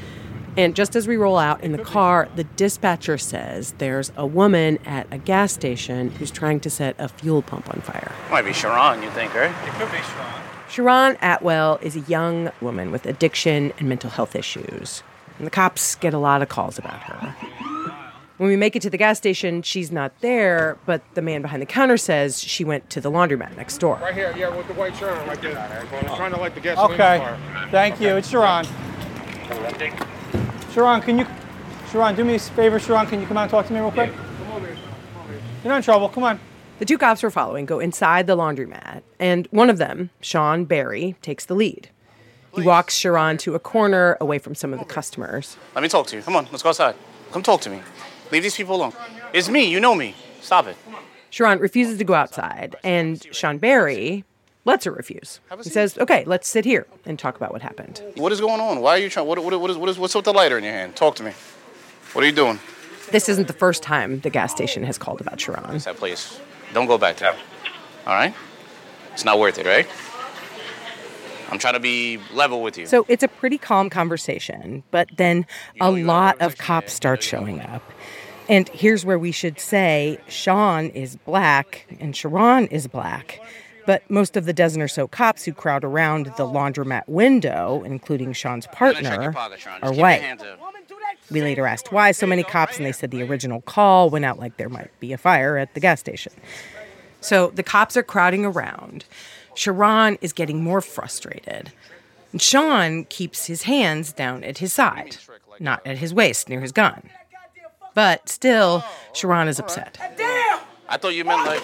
And 0.57 0.75
just 0.77 0.95
as 0.95 1.09
we 1.09 1.17
roll 1.17 1.37
out 1.37 1.63
in 1.63 1.73
the 1.73 1.83
car, 1.83 2.29
the 2.37 2.45
dispatcher 2.45 3.19
says 3.19 3.75
there's 3.79 4.13
a 4.17 4.25
woman 4.25 4.79
at 4.87 5.07
a 5.11 5.19
gas 5.19 5.53
station 5.53 6.11
who's 6.13 6.31
trying 6.31 6.61
to 6.61 6.71
set 6.71 6.95
a 6.99 7.09
fuel 7.09 7.43
pump 7.43 7.69
on 7.75 7.81
fire. 7.81 8.13
Might 8.31 8.45
be 8.45 8.53
Sharon, 8.53 9.03
you 9.03 9.11
think, 9.11 9.35
right? 9.35 9.51
It 9.51 9.73
could 9.75 9.91
be 9.91 9.99
Sharon. 9.99 10.44
Sharon 10.75 11.17
Atwell 11.23 11.79
is 11.83 11.95
a 11.95 12.01
young 12.01 12.51
woman 12.61 12.91
with 12.91 13.07
addiction 13.07 13.73
and 13.79 13.89
mental 13.89 14.11
health 14.11 14.35
issues. 14.35 15.05
And 15.39 15.47
the 15.47 15.51
cops 15.51 15.95
get 15.95 16.13
a 16.13 16.19
lot 16.19 16.43
of 16.43 16.49
calls 16.49 16.81
about 16.81 17.01
her. 17.05 17.37
When 18.39 18.49
we 18.49 18.57
make 18.57 18.75
it 18.75 18.83
to 18.83 18.91
the 18.91 18.97
gas 18.97 19.17
station, 19.17 19.63
she's 19.63 19.93
not 19.93 20.21
there, 20.21 20.77
but 20.85 21.01
the 21.15 21.23
man 21.23 21.43
behind 21.43 21.63
the 21.63 21.67
counter 21.67 21.97
says 21.97 22.43
she 22.43 22.65
went 22.65 22.91
to 22.91 23.01
the 23.01 23.09
laundromat 23.09 23.57
next 23.57 23.79
door. 23.79 24.01
Right 24.03 24.15
here, 24.15 24.35
yeah, 24.37 24.49
with 24.49 24.67
the 24.67 24.75
white 24.75 24.97
shirt 24.97 25.17
on, 25.17 25.29
right 25.29 25.41
there. 25.41 25.57
I'm 25.57 26.17
trying 26.17 26.33
to 26.33 26.41
light 26.41 26.57
the 26.57 26.61
gasoline 26.61 26.91
Okay, 26.95 27.19
car. 27.19 27.69
thank 27.71 28.01
you. 28.01 28.17
It's 28.17 28.29
Sharon. 28.29 28.67
Sharon, 30.73 31.01
can 31.03 31.21
you, 31.21 31.27
Sharon, 31.93 32.17
do 32.17 32.25
me 32.25 32.35
a 32.35 32.39
favor, 32.41 32.81
Sharon, 32.81 33.07
can 33.07 33.21
you 33.21 33.29
come 33.29 33.37
out 33.37 33.43
and 33.43 33.51
talk 33.53 33.69
to 33.69 33.73
me 33.73 33.79
real 33.79 33.93
quick? 33.93 34.11
You're 34.11 35.71
not 35.71 35.77
in 35.77 35.83
trouble, 35.85 36.09
come 36.09 36.25
on. 36.25 36.41
The 36.81 36.85
two 36.85 36.99
cops 36.99 37.23
we're 37.23 37.31
following 37.31 37.67
go 37.67 37.79
inside 37.79 38.27
the 38.27 38.37
laundromat, 38.37 39.03
and 39.21 39.47
one 39.53 39.71
of 39.71 39.79
them, 39.79 40.11
Sean 40.21 40.65
Barry, 40.65 41.15
takes 41.23 41.45
the 41.45 41.55
lead. 41.55 41.89
He 42.55 42.63
walks 42.63 42.97
Sharon 42.97 43.37
to 43.39 43.55
a 43.55 43.61
corner 43.61 44.17
away 44.21 44.39
from 44.39 44.55
some 44.55 44.73
of 44.73 44.81
the 44.81 44.85
customers. 44.85 45.57
Let 45.75 45.83
me 45.83 45.89
talk 45.89 46.09
to 46.09 46.17
you. 46.17 46.23
Come 46.23 46.35
on, 46.37 46.49
let's 46.51 46.63
go 46.63 46.71
outside. 46.71 46.97
Come 47.33 47.43
talk 47.43 47.61
to 47.63 47.71
me. 47.71 47.81
Leave 48.33 48.43
these 48.43 48.57
people 48.57 48.75
alone. 48.77 48.93
It's 49.33 49.49
me, 49.49 49.71
you 49.71 49.79
know 49.79 49.95
me. 49.95 50.15
Stop 50.41 50.67
it. 50.67 50.77
Sharon 51.31 51.61
refuses 51.61 51.99
to 51.99 52.05
go 52.05 52.15
outside, 52.15 52.75
and 52.83 53.25
Sean 53.33 53.59
Barry 53.59 54.25
lets 54.65 54.85
her 54.85 54.91
refuse. 54.91 55.41
He 55.63 55.71
says, 55.71 55.97
Okay, 55.99 56.25
let's 56.27 56.49
sit 56.49 56.65
here 56.65 56.87
and 57.05 57.19
talk 57.19 57.37
about 57.37 57.53
what 57.53 57.63
happened. 57.63 58.03
What 58.17 58.33
is 58.33 58.41
going 58.41 58.61
on? 58.61 58.81
Why 58.81 58.97
are 58.97 58.99
you 58.99 59.11
trying? 59.11 59.27
What, 59.29 59.39
what, 59.39 59.61
what 59.61 59.71
is, 59.71 59.77
what 59.77 59.89
is, 59.89 59.99
what's 59.99 60.15
with 60.15 60.25
the 60.25 60.33
lighter 60.33 60.59
in 60.59 60.65
your 60.65 60.73
hand? 60.73 60.97
Talk 60.97 61.15
to 61.17 61.23
me. 61.23 61.33
What 62.15 62.25
are 62.25 62.27
you 62.27 62.33
doing? 62.33 62.59
This 63.11 63.29
isn't 63.29 63.47
the 63.47 63.53
first 63.53 63.83
time 63.83 64.21
the 64.21 64.31
gas 64.31 64.51
station 64.51 64.83
has 64.85 64.99
called 64.99 65.21
about 65.21 65.41
Sharon. 65.41 65.79
That 65.79 65.97
place. 65.97 66.41
Don't 66.75 66.87
go 66.87 66.99
back 66.99 67.17
there. 67.17 67.35
All 68.07 68.15
right? 68.15 68.35
It's 69.13 69.25
not 69.25 69.39
worth 69.39 69.59
it, 69.59 69.65
right? 69.65 69.87
I'm 71.51 71.59
trying 71.59 71.75
to 71.75 71.81
be 71.81 72.19
level 72.33 72.63
with 72.63 72.77
you. 72.77 72.87
So 72.87 73.07
it's 73.09 73.23
a 73.23 73.29
pretty 73.29 73.59
calm 73.59 73.89
conversation, 73.89 74.83
but 74.91 75.09
then 75.17 75.47
a 75.81 75.93
lot 75.93 76.41
of 76.41 76.59
cops 76.59 76.93
start 76.93 77.23
showing 77.23 77.61
up. 77.61 77.83
And 78.49 78.69
here's 78.71 79.07
where 79.07 79.19
we 79.19 79.31
should 79.31 79.61
say 79.61 80.19
Sean 80.29 80.89
is 80.89 81.17
black 81.17 81.87
and 82.01 82.15
Sharon 82.15 82.67
is 82.67 82.89
black. 82.89 83.41
But 83.87 84.09
most 84.11 84.37
of 84.37 84.47
the 84.47 84.53
dozen 84.53 84.83
or 84.83 84.89
so 84.89 85.07
cops 85.07 85.45
who 85.45 85.53
crowd 85.53 85.85
around 85.85 86.27
the 86.37 86.47
laundromat 86.47 87.07
window, 87.07 87.83
including 87.85 88.33
Sean's 88.33 88.67
partner, 88.69 89.33
are 89.83 89.93
white. 89.93 90.39
We 91.31 91.43
later 91.43 91.67
asked 91.67 91.91
why 91.93 92.13
so 92.13 92.27
many 92.27 92.43
cops, 92.43 92.77
and 92.77 92.85
they 92.85 92.93
said 92.93 93.11
the 93.11 93.23
original 93.23 93.63
call 93.63 94.11
went 94.11 94.25
out 94.25 94.39
like 94.39 94.57
there 94.57 94.69
might 94.69 94.91
be 95.01 95.13
a 95.13 95.19
fire 95.19 95.57
at 95.57 95.73
the 95.75 95.81
gas 95.81 96.01
station. 96.01 96.33
So 97.21 97.49
the 97.49 97.63
cops 97.63 97.97
are 97.97 98.03
crowding 98.03 98.45
around. 98.45 99.07
Sharon 99.55 100.19
is 100.21 100.33
getting 100.33 100.63
more 100.63 100.81
frustrated. 100.81 101.73
And 102.33 102.43
Sean 102.43 103.05
keeps 103.05 103.47
his 103.47 103.63
hands 103.63 104.13
down 104.13 104.45
at 104.45 104.59
his 104.59 104.73
side, 104.73 105.17
not 105.59 105.87
at 105.87 105.99
his 105.99 106.13
waist 106.13 106.49
near 106.49 106.61
his 106.61 106.73
gun. 106.73 107.09
But 107.95 108.29
still, 108.29 108.85
Sharon 109.15 109.49
is 109.49 109.59
upset. 109.59 109.99
I 110.87 110.99
thought 110.99 111.15
you 111.15 111.25
meant 111.25 111.47
like. 111.47 111.63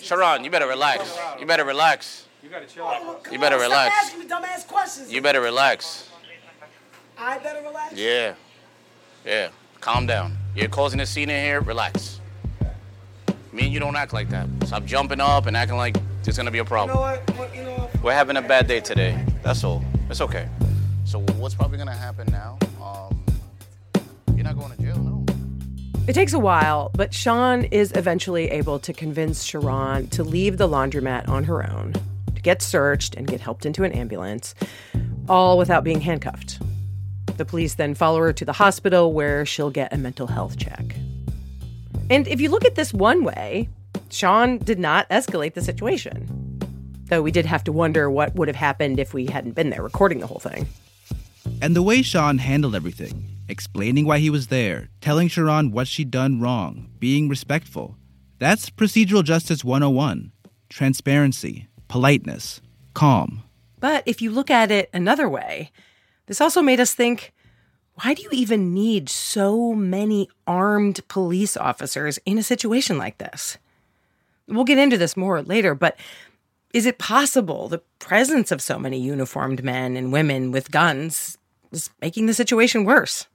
Sharon, 0.00 0.44
you 0.44 0.50
better 0.50 0.68
relax. 0.68 1.18
You 1.38 1.46
better 1.46 1.64
relax. 1.64 2.26
You 2.42 2.48
gotta 2.48 2.66
chill 2.66 2.86
out. 2.86 3.26
You 3.30 3.38
better 3.38 3.58
relax. 3.58 3.94
asking 4.02 4.20
me 4.20 4.26
dumbass 4.26 4.66
questions. 4.66 5.12
You 5.12 5.20
better 5.20 5.40
relax. 5.40 6.08
I 7.18 7.38
better 7.38 7.60
relax. 7.62 7.94
Yeah. 7.94 8.34
Yeah. 9.24 9.48
Calm 9.80 10.06
down. 10.06 10.36
You're 10.54 10.68
causing 10.68 11.00
a 11.00 11.06
scene 11.06 11.30
in 11.30 11.44
here. 11.44 11.60
Relax. 11.60 12.20
Me 13.52 13.64
and 13.64 13.72
you 13.72 13.80
don't 13.80 13.96
act 13.96 14.12
like 14.12 14.28
that. 14.30 14.46
Stop 14.66 14.84
jumping 14.84 15.20
up 15.20 15.46
and 15.46 15.56
acting 15.56 15.76
like 15.76 15.96
there's 16.22 16.36
gonna 16.36 16.50
be 16.50 16.58
a 16.58 16.62
You 16.62 16.66
problem. 16.66 16.96
know 16.96 17.00
what? 17.02 17.30
What- 17.36 17.54
You 17.56 17.64
know 17.64 17.70
what? 17.72 18.02
We're 18.02 18.12
having 18.14 18.36
a 18.36 18.42
bad 18.42 18.66
day 18.66 18.80
today. 18.80 19.24
That's 19.42 19.64
all. 19.64 19.84
It's 20.08 20.20
okay. 20.20 20.48
So 21.04 21.18
what's 21.38 21.54
probably 21.54 21.78
gonna 21.78 21.96
happen 21.96 22.28
now? 22.30 22.58
Um, 22.82 23.22
you're 24.34 24.44
not 24.44 24.56
going 24.58 24.70
to 24.76 24.82
jail, 24.82 24.96
no. 24.98 25.24
It 26.06 26.12
takes 26.12 26.32
a 26.32 26.38
while, 26.38 26.90
but 26.94 27.12
Sean 27.12 27.64
is 27.64 27.92
eventually 27.92 28.50
able 28.50 28.78
to 28.80 28.92
convince 28.92 29.42
Sharon 29.42 30.08
to 30.10 30.22
leave 30.24 30.56
the 30.56 30.68
laundromat 30.68 31.28
on 31.28 31.44
her 31.44 31.68
own, 31.68 31.92
to 32.34 32.42
get 32.42 32.62
searched 32.62 33.14
and 33.16 33.26
get 33.26 33.40
helped 33.40 33.66
into 33.66 33.82
an 33.84 33.92
ambulance, 33.92 34.54
all 35.28 35.58
without 35.58 35.84
being 35.84 36.00
handcuffed. 36.00 36.58
The 37.40 37.46
police 37.46 37.76
then 37.76 37.94
follow 37.94 38.18
her 38.18 38.34
to 38.34 38.44
the 38.44 38.52
hospital 38.52 39.14
where 39.14 39.46
she'll 39.46 39.70
get 39.70 39.94
a 39.94 39.96
mental 39.96 40.26
health 40.26 40.58
check. 40.58 40.94
And 42.10 42.28
if 42.28 42.38
you 42.38 42.50
look 42.50 42.66
at 42.66 42.74
this 42.74 42.92
one 42.92 43.24
way, 43.24 43.70
Sean 44.10 44.58
did 44.58 44.78
not 44.78 45.08
escalate 45.08 45.54
the 45.54 45.62
situation. 45.62 46.60
Though 47.06 47.22
we 47.22 47.30
did 47.30 47.46
have 47.46 47.64
to 47.64 47.72
wonder 47.72 48.10
what 48.10 48.34
would 48.34 48.46
have 48.48 48.58
happened 48.58 49.00
if 49.00 49.14
we 49.14 49.24
hadn't 49.24 49.52
been 49.52 49.70
there 49.70 49.82
recording 49.82 50.20
the 50.20 50.26
whole 50.26 50.38
thing. 50.38 50.68
And 51.62 51.74
the 51.74 51.82
way 51.82 52.02
Sean 52.02 52.36
handled 52.36 52.74
everything, 52.74 53.24
explaining 53.48 54.04
why 54.04 54.18
he 54.18 54.28
was 54.28 54.48
there, 54.48 54.90
telling 55.00 55.28
Sharon 55.28 55.70
what 55.70 55.88
she'd 55.88 56.10
done 56.10 56.42
wrong, 56.42 56.90
being 56.98 57.26
respectful, 57.26 57.96
that's 58.38 58.68
procedural 58.68 59.24
justice 59.24 59.64
101 59.64 60.30
transparency, 60.68 61.68
politeness, 61.88 62.60
calm. 62.92 63.44
But 63.78 64.02
if 64.04 64.20
you 64.20 64.30
look 64.30 64.50
at 64.50 64.70
it 64.70 64.90
another 64.92 65.26
way, 65.26 65.70
this 66.30 66.40
also 66.40 66.62
made 66.62 66.78
us 66.78 66.94
think 66.94 67.32
why 67.94 68.14
do 68.14 68.22
you 68.22 68.28
even 68.30 68.72
need 68.72 69.08
so 69.08 69.74
many 69.74 70.28
armed 70.46 71.00
police 71.08 71.56
officers 71.56 72.20
in 72.24 72.38
a 72.38 72.42
situation 72.44 72.98
like 72.98 73.18
this? 73.18 73.58
We'll 74.46 74.62
get 74.62 74.78
into 74.78 74.96
this 74.96 75.16
more 75.16 75.42
later, 75.42 75.74
but 75.74 75.96
is 76.72 76.86
it 76.86 76.98
possible 76.98 77.66
the 77.68 77.82
presence 77.98 78.52
of 78.52 78.62
so 78.62 78.78
many 78.78 79.00
uniformed 79.00 79.64
men 79.64 79.96
and 79.96 80.12
women 80.12 80.52
with 80.52 80.70
guns 80.70 81.36
is 81.72 81.90
making 82.00 82.26
the 82.26 82.34
situation 82.34 82.84
worse? 82.84 83.26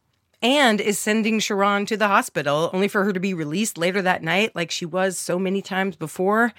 And 0.42 0.80
is 0.80 0.98
sending 0.98 1.42
Sharon 1.42 1.86
to 1.88 1.98
the 1.98 2.08
hospital 2.08 2.70
only 2.72 2.88
for 2.88 3.04
her 3.04 3.12
to 3.12 3.20
be 3.20 3.34
released 3.34 3.78
later 3.78 4.02
that 4.04 4.24
night, 4.24 4.56
like 4.56 4.72
she 4.72 4.86
was 4.86 5.18
so 5.18 5.38
many 5.38 5.62
times 5.62 5.98
before, 5.98 6.54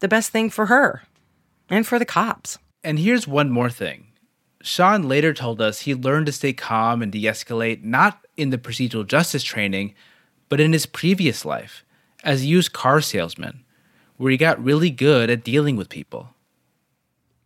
the 0.00 0.08
best 0.08 0.32
thing 0.32 0.50
for 0.50 0.66
her 0.66 1.04
and 1.70 1.86
for 1.86 1.98
the 1.98 2.04
cops. 2.04 2.58
And 2.84 2.98
here's 2.98 3.26
one 3.26 3.50
more 3.50 3.70
thing. 3.70 4.11
Sean 4.62 5.08
later 5.08 5.34
told 5.34 5.60
us 5.60 5.80
he 5.80 5.94
learned 5.94 6.26
to 6.26 6.32
stay 6.32 6.52
calm 6.52 7.02
and 7.02 7.10
de 7.10 7.24
escalate 7.24 7.82
not 7.82 8.24
in 8.36 8.50
the 8.50 8.58
procedural 8.58 9.06
justice 9.06 9.42
training, 9.42 9.94
but 10.48 10.60
in 10.60 10.72
his 10.72 10.86
previous 10.86 11.44
life 11.44 11.84
as 12.22 12.42
a 12.42 12.46
used 12.46 12.72
car 12.72 13.00
salesman, 13.00 13.64
where 14.16 14.30
he 14.30 14.36
got 14.36 14.62
really 14.62 14.90
good 14.90 15.28
at 15.28 15.44
dealing 15.44 15.76
with 15.76 15.88
people. 15.88 16.34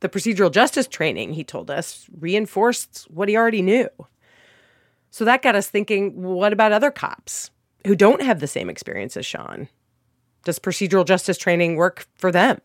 The 0.00 0.10
procedural 0.10 0.52
justice 0.52 0.86
training, 0.86 1.32
he 1.32 1.42
told 1.42 1.70
us, 1.70 2.06
reinforced 2.18 3.06
what 3.10 3.28
he 3.28 3.36
already 3.36 3.62
knew. 3.62 3.88
So 5.10 5.24
that 5.24 5.42
got 5.42 5.56
us 5.56 5.68
thinking 5.68 6.22
what 6.22 6.52
about 6.52 6.72
other 6.72 6.90
cops 6.90 7.50
who 7.86 7.96
don't 7.96 8.20
have 8.20 8.40
the 8.40 8.46
same 8.46 8.68
experience 8.68 9.16
as 9.16 9.24
Sean? 9.24 9.68
Does 10.44 10.58
procedural 10.58 11.06
justice 11.06 11.38
training 11.38 11.76
work 11.76 12.06
for 12.14 12.30
them? 12.30 12.60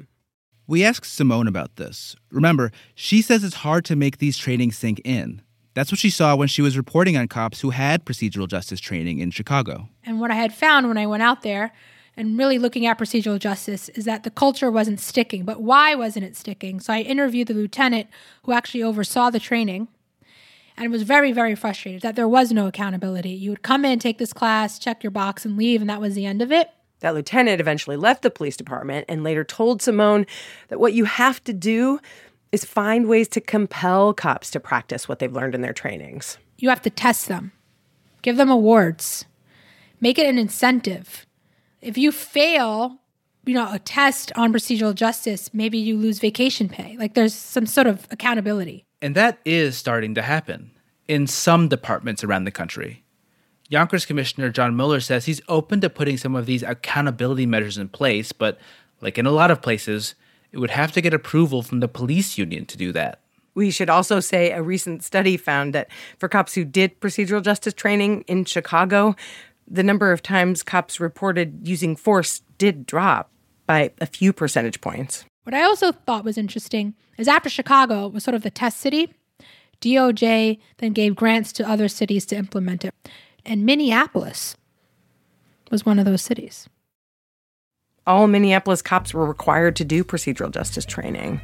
We 0.72 0.86
asked 0.86 1.12
Simone 1.12 1.50
about 1.50 1.76
this. 1.76 2.16
Remember, 2.32 2.72
she 2.96 3.22
says 3.22 3.44
it's 3.44 3.56
hard 3.56 3.84
to 3.84 3.96
make 3.98 4.20
these 4.20 4.38
trainings 4.38 4.78
sink 4.78 5.02
in. 5.04 5.42
That's 5.74 5.92
what 5.92 6.00
she 6.00 6.10
saw 6.10 6.34
when 6.34 6.48
she 6.48 6.62
was 6.62 6.78
reporting 6.78 7.18
on 7.18 7.28
cops 7.28 7.60
who 7.60 7.72
had 7.72 8.06
procedural 8.06 8.48
justice 8.48 8.80
training 8.80 9.20
in 9.20 9.32
Chicago. 9.32 9.90
And 10.06 10.22
what 10.22 10.32
I 10.32 10.36
had 10.36 10.54
found 10.54 10.88
when 10.88 10.98
I 10.98 11.08
went 11.08 11.24
out 11.24 11.42
there 11.42 11.74
and 12.16 12.38
really 12.38 12.58
looking 12.58 12.86
at 12.86 12.98
procedural 12.98 13.38
justice 13.38 13.90
is 13.90 14.06
that 14.06 14.24
the 14.24 14.30
culture 14.30 14.72
wasn't 14.72 15.02
sticking. 15.02 15.44
But 15.44 15.62
why 15.62 15.94
wasn't 15.94 16.24
it 16.24 16.38
sticking? 16.38 16.80
So 16.80 16.94
I 16.94 17.02
interviewed 17.02 17.50
the 17.50 17.54
lieutenant 17.54 18.08
who 18.44 18.54
actually 18.54 18.82
oversaw 18.82 19.30
the 19.30 19.42
training 19.42 19.90
and 20.78 20.90
was 20.90 21.04
very, 21.04 21.34
very 21.34 21.54
frustrated 21.54 22.02
that 22.04 22.16
there 22.16 22.30
was 22.30 22.54
no 22.54 22.68
accountability. 22.68 23.32
You 23.32 23.50
would 23.50 23.62
come 23.62 23.84
in, 23.84 24.00
take 24.00 24.20
this 24.20 24.32
class, 24.32 24.80
check 24.80 25.04
your 25.04 25.12
box, 25.12 25.44
and 25.44 25.58
leave, 25.58 25.82
and 25.82 25.90
that 25.90 26.00
was 26.00 26.16
the 26.16 26.26
end 26.26 26.42
of 26.42 26.50
it. 26.50 26.70
That 27.02 27.14
lieutenant 27.16 27.60
eventually 27.60 27.98
left 27.98 28.22
the 28.22 28.32
police 28.32 28.56
department 28.56 29.06
and 29.10 29.24
later 29.24 29.44
told 29.44 29.82
Simone 29.82 30.26
that 30.70 30.80
what 30.80 30.94
you 30.94 31.06
have 31.06 31.44
to 31.44 31.54
do 31.54 32.00
is 32.52 32.64
find 32.64 33.08
ways 33.08 33.28
to 33.30 33.42
compel 33.42 34.14
cops 34.14 34.52
to 34.52 34.60
practice 34.60 35.08
what 35.08 35.20
they've 35.20 35.32
learned 35.32 35.56
in 35.56 35.62
their 35.62 35.74
trainings. 35.74 36.38
You 36.58 36.70
have 36.70 36.82
to 36.84 36.90
test 36.90 37.28
them, 37.28 37.52
give 38.22 38.38
them 38.38 38.50
awards, 38.50 39.26
make 40.00 40.20
it 40.20 40.28
an 40.28 40.38
incentive. 40.38 41.26
If 41.82 41.98
you 41.98 42.12
fail, 42.12 43.00
you 43.46 43.56
know, 43.56 43.72
a 43.72 43.80
test 43.80 44.32
on 44.36 44.54
procedural 44.54 44.94
justice, 44.94 45.52
maybe 45.54 45.80
you 45.80 45.98
lose 45.98 46.20
vacation 46.20 46.70
pay. 46.70 46.98
Like 47.00 47.16
there's 47.16 47.34
some 47.34 47.66
sort 47.66 47.88
of 47.88 48.08
accountability. 48.12 48.86
And 49.02 49.16
that 49.16 49.40
is 49.44 49.76
starting 49.76 50.14
to 50.16 50.22
happen 50.22 50.72
in 51.08 51.26
some 51.26 51.68
departments 51.68 52.24
around 52.24 52.44
the 52.44 52.52
country. 52.52 53.01
Yonkers 53.72 54.06
Commissioner 54.06 54.50
John 54.50 54.76
Mueller 54.76 55.00
says 55.00 55.26
he's 55.26 55.40
open 55.48 55.80
to 55.80 55.90
putting 55.90 56.18
some 56.18 56.36
of 56.36 56.46
these 56.46 56.62
accountability 56.62 57.46
measures 57.46 57.78
in 57.78 57.88
place, 57.88 58.34
but 58.34 58.60
like 59.00 59.18
in 59.18 59.26
a 59.26 59.32
lot 59.32 59.50
of 59.50 59.62
places, 59.62 60.14
it 60.52 60.58
would 60.58 60.72
have 60.72 60.92
to 60.92 61.00
get 61.00 61.14
approval 61.14 61.64
from 61.64 61.80
the 61.80 61.88
police 61.88 62.38
union 62.38 62.66
to 62.66 62.78
do 62.78 62.92
that. 62.92 63.22
We 63.56 63.72
should 63.72 63.90
also 63.90 64.20
say 64.20 64.52
a 64.52 64.62
recent 64.62 65.06
study 65.06 65.38
found 65.38 65.74
that 65.74 65.88
for 66.18 66.28
cops 66.28 66.54
who 66.54 66.66
did 66.66 67.00
procedural 67.00 67.42
justice 67.42 67.74
training 67.74 68.26
in 68.28 68.44
Chicago, 68.44 69.16
the 69.66 69.84
number 69.84 70.12
of 70.12 70.22
times 70.22 70.64
cops 70.64 71.00
reported 71.00 71.66
using 71.66 71.96
force 71.96 72.42
did 72.58 72.86
drop 72.86 73.32
by 73.68 73.94
a 74.02 74.06
few 74.06 74.34
percentage 74.34 74.82
points. 74.82 75.24
What 75.44 75.54
I 75.54 75.64
also 75.64 75.94
thought 75.94 76.26
was 76.26 76.38
interesting 76.38 76.94
is 77.18 77.30
after 77.30 77.50
Chicago 77.50 78.10
was 78.10 78.26
sort 78.26 78.36
of 78.36 78.44
the 78.44 78.52
test 78.52 78.82
city, 78.82 79.14
DOJ 79.80 80.60
then 80.80 80.92
gave 80.92 81.16
grants 81.16 81.54
to 81.54 81.68
other 81.68 81.88
cities 81.88 82.26
to 82.28 82.36
implement 82.36 82.84
it. 82.84 82.94
And 83.46 83.66
Minneapolis 83.66 84.56
was 85.72 85.86
one 85.86 86.00
of 86.00 86.06
those 86.06 86.22
cities. 86.22 86.70
All 88.06 88.28
Minneapolis 88.28 88.82
cops 88.82 89.14
were 89.14 89.26
required 89.26 89.76
to 89.78 89.86
do 89.86 90.04
procedural 90.04 90.52
justice 90.52 90.86
training. 90.86 91.42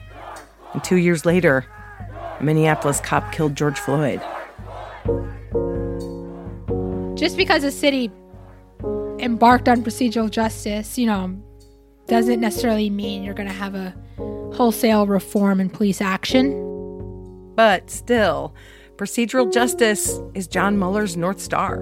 And 0.74 0.84
two 0.84 0.98
years 0.98 1.26
later, 1.26 1.66
a 2.40 2.44
Minneapolis 2.44 3.00
cop 3.00 3.32
killed 3.32 3.56
George 3.56 3.80
Floyd. 3.80 4.22
Just 7.16 7.38
because 7.38 7.64
a 7.64 7.72
city 7.72 8.12
embarked 9.20 9.68
on 9.68 9.84
procedural 9.84 10.30
justice, 10.30 10.98
you 10.98 11.08
know, 11.08 11.42
doesn't 12.08 12.40
necessarily 12.40 12.90
mean 12.90 13.24
you're 13.24 13.34
going 13.34 13.48
to 13.48 13.54
have 13.54 13.76
a 13.76 13.96
wholesale 14.54 15.08
reform 15.08 15.60
in 15.60 15.70
police 15.70 16.02
action. 16.02 16.64
But 17.56 17.90
still, 17.90 18.54
procedural 18.98 19.54
justice 19.54 20.20
is 20.34 20.48
John 20.48 20.80
Mueller's 20.80 21.16
North 21.16 21.40
Star, 21.40 21.82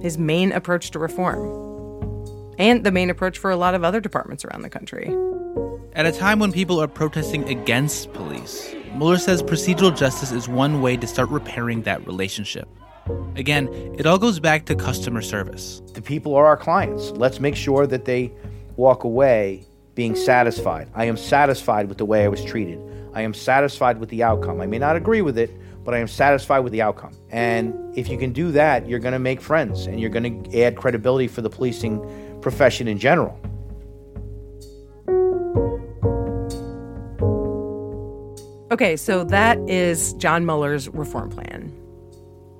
his 0.00 0.16
main 0.16 0.50
approach 0.50 0.90
to 0.92 0.98
reform, 0.98 1.44
and 2.58 2.84
the 2.84 2.90
main 2.90 3.10
approach 3.10 3.36
for 3.36 3.50
a 3.50 3.56
lot 3.56 3.74
of 3.74 3.84
other 3.84 4.00
departments 4.00 4.46
around 4.46 4.62
the 4.62 4.70
country. 4.70 5.14
At 5.92 6.06
a 6.06 6.12
time 6.12 6.38
when 6.38 6.50
people 6.50 6.80
are 6.80 6.88
protesting 6.88 7.46
against 7.50 8.14
police, 8.14 8.74
Mueller 8.94 9.18
says 9.18 9.42
procedural 9.42 9.94
justice 9.94 10.32
is 10.32 10.48
one 10.48 10.80
way 10.80 10.96
to 10.96 11.06
start 11.06 11.28
repairing 11.28 11.82
that 11.82 12.06
relationship. 12.06 12.66
Again, 13.36 13.68
it 13.98 14.06
all 14.06 14.18
goes 14.18 14.40
back 14.40 14.64
to 14.66 14.74
customer 14.74 15.20
service. 15.20 15.82
The 15.92 16.02
people 16.02 16.34
are 16.34 16.46
our 16.46 16.56
clients. 16.56 17.10
Let's 17.10 17.40
make 17.40 17.56
sure 17.56 17.86
that 17.86 18.06
they 18.06 18.32
walk 18.76 19.04
away 19.04 19.66
being 19.94 20.14
satisfied. 20.14 20.88
I 20.94 21.04
am 21.04 21.18
satisfied 21.18 21.90
with 21.90 21.98
the 21.98 22.06
way 22.06 22.24
I 22.24 22.28
was 22.28 22.42
treated. 22.42 22.80
I 23.12 23.20
am 23.20 23.34
satisfied 23.34 23.98
with 23.98 24.08
the 24.08 24.22
outcome. 24.22 24.62
I 24.62 24.66
may 24.66 24.78
not 24.78 24.96
agree 24.96 25.22
with 25.22 25.36
it, 25.36 25.50
but 25.88 25.94
I 25.94 26.00
am 26.00 26.06
satisfied 26.06 26.58
with 26.58 26.74
the 26.74 26.82
outcome. 26.82 27.14
And 27.30 27.74
if 27.96 28.10
you 28.10 28.18
can 28.18 28.34
do 28.34 28.52
that, 28.52 28.86
you're 28.86 28.98
going 28.98 29.14
to 29.14 29.18
make 29.18 29.40
friends 29.40 29.86
and 29.86 29.98
you're 29.98 30.10
going 30.10 30.44
to 30.44 30.60
add 30.60 30.76
credibility 30.76 31.28
for 31.28 31.40
the 31.40 31.48
policing 31.48 31.98
profession 32.42 32.86
in 32.88 32.98
general. 32.98 33.40
Okay, 38.70 38.98
so 38.98 39.24
that 39.24 39.58
is 39.60 40.12
John 40.18 40.44
Mueller's 40.44 40.90
reform 40.90 41.30
plan. 41.30 41.72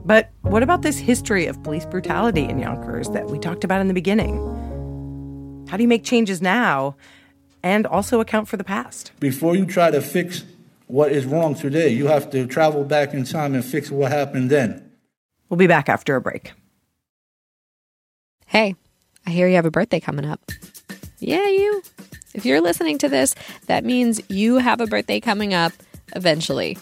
But 0.07 0.31
what 0.41 0.62
about 0.62 0.81
this 0.81 0.97
history 0.97 1.45
of 1.45 1.62
police 1.62 1.85
brutality 1.85 2.45
in 2.45 2.59
Yonkers 2.59 3.11
that 3.11 3.27
we 3.27 3.38
talked 3.38 3.62
about 3.62 3.83
in 3.83 3.88
the 3.88 3.95
beginning? 3.95 4.38
How 5.69 5.77
do 5.77 5.83
you 5.83 5.88
make 5.88 6.03
changes 6.03 6.41
now 6.41 6.97
and 7.62 7.87
also 7.87 8.21
account 8.21 8.49
for 8.49 8.57
the 8.57 8.64
past? 8.64 9.12
Before 9.21 9.55
you 9.55 9.67
try 9.67 9.91
to 9.91 10.01
fix 10.01 10.45
what 10.88 11.12
is 11.12 11.24
wrong 11.27 11.55
today, 11.55 11.90
you 11.90 12.07
have 12.07 12.31
to 12.31 12.46
travel 12.46 12.83
back 12.85 13.14
in 13.14 13.24
time 13.24 13.55
and 13.55 13.64
fix 13.64 13.90
what 13.90 14.11
happened 14.11 14.51
then. 14.51 14.90
We'll 15.48 15.59
be 15.59 15.66
back 15.66 15.88
after 15.88 16.16
a 16.16 16.20
break. 16.20 16.53
Hey, 18.46 18.74
I 19.27 19.31
hear 19.31 19.46
you 19.46 19.57
have 19.57 19.66
a 19.66 19.70
birthday 19.70 20.01
coming 20.01 20.24
up. 20.24 20.40
Yeah, 21.18 21.46
you. 21.48 21.83
If 22.35 22.46
you're 22.46 22.61
listening 22.61 22.98
to 22.98 23.09
this, 23.09 23.35
that 23.66 23.85
means 23.85 24.20
you 24.29 24.57
have 24.57 24.81
a 24.81 24.87
birthday 24.87 25.20
coming 25.20 25.53
up 25.53 25.72
eventually. 26.14 26.79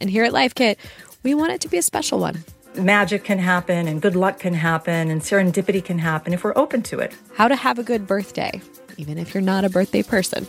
And 0.00 0.08
here 0.08 0.24
at 0.24 0.32
Life 0.32 0.54
Kit, 0.54 0.78
we 1.22 1.34
want 1.34 1.52
it 1.52 1.60
to 1.62 1.68
be 1.68 1.76
a 1.76 1.82
special 1.82 2.18
one. 2.18 2.44
Magic 2.76 3.24
can 3.24 3.38
happen, 3.38 3.88
and 3.88 4.00
good 4.00 4.16
luck 4.16 4.38
can 4.38 4.54
happen, 4.54 5.10
and 5.10 5.20
serendipity 5.20 5.84
can 5.84 5.98
happen 5.98 6.32
if 6.32 6.44
we're 6.44 6.56
open 6.56 6.82
to 6.84 7.00
it. 7.00 7.12
How 7.34 7.48
to 7.48 7.56
have 7.56 7.78
a 7.78 7.82
good 7.82 8.06
birthday, 8.06 8.62
even 8.96 9.18
if 9.18 9.34
you're 9.34 9.42
not 9.42 9.64
a 9.64 9.70
birthday 9.70 10.02
person. 10.02 10.46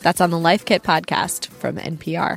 That's 0.00 0.20
on 0.20 0.30
the 0.30 0.38
Life 0.38 0.66
Kit 0.66 0.82
podcast 0.82 1.48
from 1.48 1.76
NPR. 1.76 2.36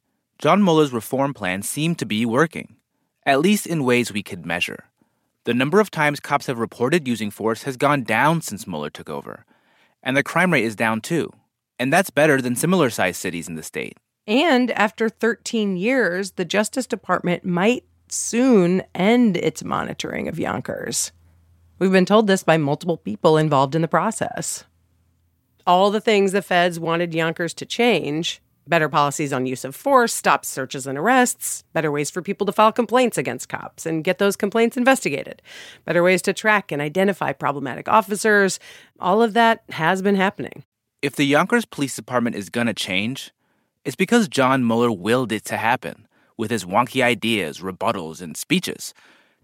John 0.41 0.63
Mueller's 0.63 0.91
reform 0.91 1.35
plan 1.35 1.61
seemed 1.61 1.99
to 1.99 2.05
be 2.07 2.25
working, 2.25 2.77
at 3.27 3.41
least 3.41 3.67
in 3.67 3.83
ways 3.83 4.11
we 4.11 4.23
could 4.23 4.43
measure. 4.43 4.85
The 5.43 5.53
number 5.53 5.79
of 5.79 5.91
times 5.91 6.19
cops 6.19 6.47
have 6.47 6.57
reported 6.57 7.07
using 7.07 7.29
force 7.29 7.61
has 7.61 7.77
gone 7.77 8.01
down 8.01 8.41
since 8.41 8.65
Mueller 8.65 8.89
took 8.89 9.07
over, 9.07 9.45
and 10.01 10.17
the 10.17 10.23
crime 10.23 10.51
rate 10.51 10.63
is 10.63 10.75
down 10.75 10.99
too. 10.99 11.31
And 11.77 11.93
that's 11.93 12.09
better 12.09 12.41
than 12.41 12.55
similar 12.55 12.89
sized 12.89 13.21
cities 13.21 13.47
in 13.47 13.53
the 13.53 13.61
state. 13.61 13.97
And 14.25 14.71
after 14.71 15.09
13 15.09 15.77
years, 15.77 16.31
the 16.31 16.45
Justice 16.45 16.87
Department 16.87 17.45
might 17.45 17.83
soon 18.07 18.81
end 18.95 19.37
its 19.37 19.63
monitoring 19.63 20.27
of 20.27 20.39
Yonkers. 20.39 21.11
We've 21.77 21.91
been 21.91 22.03
told 22.07 22.25
this 22.25 22.41
by 22.41 22.57
multiple 22.57 22.97
people 22.97 23.37
involved 23.37 23.75
in 23.75 23.83
the 23.83 23.87
process. 23.87 24.63
All 25.67 25.91
the 25.91 26.01
things 26.01 26.31
the 26.31 26.41
feds 26.41 26.79
wanted 26.79 27.13
Yonkers 27.13 27.53
to 27.53 27.65
change 27.67 28.41
better 28.71 28.87
policies 28.87 29.33
on 29.33 29.45
use 29.45 29.65
of 29.65 29.75
force, 29.75 30.13
stop 30.13 30.45
searches 30.45 30.87
and 30.87 30.97
arrests, 30.97 31.63
better 31.73 31.91
ways 31.91 32.09
for 32.09 32.21
people 32.21 32.47
to 32.47 32.53
file 32.53 32.71
complaints 32.71 33.17
against 33.17 33.49
cops 33.49 33.85
and 33.85 34.03
get 34.03 34.17
those 34.17 34.37
complaints 34.37 34.77
investigated, 34.77 35.41
better 35.83 36.01
ways 36.01 36.21
to 36.21 36.31
track 36.31 36.71
and 36.71 36.81
identify 36.81 37.33
problematic 37.33 37.89
officers. 37.89 38.59
All 38.99 39.21
of 39.21 39.33
that 39.33 39.61
has 39.71 40.01
been 40.01 40.15
happening. 40.15 40.63
If 41.01 41.17
the 41.17 41.25
Yonkers 41.25 41.65
Police 41.65 41.97
Department 41.97 42.37
is 42.37 42.49
gonna 42.49 42.73
change, 42.73 43.31
it's 43.83 43.97
because 43.97 44.29
John 44.29 44.65
Mueller 44.65 44.91
willed 44.91 45.33
it 45.33 45.43
to 45.45 45.57
happen 45.57 46.07
with 46.37 46.49
his 46.49 46.63
wonky 46.63 47.03
ideas, 47.03 47.59
rebuttals, 47.59 48.21
and 48.21 48.37
speeches. 48.37 48.93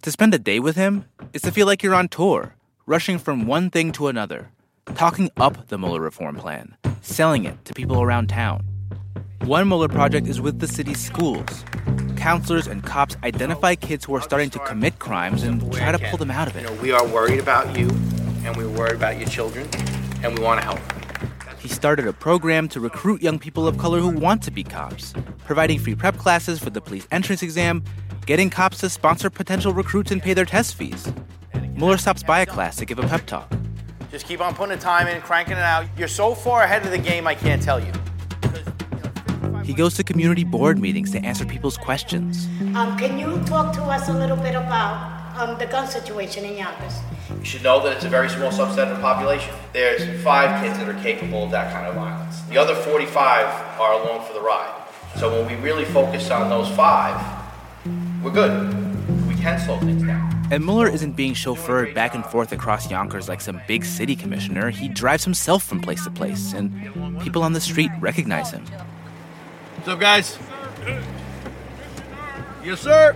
To 0.04 0.12
spend 0.12 0.34
a 0.34 0.40
day 0.40 0.60
with 0.60 0.78
him 0.78 1.04
is 1.34 1.42
to 1.42 1.52
feel 1.52 1.68
like 1.68 1.84
you're 1.84 1.94
on 1.94 2.08
tour, 2.08 2.56
rushing 2.86 3.20
from 3.20 3.46
one 3.46 3.72
thing 3.72 3.92
to 3.94 4.08
another, 4.08 4.52
talking 4.96 5.30
up 5.36 5.68
the 5.68 5.78
Mueller 5.78 6.00
reform 6.00 6.38
plan, 6.38 6.78
selling 7.02 7.44
it 7.44 7.66
to 7.66 7.74
people 7.74 8.02
around 8.02 8.30
town. 8.30 8.77
One 9.41 9.67
Mueller 9.67 9.88
project 9.88 10.28
is 10.28 10.41
with 10.41 10.60
the 10.60 10.67
city's 10.67 11.00
schools. 11.00 11.63
Counselors 12.17 12.67
and 12.67 12.84
cops 12.84 13.15
identify 13.23 13.76
kids 13.76 14.04
who 14.06 14.15
are 14.15 14.21
starting 14.21 14.50
to 14.50 14.60
commit 14.60 15.00
crimes 15.00 15.43
and 15.43 15.71
try 15.71 15.91
to 15.91 16.00
pull 16.00 16.17
them 16.17 16.32
out 16.32 16.47
of 16.47 16.56
it. 16.56 16.63
You 16.63 16.67
know, 16.67 16.82
we 16.82 16.91
are 16.91 17.08
worried 17.08 17.39
about 17.39 17.78
you, 17.78 17.88
and 18.43 18.56
we're 18.58 18.67
worried 18.67 18.95
about 18.95 19.17
your 19.17 19.28
children, 19.30 19.69
and 20.21 20.38
we 20.38 20.43
want 20.43 20.60
to 20.60 20.65
help. 20.65 20.80
He 21.60 21.69
started 21.69 22.08
a 22.08 22.13
program 22.13 22.67
to 22.69 22.80
recruit 22.80 23.21
young 23.21 23.39
people 23.39 23.67
of 23.67 23.78
color 23.78 24.00
who 24.00 24.10
want 24.10 24.43
to 24.43 24.52
be 24.52 24.63
cops, 24.63 25.13
providing 25.45 25.80
free 25.80 25.95
prep 25.95 26.17
classes 26.17 26.60
for 26.60 26.69
the 26.69 26.82
police 26.82 27.08
entrance 27.12 27.41
exam, 27.41 27.84
getting 28.26 28.50
cops 28.50 28.80
to 28.80 28.89
sponsor 28.89 29.30
potential 29.30 29.71
recruits 29.71 30.12
and 30.12 30.21
pay 30.21 30.34
their 30.34 30.45
test 30.45 30.76
fees. 30.76 31.12
Mueller 31.76 31.97
stops 31.97 32.23
by 32.23 32.41
a 32.41 32.45
class 32.45 32.76
to 32.78 32.86
give 32.86 33.00
a 33.00 33.08
pep 33.08 33.26
talk. 33.26 33.50
Just 34.12 34.26
keep 34.26 34.41
on 34.41 34.56
putting 34.56 34.76
the 34.76 34.82
time 34.82 35.08
in, 35.08 35.21
cranking 35.21 35.58
it 35.58 35.63
out. 35.63 35.86
You're 35.97 36.08
so 36.08 36.34
far 36.34 36.63
ahead 36.63 36.86
of 36.86 36.91
the 36.91 36.97
game, 36.97 37.28
I 37.28 37.36
can't 37.36 37.62
tell 37.62 37.80
you. 37.80 37.91
He 39.68 39.74
goes 39.74 39.96
to 39.96 40.04
community 40.06 40.46
board 40.46 40.80
meetings 40.80 41.12
to 41.12 41.20
answer 41.26 41.46
people's 41.46 41.76
questions. 41.76 42.48
Um, 42.74 42.98
can 42.98 43.20
you 43.20 43.38
talk 43.44 43.76
to 43.76 43.84
us 43.84 44.08
a 44.08 44.14
little 44.14 44.38
bit 44.38 44.56
about 44.56 45.36
um, 45.38 45.60
the 45.60 45.66
gun 45.66 45.86
situation 45.90 46.46
in 46.46 46.56
Yonkers? 46.56 46.94
You 47.38 47.44
should 47.44 47.64
know 47.64 47.84
that 47.84 47.92
it's 47.92 48.06
a 48.06 48.10
very 48.10 48.30
small 48.30 48.50
subset 48.50 48.90
of 48.90 48.96
the 48.96 49.02
population. 49.02 49.54
There's 49.74 50.24
five 50.24 50.64
kids 50.64 50.78
that 50.78 50.88
are 50.88 50.98
capable 51.04 51.44
of 51.44 51.52
that 51.52 51.74
kind 51.74 51.86
of 51.86 51.96
violence. 51.96 52.40
The 52.44 52.58
other 52.58 52.76
45 52.76 53.46
are 53.78 53.92
along 53.92 54.26
for 54.26 54.32
the 54.32 54.40
ride. 54.40 54.74
So 55.18 55.30
when 55.38 55.46
we 55.54 55.62
really 55.62 55.84
focus 55.84 56.32
on 56.32 56.50
those 56.50 56.70
five, 56.70 57.20
we're 58.24 58.32
good. 58.32 58.74
We 59.28 59.36
can 59.36 59.60
slow 59.60 59.80
things 59.80 60.02
down. 60.02 60.48
And 60.50 60.64
Mueller 60.64 60.88
isn't 60.88 61.18
being 61.18 61.34
chauffeured 61.34 61.94
back 61.94 62.16
and 62.16 62.26
forth 62.26 62.54
across 62.54 62.90
Yonkers 62.90 63.28
like 63.28 63.42
some 63.42 63.60
big 63.68 63.84
city 63.84 64.16
commissioner. 64.16 64.70
He 64.70 64.88
drives 64.88 65.26
himself 65.26 65.62
from 65.62 65.82
place 65.82 66.06
to 66.06 66.10
place, 66.10 66.54
and 66.54 66.72
people 67.20 67.44
on 67.44 67.52
the 67.52 67.60
street 67.60 67.92
recognize 68.00 68.52
him. 68.52 68.64
What's 69.88 69.95
up, 69.95 70.02
guys? 70.02 70.38
Yes, 72.62 72.82
sir. 72.82 73.15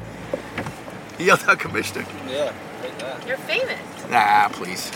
He 1.18 1.26
yelled 1.26 1.44
out, 1.46 1.60
Commissioner. 1.60 2.06
Yeah, 2.30 2.54
You're 3.28 3.36
famous. 3.36 3.78
Nah, 4.10 4.48
please. 4.48 4.90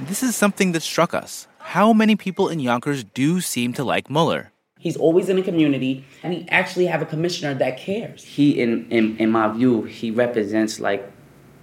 This 0.00 0.24
is 0.24 0.34
something 0.34 0.72
that 0.72 0.82
struck 0.82 1.14
us. 1.14 1.46
How 1.60 1.92
many 1.92 2.16
people 2.16 2.48
in 2.48 2.58
Yonkers 2.58 3.04
do 3.04 3.40
seem 3.40 3.72
to 3.74 3.84
like 3.84 4.10
Mueller? 4.10 4.50
He's 4.80 4.96
always 4.96 5.28
in 5.28 5.36
the 5.36 5.42
community, 5.42 6.04
and 6.24 6.34
he 6.34 6.48
actually 6.48 6.86
have 6.86 7.00
a 7.00 7.06
commissioner 7.06 7.54
that 7.54 7.78
cares. 7.78 8.24
He, 8.24 8.60
in, 8.60 8.90
in, 8.90 9.16
in 9.18 9.30
my 9.30 9.52
view, 9.52 9.84
he 9.84 10.10
represents 10.10 10.80
like 10.80 11.12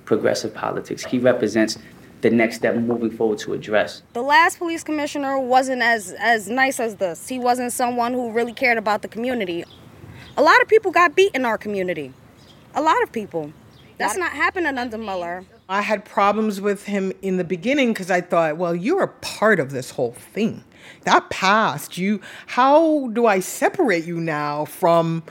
progressive 0.05 0.53
politics. 0.53 1.03
He 1.03 1.19
represents 1.19 1.77
the 2.21 2.29
next 2.29 2.57
step 2.57 2.75
moving 2.75 3.11
forward 3.11 3.39
to 3.39 3.53
address. 3.53 4.01
The 4.13 4.21
last 4.21 4.57
police 4.57 4.83
commissioner 4.83 5.39
wasn't 5.39 5.81
as 5.81 6.13
as 6.19 6.49
nice 6.49 6.79
as 6.79 6.95
this. 6.95 7.27
He 7.27 7.39
wasn't 7.39 7.71
someone 7.71 8.13
who 8.13 8.31
really 8.31 8.53
cared 8.53 8.77
about 8.77 9.01
the 9.01 9.07
community. 9.07 9.63
A 10.35 10.41
lot 10.41 10.61
of 10.61 10.67
people 10.67 10.91
got 10.91 11.15
beat 11.15 11.33
in 11.33 11.45
our 11.45 11.57
community. 11.57 12.13
A 12.75 12.81
lot 12.81 13.01
of 13.03 13.11
people. 13.11 13.51
That's 13.97 14.15
not 14.15 14.31
happening 14.31 14.77
under 14.77 14.97
Mueller. 14.97 15.43
I 15.67 15.81
had 15.81 16.05
problems 16.05 16.61
with 16.61 16.85
him 16.85 17.11
in 17.23 17.37
the 17.37 17.43
beginning 17.43 17.89
because 17.89 18.11
I 18.11 18.21
thought, 18.21 18.57
well, 18.57 18.75
you're 18.75 19.01
a 19.01 19.07
part 19.07 19.59
of 19.59 19.71
this 19.71 19.91
whole 19.91 20.13
thing. 20.13 20.63
That 21.03 21.29
passed. 21.29 21.97
You 21.97 22.21
how 22.45 23.07
do 23.07 23.25
I 23.25 23.39
separate 23.39 24.05
you 24.05 24.19
now 24.19 24.65
from 24.65 25.23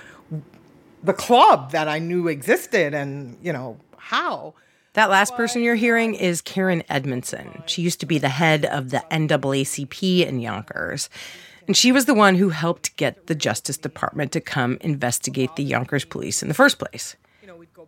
the 1.03 1.12
club 1.12 1.70
that 1.70 1.88
I 1.88 2.01
knew 2.01 2.27
existed 2.27 2.92
and, 2.92 3.38
you 3.40 3.53
know, 3.53 3.79
how? 3.96 4.55
That 4.97 5.11
last 5.11 5.37
person 5.37 5.61
you're 5.61 5.75
hearing 5.75 6.15
is 6.15 6.41
Karen 6.41 6.83
Edmondson. 6.89 7.63
She 7.67 7.83
used 7.83 8.01
to 8.01 8.07
be 8.07 8.17
the 8.17 8.31
head 8.31 8.65
of 8.65 8.89
the 8.89 9.05
NAACP 9.11 10.27
in 10.27 10.41
Yonkers. 10.41 11.11
And 11.67 11.77
she 11.77 11.93
was 11.93 12.07
the 12.07 12.15
one 12.15 12.37
who 12.37 12.49
helped 12.49 12.97
get 12.97 13.27
the 13.27 13.35
Justice 13.35 13.77
Department 13.77 14.33
to 14.33 14.41
come 14.41 14.79
investigate 14.81 15.55
the 15.55 15.65
Yonkers 15.65 16.07
police 16.07 16.41
in 16.41 16.49
the 16.49 16.55
first 16.55 16.79
place. 16.79 17.15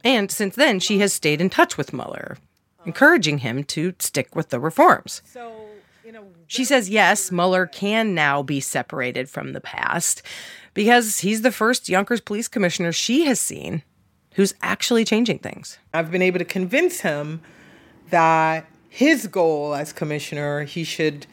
And 0.05 0.31
since 0.31 0.55
then, 0.55 0.81
she 0.81 0.99
has 0.99 1.15
stayed 1.15 1.41
in 1.41 1.49
touch 1.49 1.79
with 1.79 1.95
Mueller, 1.95 2.37
encouraging 2.85 3.39
him 3.39 3.65
to 3.65 3.95
stick 3.99 4.37
with 4.37 4.51
the 4.51 4.61
reforms. 4.61 5.23
She 6.47 6.67
says, 6.67 6.91
yes, 6.91 7.33
Mueller 7.33 7.65
can 7.65 8.15
now 8.15 8.43
be 8.43 8.61
separated 8.61 9.31
from 9.31 9.55
the 9.55 9.63
past 9.63 10.21
because 10.75 11.21
he's 11.21 11.41
the 11.41 11.53
first 11.53 11.89
Yonkers 11.89 12.21
police 12.21 12.49
commissioner 12.49 12.93
she 12.93 13.25
has 13.25 13.41
seen 13.41 13.83
who's 14.39 14.55
actually 14.63 15.05
changing 15.05 15.41
things. 15.41 15.79
I've 15.93 16.13
been 16.13 16.23
able 16.23 16.39
to 16.39 16.45
convince 16.45 17.01
him 17.01 17.41
that 18.11 18.67
his 18.89 19.27
goal 19.27 19.75
as 19.75 19.93
commissioner, 19.93 20.63
he 20.63 20.85
should 20.85 21.27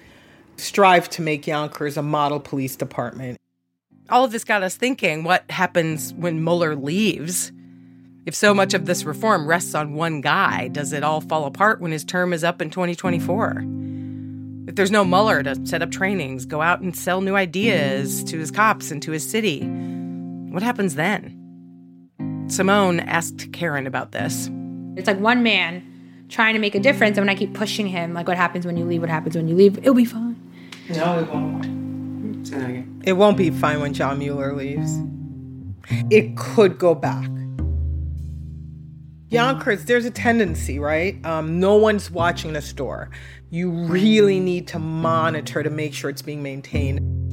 strive 0.57 1.07
to 1.11 1.21
make 1.21 1.45
Yonkers 1.45 1.97
a 1.97 2.01
model 2.01 2.39
police 2.39 2.75
department. 2.75 3.39
All 4.09 4.23
of 4.23 4.31
this 4.31 4.43
got 4.43 4.63
us 4.63 4.75
thinking 4.75 5.23
what 5.23 5.49
happens 5.51 6.15
when 6.15 6.43
Mueller 6.43 6.75
leaves? 6.75 7.51
If 8.25 8.33
so 8.33 8.55
much 8.55 8.73
of 8.73 8.87
this 8.87 9.03
reform 9.03 9.45
rests 9.45 9.75
on 9.75 9.93
one 9.93 10.21
guy, 10.21 10.69
does 10.69 10.91
it 10.91 11.03
all 11.03 11.21
fall 11.21 11.45
apart 11.45 11.79
when 11.79 11.91
his 11.91 12.03
term 12.03 12.33
is 12.33 12.43
up 12.43 12.59
in 12.59 12.71
2024? 12.71 13.65
If 14.67 14.73
there's 14.73 14.89
no 14.89 15.05
Mueller 15.05 15.43
to 15.43 15.63
set 15.63 15.83
up 15.83 15.91
trainings, 15.91 16.47
go 16.47 16.59
out 16.59 16.81
and 16.81 16.95
sell 16.95 17.21
new 17.21 17.35
ideas 17.35 18.23
to 18.23 18.39
his 18.39 18.49
cops 18.49 18.89
and 18.89 18.99
to 19.03 19.11
his 19.11 19.29
city, 19.29 19.61
what 20.49 20.63
happens 20.63 20.95
then? 20.95 21.44
Simone 22.47 22.99
asked 22.99 23.51
Karen 23.51 23.87
about 23.87 24.11
this. 24.11 24.49
It's 24.95 25.07
like 25.07 25.19
one 25.19 25.43
man 25.43 26.25
trying 26.29 26.53
to 26.53 26.59
make 26.59 26.75
a 26.75 26.79
difference, 26.79 27.17
and 27.17 27.25
when 27.25 27.35
I 27.35 27.37
keep 27.37 27.53
pushing 27.53 27.87
him, 27.87 28.13
like, 28.13 28.27
what 28.27 28.37
happens 28.37 28.65
when 28.65 28.77
you 28.77 28.85
leave? 28.85 29.01
What 29.01 29.09
happens 29.09 29.35
when 29.35 29.47
you 29.47 29.55
leave? 29.55 29.77
It'll 29.79 29.93
be 29.93 30.05
fine. 30.05 30.35
No, 30.89 31.19
it 31.19 31.33
won't. 31.33 31.65
It 33.03 33.13
won't 33.13 33.37
be 33.37 33.49
fine 33.49 33.81
when 33.81 33.93
John 33.93 34.19
Mueller 34.19 34.55
leaves. 34.55 34.99
It 36.11 36.37
could 36.37 36.77
go 36.77 36.95
back. 36.95 37.29
Yonkers, 39.29 39.85
there's 39.85 40.05
a 40.05 40.11
tendency, 40.11 40.79
right? 40.79 41.23
Um, 41.25 41.59
no 41.59 41.75
one's 41.75 42.09
watching 42.09 42.53
the 42.53 42.61
store. 42.61 43.09
You 43.49 43.71
really 43.71 44.39
need 44.39 44.67
to 44.69 44.79
monitor 44.79 45.63
to 45.63 45.69
make 45.69 45.93
sure 45.93 46.09
it's 46.09 46.21
being 46.21 46.41
maintained. 46.43 47.24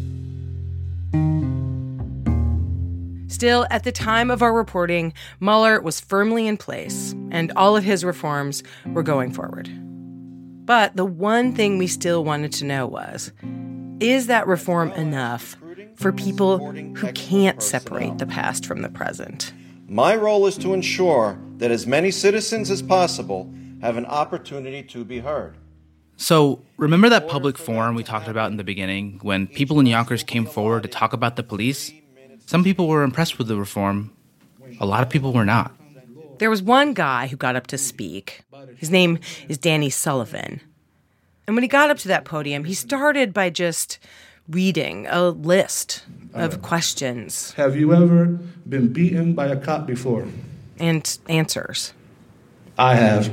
Still, 3.43 3.67
at 3.71 3.83
the 3.83 3.91
time 3.91 4.31
of 4.31 4.41
our 4.41 4.55
reporting, 4.55 5.13
Mueller 5.41 5.81
was 5.81 5.99
firmly 5.99 6.47
in 6.47 6.57
place, 6.57 7.13
and 7.33 7.51
all 7.57 7.77
of 7.77 7.83
his 7.83 8.05
reforms 8.05 8.63
were 8.93 9.03
going 9.03 9.33
forward. 9.33 9.69
But 10.65 10.95
the 10.95 11.05
one 11.05 11.53
thing 11.53 11.77
we 11.77 11.89
still 11.89 12.23
wanted 12.23 12.53
to 12.53 12.65
know 12.65 12.87
was 12.87 13.33
is 13.99 14.29
that 14.29 14.47
reform 14.47 14.93
enough 14.93 15.57
for 15.97 16.13
people 16.13 16.71
who 16.71 17.11
can't 17.15 17.61
separate 17.61 18.19
the 18.19 18.27
past 18.27 18.65
from 18.65 18.83
the 18.83 18.89
present? 18.89 19.53
My 19.89 20.15
role 20.15 20.47
is 20.47 20.57
to 20.59 20.73
ensure 20.73 21.37
that 21.57 21.73
as 21.73 21.85
many 21.85 22.13
citizens 22.13 22.71
as 22.71 22.81
possible 22.81 23.53
have 23.81 23.97
an 23.97 24.07
opportunity 24.07 24.85
to 24.85 25.05
be 25.05 25.19
heard. 25.19 25.57
So, 26.17 26.63
remember 26.77 27.09
that 27.09 27.27
public 27.27 27.59
forum 27.59 27.97
we 27.97 28.05
talked 28.05 28.29
about 28.29 28.53
in 28.53 28.57
the 28.57 28.63
beginning 28.63 29.19
when 29.23 29.49
people 29.49 29.81
in 29.81 29.87
Yonkers 29.87 30.23
came 30.23 30.47
forward 30.47 30.85
to 30.85 30.89
talk 30.89 31.13
about 31.13 31.35
the 31.35 31.43
police? 31.43 31.91
Some 32.47 32.65
people 32.65 32.89
were 32.89 33.03
impressed 33.03 33.39
with 33.39 33.49
the 33.49 33.57
reform, 33.57 34.11
a 34.81 34.87
lot 34.87 35.03
of 35.03 35.11
people 35.11 35.33
were 35.33 35.45
not. 35.45 35.75
There 36.39 36.51
was 36.51 36.63
one 36.63 36.93
guy 36.93 37.29
who 37.29 37.37
got 37.37 37.57
up 37.57 37.67
to 37.69 37.79
speak. 37.79 38.43
His 38.77 38.91
name 38.91 39.19
is 39.49 39.59
Danny 39.59 39.91
Sullivan. 39.91 40.61
And 41.47 41.55
when 41.57 41.63
he 41.63 41.69
got 41.69 41.91
up 41.91 41.99
to 41.99 42.09
that 42.09 42.25
podium, 42.25 42.65
he 42.65 42.75
started 42.75 43.33
by 43.33 43.51
just 43.51 43.99
reading 44.49 45.07
a 45.09 45.29
list 45.29 46.05
of 46.35 46.55
uh, 46.55 46.57
questions 46.59 47.53
Have 47.53 47.77
you 47.77 47.95
ever 47.95 48.27
been 48.69 48.93
beaten 48.93 49.35
by 49.35 49.47
a 49.47 49.57
cop 49.57 49.87
before? 49.87 50.27
and 50.79 51.19
answers. 51.29 51.93
I 52.77 52.97
have. 52.97 53.31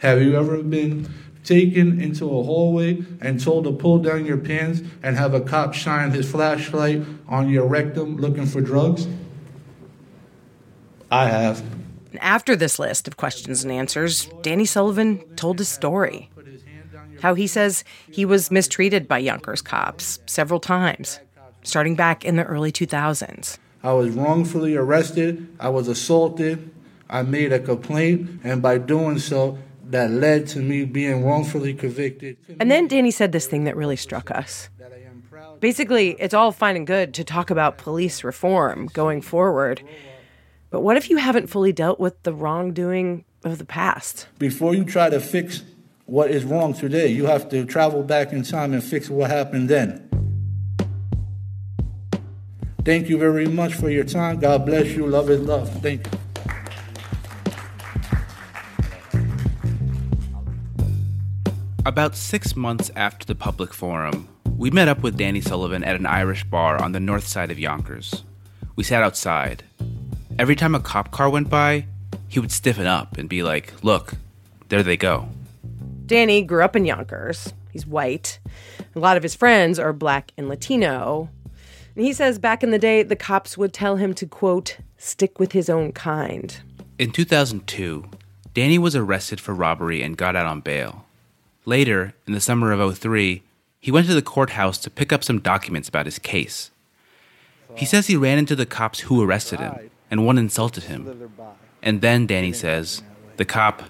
Have 0.00 0.22
you 0.22 0.36
ever 0.36 0.62
been 0.62 1.08
taken 1.44 2.00
into 2.00 2.24
a 2.24 2.42
hallway 2.42 3.02
and 3.20 3.42
told 3.42 3.64
to 3.64 3.72
pull 3.72 3.98
down 3.98 4.24
your 4.24 4.38
pants 4.38 4.82
and 5.02 5.16
have 5.16 5.34
a 5.34 5.40
cop 5.40 5.74
shine 5.74 6.10
his 6.10 6.30
flashlight 6.30 7.02
on 7.28 7.48
your 7.48 7.66
rectum 7.66 8.16
looking 8.16 8.46
for 8.46 8.60
drugs? 8.60 9.06
I 11.10 11.28
have. 11.28 11.62
After 12.20 12.54
this 12.56 12.78
list 12.78 13.08
of 13.08 13.16
questions 13.16 13.64
and 13.64 13.72
answers, 13.72 14.26
Danny 14.42 14.64
Sullivan 14.64 15.18
told 15.36 15.58
his 15.58 15.68
story. 15.68 16.30
How 17.20 17.34
he 17.34 17.46
says 17.46 17.84
he 18.10 18.24
was 18.24 18.50
mistreated 18.50 19.06
by 19.06 19.18
Yonkers 19.18 19.62
cops 19.62 20.18
several 20.26 20.58
times, 20.58 21.20
starting 21.62 21.94
back 21.94 22.24
in 22.24 22.36
the 22.36 22.44
early 22.44 22.72
2000s. 22.72 23.58
I 23.82 23.92
was 23.92 24.10
wrongfully 24.10 24.76
arrested. 24.76 25.48
I 25.60 25.68
was 25.68 25.88
assaulted. 25.88 26.70
I 27.08 27.22
made 27.22 27.52
a 27.52 27.58
complaint, 27.58 28.40
and 28.42 28.62
by 28.62 28.78
doing 28.78 29.18
so, 29.18 29.58
that 29.92 30.10
led 30.10 30.46
to 30.48 30.58
me 30.58 30.84
being 30.84 31.22
wrongfully 31.22 31.74
convicted. 31.74 32.38
And 32.58 32.70
then 32.70 32.88
Danny 32.88 33.10
said 33.10 33.32
this 33.32 33.46
thing 33.46 33.64
that 33.64 33.76
really 33.76 33.96
struck 33.96 34.30
us. 34.30 34.70
Basically, 35.60 36.16
it's 36.18 36.34
all 36.34 36.50
fine 36.50 36.76
and 36.76 36.86
good 36.86 37.14
to 37.14 37.24
talk 37.24 37.50
about 37.50 37.78
police 37.78 38.24
reform 38.24 38.86
going 38.94 39.20
forward. 39.20 39.82
But 40.70 40.80
what 40.80 40.96
if 40.96 41.10
you 41.10 41.18
haven't 41.18 41.48
fully 41.48 41.72
dealt 41.72 42.00
with 42.00 42.20
the 42.22 42.32
wrongdoing 42.32 43.24
of 43.44 43.58
the 43.58 43.66
past? 43.66 44.28
Before 44.38 44.74
you 44.74 44.84
try 44.84 45.10
to 45.10 45.20
fix 45.20 45.62
what 46.06 46.30
is 46.30 46.44
wrong 46.44 46.72
today, 46.72 47.08
you 47.08 47.26
have 47.26 47.50
to 47.50 47.66
travel 47.66 48.02
back 48.02 48.32
in 48.32 48.42
time 48.42 48.72
and 48.72 48.82
fix 48.82 49.10
what 49.10 49.30
happened 49.30 49.68
then. 49.68 50.08
Thank 52.82 53.10
you 53.10 53.18
very 53.18 53.46
much 53.46 53.74
for 53.74 53.90
your 53.90 54.04
time. 54.04 54.40
God 54.40 54.64
bless 54.64 54.86
you. 54.86 55.06
Love 55.06 55.28
is 55.28 55.40
love. 55.40 55.70
Thank 55.82 56.10
you. 56.10 56.21
About 61.84 62.14
six 62.14 62.54
months 62.54 62.92
after 62.94 63.26
the 63.26 63.34
public 63.34 63.74
forum, 63.74 64.28
we 64.56 64.70
met 64.70 64.86
up 64.86 65.02
with 65.02 65.16
Danny 65.16 65.40
Sullivan 65.40 65.82
at 65.82 65.96
an 65.96 66.06
Irish 66.06 66.44
bar 66.44 66.80
on 66.80 66.92
the 66.92 67.00
north 67.00 67.26
side 67.26 67.50
of 67.50 67.58
Yonkers. 67.58 68.22
We 68.76 68.84
sat 68.84 69.02
outside. 69.02 69.64
Every 70.38 70.54
time 70.54 70.76
a 70.76 70.80
cop 70.80 71.10
car 71.10 71.28
went 71.28 71.50
by, 71.50 71.86
he 72.28 72.38
would 72.38 72.52
stiffen 72.52 72.86
up 72.86 73.18
and 73.18 73.28
be 73.28 73.42
like, 73.42 73.74
Look, 73.82 74.14
there 74.68 74.84
they 74.84 74.96
go. 74.96 75.28
Danny 76.06 76.42
grew 76.42 76.62
up 76.62 76.76
in 76.76 76.84
Yonkers. 76.84 77.52
He's 77.72 77.84
white. 77.84 78.38
A 78.94 79.00
lot 79.00 79.16
of 79.16 79.24
his 79.24 79.34
friends 79.34 79.80
are 79.80 79.92
black 79.92 80.30
and 80.36 80.48
Latino. 80.48 81.30
And 81.96 82.04
he 82.04 82.12
says 82.12 82.38
back 82.38 82.62
in 82.62 82.70
the 82.70 82.78
day, 82.78 83.02
the 83.02 83.16
cops 83.16 83.58
would 83.58 83.72
tell 83.72 83.96
him 83.96 84.14
to, 84.14 84.26
quote, 84.26 84.78
stick 84.98 85.40
with 85.40 85.50
his 85.50 85.68
own 85.68 85.90
kind. 85.90 86.60
In 87.00 87.10
2002, 87.10 88.04
Danny 88.54 88.78
was 88.78 88.94
arrested 88.94 89.40
for 89.40 89.52
robbery 89.52 90.00
and 90.00 90.16
got 90.16 90.36
out 90.36 90.46
on 90.46 90.60
bail. 90.60 91.06
Later, 91.64 92.14
in 92.26 92.32
the 92.32 92.40
summer 92.40 92.72
of 92.72 92.98
03, 92.98 93.42
he 93.80 93.90
went 93.90 94.06
to 94.08 94.14
the 94.14 94.22
courthouse 94.22 94.78
to 94.78 94.90
pick 94.90 95.12
up 95.12 95.22
some 95.24 95.38
documents 95.40 95.88
about 95.88 96.06
his 96.06 96.18
case. 96.18 96.70
He 97.76 97.86
says 97.86 98.06
he 98.06 98.16
ran 98.16 98.38
into 98.38 98.54
the 98.56 98.66
cops 98.66 99.00
who 99.00 99.22
arrested 99.22 99.60
him, 99.60 99.90
and 100.10 100.26
one 100.26 100.38
insulted 100.38 100.84
him. 100.84 101.32
And 101.82 102.00
then, 102.00 102.26
Danny 102.26 102.52
says, 102.52 103.02
the 103.38 103.44
cop 103.44 103.84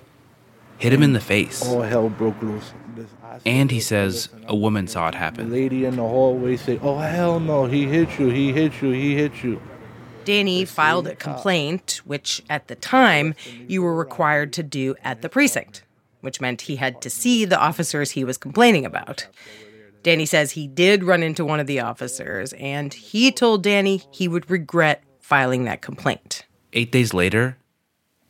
hit 0.78 0.92
him 0.92 1.02
in 1.02 1.12
the 1.14 1.20
face. 1.20 1.66
All 1.66 1.82
hell 1.82 2.08
broke 2.08 2.40
loose. 2.42 2.72
And 3.46 3.70
he 3.70 3.80
says 3.80 4.28
a 4.46 4.54
woman 4.54 4.86
saw 4.86 5.08
it 5.08 5.12
The 5.12 5.18
happen. 5.18 5.50
lady 5.50 5.84
in 5.86 5.96
the 5.96 6.02
hallway 6.02 6.56
said, 6.58 6.80
Oh, 6.82 6.98
hell 6.98 7.40
no, 7.40 7.64
he 7.66 7.86
hit 7.86 8.18
you, 8.18 8.28
he 8.28 8.52
hit 8.52 8.82
you, 8.82 8.90
he 8.90 9.16
hit 9.16 9.42
you. 9.42 9.60
Danny 10.24 10.64
filed 10.64 11.08
a 11.08 11.16
complaint, 11.16 12.00
which 12.04 12.42
at 12.48 12.68
the 12.68 12.76
time 12.76 13.34
you 13.66 13.82
were 13.82 13.94
required 13.96 14.52
to 14.52 14.62
do 14.62 14.94
at 15.02 15.22
the 15.22 15.28
precinct, 15.28 15.82
which 16.22 16.40
meant 16.40 16.62
he 16.62 16.76
had 16.76 17.00
to 17.02 17.10
see 17.10 17.44
the 17.44 17.58
officers 17.58 18.12
he 18.12 18.24
was 18.24 18.38
complaining 18.38 18.86
about. 18.86 19.28
Danny 20.02 20.26
says 20.26 20.52
he 20.52 20.66
did 20.66 21.04
run 21.04 21.22
into 21.22 21.44
one 21.44 21.60
of 21.60 21.66
the 21.66 21.78
officers, 21.78 22.52
and 22.54 22.92
he 22.92 23.30
told 23.30 23.62
Danny 23.62 24.02
he 24.10 24.26
would 24.26 24.50
regret 24.50 25.04
filing 25.20 25.64
that 25.64 25.82
complaint. 25.82 26.44
Eight 26.72 26.90
days 26.90 27.12
later, 27.14 27.58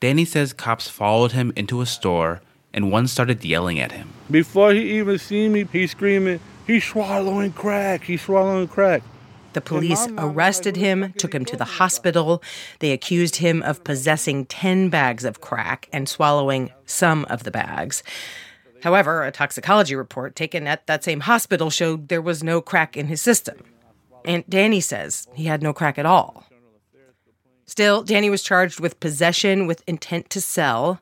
Danny 0.00 0.24
says 0.24 0.52
cops 0.52 0.88
followed 0.88 1.32
him 1.32 1.52
into 1.54 1.80
a 1.80 1.86
store 1.86 2.42
and 2.74 2.90
one 2.90 3.06
started 3.06 3.44
yelling 3.44 3.78
at 3.78 3.92
him. 3.92 4.08
Before 4.30 4.72
he 4.72 4.98
even 4.98 5.18
seen 5.18 5.52
me, 5.52 5.66
he's 5.70 5.92
screaming, 5.92 6.40
He's 6.66 6.84
swallowing 6.84 7.52
crack, 7.52 8.04
he's 8.04 8.22
swallowing 8.22 8.68
crack. 8.68 9.02
The 9.52 9.60
police 9.60 10.08
arrested 10.16 10.76
him, 10.76 11.12
took 11.18 11.34
him 11.34 11.44
to 11.46 11.56
the 11.56 11.64
hospital. 11.64 12.42
They 12.78 12.92
accused 12.92 13.36
him 13.36 13.62
of 13.62 13.84
possessing 13.84 14.46
10 14.46 14.88
bags 14.88 15.24
of 15.24 15.40
crack 15.40 15.88
and 15.92 16.08
swallowing 16.08 16.72
some 16.86 17.24
of 17.26 17.44
the 17.44 17.50
bags. 17.50 18.02
However, 18.82 19.24
a 19.24 19.30
toxicology 19.30 19.94
report 19.94 20.34
taken 20.34 20.66
at 20.66 20.86
that 20.86 21.04
same 21.04 21.20
hospital 21.20 21.70
showed 21.70 22.08
there 22.08 22.22
was 22.22 22.42
no 22.42 22.60
crack 22.60 22.96
in 22.96 23.06
his 23.06 23.22
system. 23.22 23.58
And 24.24 24.44
Danny 24.48 24.80
says 24.80 25.28
he 25.34 25.44
had 25.44 25.62
no 25.62 25.72
crack 25.72 25.98
at 25.98 26.06
all. 26.06 26.46
Still, 27.66 28.02
Danny 28.02 28.28
was 28.28 28.42
charged 28.42 28.80
with 28.80 29.00
possession 29.00 29.66
with 29.66 29.84
intent 29.86 30.30
to 30.30 30.40
sell. 30.40 31.00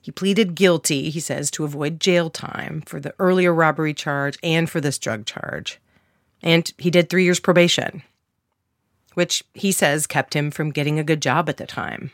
He 0.00 0.10
pleaded 0.10 0.54
guilty, 0.54 1.10
he 1.10 1.20
says, 1.20 1.50
to 1.52 1.64
avoid 1.64 2.00
jail 2.00 2.30
time 2.30 2.82
for 2.86 2.98
the 2.98 3.14
earlier 3.18 3.52
robbery 3.52 3.92
charge 3.92 4.38
and 4.42 4.68
for 4.68 4.80
this 4.80 4.98
drug 4.98 5.26
charge. 5.26 5.80
And 6.42 6.70
he 6.78 6.90
did 6.90 7.08
three 7.08 7.24
years 7.24 7.40
probation, 7.40 8.02
which 9.14 9.42
he 9.54 9.72
says 9.72 10.06
kept 10.06 10.34
him 10.34 10.50
from 10.50 10.70
getting 10.70 10.98
a 10.98 11.04
good 11.04 11.22
job 11.22 11.48
at 11.48 11.56
the 11.56 11.66
time. 11.66 12.10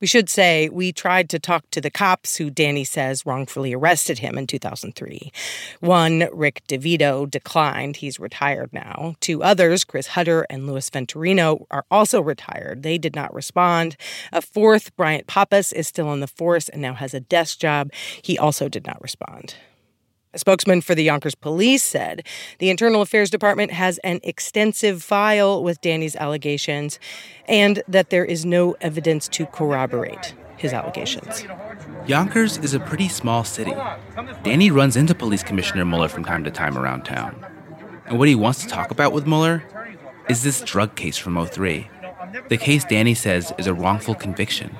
We 0.00 0.06
should 0.06 0.30
say 0.30 0.70
we 0.70 0.92
tried 0.92 1.28
to 1.28 1.38
talk 1.38 1.68
to 1.70 1.80
the 1.80 1.90
cops 1.90 2.36
who 2.36 2.48
Danny 2.48 2.84
says 2.84 3.26
wrongfully 3.26 3.74
arrested 3.74 4.20
him 4.20 4.38
in 4.38 4.46
2003. 4.46 5.30
One, 5.80 6.26
Rick 6.32 6.62
DeVito, 6.68 7.30
declined. 7.30 7.96
He's 7.96 8.18
retired 8.18 8.72
now. 8.72 9.16
Two 9.20 9.42
others, 9.42 9.84
Chris 9.84 10.08
Hutter 10.08 10.46
and 10.48 10.66
Louis 10.66 10.88
Venturino, 10.88 11.66
are 11.70 11.84
also 11.90 12.22
retired. 12.22 12.82
They 12.82 12.96
did 12.96 13.14
not 13.14 13.34
respond. 13.34 13.98
A 14.32 14.40
fourth, 14.40 14.96
Bryant 14.96 15.26
Pappas, 15.26 15.70
is 15.70 15.86
still 15.86 16.08
on 16.08 16.20
the 16.20 16.26
force 16.26 16.70
and 16.70 16.80
now 16.80 16.94
has 16.94 17.12
a 17.12 17.20
desk 17.20 17.58
job. 17.58 17.92
He 18.22 18.38
also 18.38 18.70
did 18.70 18.86
not 18.86 19.02
respond. 19.02 19.56
A 20.32 20.38
spokesman 20.38 20.80
for 20.80 20.94
the 20.94 21.02
Yonkers 21.02 21.34
police 21.34 21.82
said 21.82 22.24
the 22.60 22.70
Internal 22.70 23.02
Affairs 23.02 23.30
Department 23.30 23.72
has 23.72 23.98
an 23.98 24.20
extensive 24.22 25.02
file 25.02 25.60
with 25.60 25.80
Danny's 25.80 26.14
allegations 26.14 27.00
and 27.48 27.82
that 27.88 28.10
there 28.10 28.24
is 28.24 28.46
no 28.46 28.76
evidence 28.80 29.26
to 29.26 29.46
corroborate 29.46 30.34
his 30.56 30.72
allegations. 30.72 31.44
Yonkers 32.06 32.58
is 32.58 32.74
a 32.74 32.78
pretty 32.78 33.08
small 33.08 33.42
city. 33.42 33.72
Danny 34.44 34.70
runs 34.70 34.96
into 34.96 35.16
Police 35.16 35.42
Commissioner 35.42 35.84
Mueller 35.84 36.08
from 36.08 36.24
time 36.24 36.44
to 36.44 36.50
time 36.52 36.78
around 36.78 37.02
town. 37.02 37.44
And 38.06 38.16
what 38.16 38.28
he 38.28 38.36
wants 38.36 38.62
to 38.62 38.68
talk 38.68 38.92
about 38.92 39.12
with 39.12 39.26
Mueller 39.26 39.64
is 40.28 40.44
this 40.44 40.60
drug 40.60 40.94
case 40.94 41.16
from 41.16 41.44
03. 41.44 41.90
The 42.48 42.56
case 42.56 42.84
Danny 42.84 43.14
says 43.14 43.52
is 43.58 43.66
a 43.66 43.74
wrongful 43.74 44.14
conviction. 44.14 44.76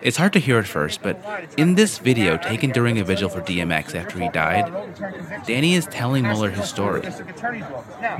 It's 0.00 0.16
hard 0.16 0.32
to 0.34 0.38
hear 0.38 0.58
at 0.58 0.66
first, 0.66 1.02
but 1.02 1.20
in 1.56 1.74
this 1.74 1.98
video 1.98 2.36
taken 2.36 2.70
during 2.70 2.98
a 2.98 3.04
vigil 3.04 3.28
for 3.28 3.40
DMX 3.40 3.96
after 3.96 4.18
he 4.20 4.28
died, 4.28 4.72
Danny 5.44 5.74
is 5.74 5.86
telling 5.86 6.22
Mueller 6.22 6.50
his 6.50 6.68
story. 6.68 7.02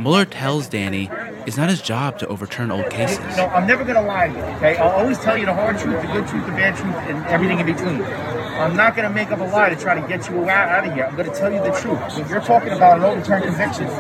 Mueller 0.00 0.24
tells 0.24 0.68
Danny 0.68 1.08
it's 1.46 1.56
not 1.56 1.68
his 1.68 1.80
job 1.80 2.18
to 2.18 2.26
overturn 2.26 2.72
old 2.72 2.90
cases. 2.90 3.36
No, 3.36 3.46
I'm 3.46 3.66
never 3.66 3.84
going 3.84 3.94
to 3.96 4.02
lie 4.02 4.26
to 4.28 4.34
you, 4.34 4.40
okay? 4.56 4.76
I'll 4.76 4.90
always 4.90 5.18
tell 5.20 5.38
you 5.38 5.46
the 5.46 5.54
hard 5.54 5.78
truth, 5.78 6.00
the 6.02 6.08
good 6.08 6.26
truth, 6.26 6.46
the 6.46 6.52
bad 6.52 6.76
truth, 6.76 6.94
and 6.96 7.24
everything 7.26 7.60
in 7.60 7.66
between. 7.66 8.02
I'm 8.02 8.74
not 8.74 8.96
going 8.96 9.06
to 9.08 9.14
make 9.14 9.30
up 9.30 9.38
a 9.38 9.44
lie 9.44 9.68
to 9.68 9.76
try 9.76 10.00
to 10.00 10.06
get 10.08 10.28
you 10.28 10.40
out, 10.50 10.68
out 10.68 10.88
of 10.88 10.92
here. 10.92 11.04
I'm 11.04 11.14
going 11.14 11.30
to 11.30 11.36
tell 11.36 11.52
you 11.52 11.62
the 11.62 11.70
truth. 11.70 12.00
If 12.18 12.28
you're 12.28 12.40
talking 12.40 12.72
about 12.72 12.98
an 12.98 13.04
overturned 13.04 13.44
conviction, 13.44 13.84
it 13.84 13.92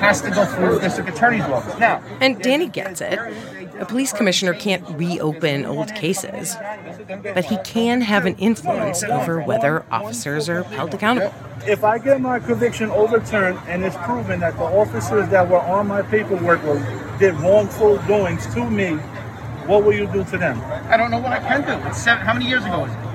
has 0.00 0.22
to 0.22 0.30
go 0.30 0.46
through 0.46 0.76
the 0.76 0.80
district 0.80 1.10
attorney's 1.10 1.42
office. 1.42 1.78
Now, 1.78 2.02
And 2.22 2.40
Danny 2.40 2.68
gets 2.68 3.02
it. 3.02 3.18
A 3.78 3.86
police 3.86 4.12
commissioner 4.12 4.54
can't 4.54 4.84
reopen 4.98 5.64
old 5.64 5.94
cases, 5.94 6.56
but 7.22 7.44
he 7.44 7.56
can 7.64 8.00
have 8.00 8.26
an 8.26 8.34
influence 8.36 9.02
over 9.04 9.40
whether 9.40 9.84
officers 9.90 10.48
are 10.48 10.64
held 10.64 10.94
accountable. 10.94 11.32
If 11.66 11.84
I 11.84 11.98
get 11.98 12.20
my 12.20 12.40
conviction 12.40 12.90
overturned 12.90 13.58
and 13.66 13.84
it's 13.84 13.96
proven 13.98 14.40
that 14.40 14.56
the 14.56 14.64
officers 14.64 15.28
that 15.30 15.48
were 15.48 15.60
on 15.60 15.86
my 15.86 16.02
paperwork 16.02 16.62
were, 16.64 16.78
did 17.18 17.34
wrongful 17.34 17.98
doings 18.06 18.46
to 18.54 18.68
me, 18.68 18.96
what 19.66 19.84
will 19.84 19.92
you 19.94 20.06
do 20.06 20.24
to 20.24 20.38
them? 20.38 20.60
I 20.90 20.96
don't 20.96 21.10
know 21.10 21.18
what 21.18 21.32
I 21.32 21.40
can 21.40 21.62
do. 21.62 21.88
It's 21.88 21.98
seven, 21.98 22.24
how 22.24 22.32
many 22.32 22.46
years 22.46 22.64
ago 22.64 22.84
is 22.86 22.92
it? 22.92 23.08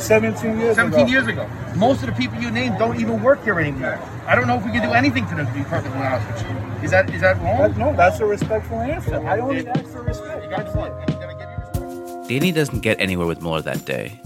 17 0.00 0.58
years 0.60 0.76
17 0.76 1.00
ago. 1.00 1.10
years 1.10 1.26
ago. 1.26 1.48
Most 1.76 2.02
of 2.02 2.06
the 2.08 2.12
people 2.12 2.40
you 2.40 2.50
named 2.50 2.78
don't 2.78 3.00
even 3.00 3.22
work 3.22 3.42
here 3.42 3.58
anymore. 3.58 3.98
I 4.26 4.34
don't 4.34 4.46
know 4.46 4.56
if 4.56 4.64
we 4.64 4.70
can 4.70 4.82
do 4.82 4.92
anything 4.92 5.26
to 5.28 5.34
them, 5.34 5.46
to 5.46 5.52
be 5.52 5.64
perfectly 5.64 5.98
honest 5.98 6.28
with 6.28 6.42
you. 6.42 6.71
Is 6.82 6.90
that 6.90 7.08
is 7.10 7.20
that 7.20 7.36
wrong? 7.40 7.58
That- 7.58 7.76
no, 7.76 7.94
that's 7.94 8.20
a 8.20 8.26
respectful 8.26 8.80
answer. 8.80 9.24
I 9.26 9.38
only 9.38 9.66
ask 9.66 9.84
for 9.86 10.02
respect. 10.02 10.50
That's 10.50 10.74
it. 10.74 12.28
Danny 12.28 12.52
doesn't 12.52 12.80
get 12.80 13.00
anywhere 13.00 13.26
with 13.26 13.40
Mueller 13.42 13.62
that 13.62 13.84
day, 13.84 14.20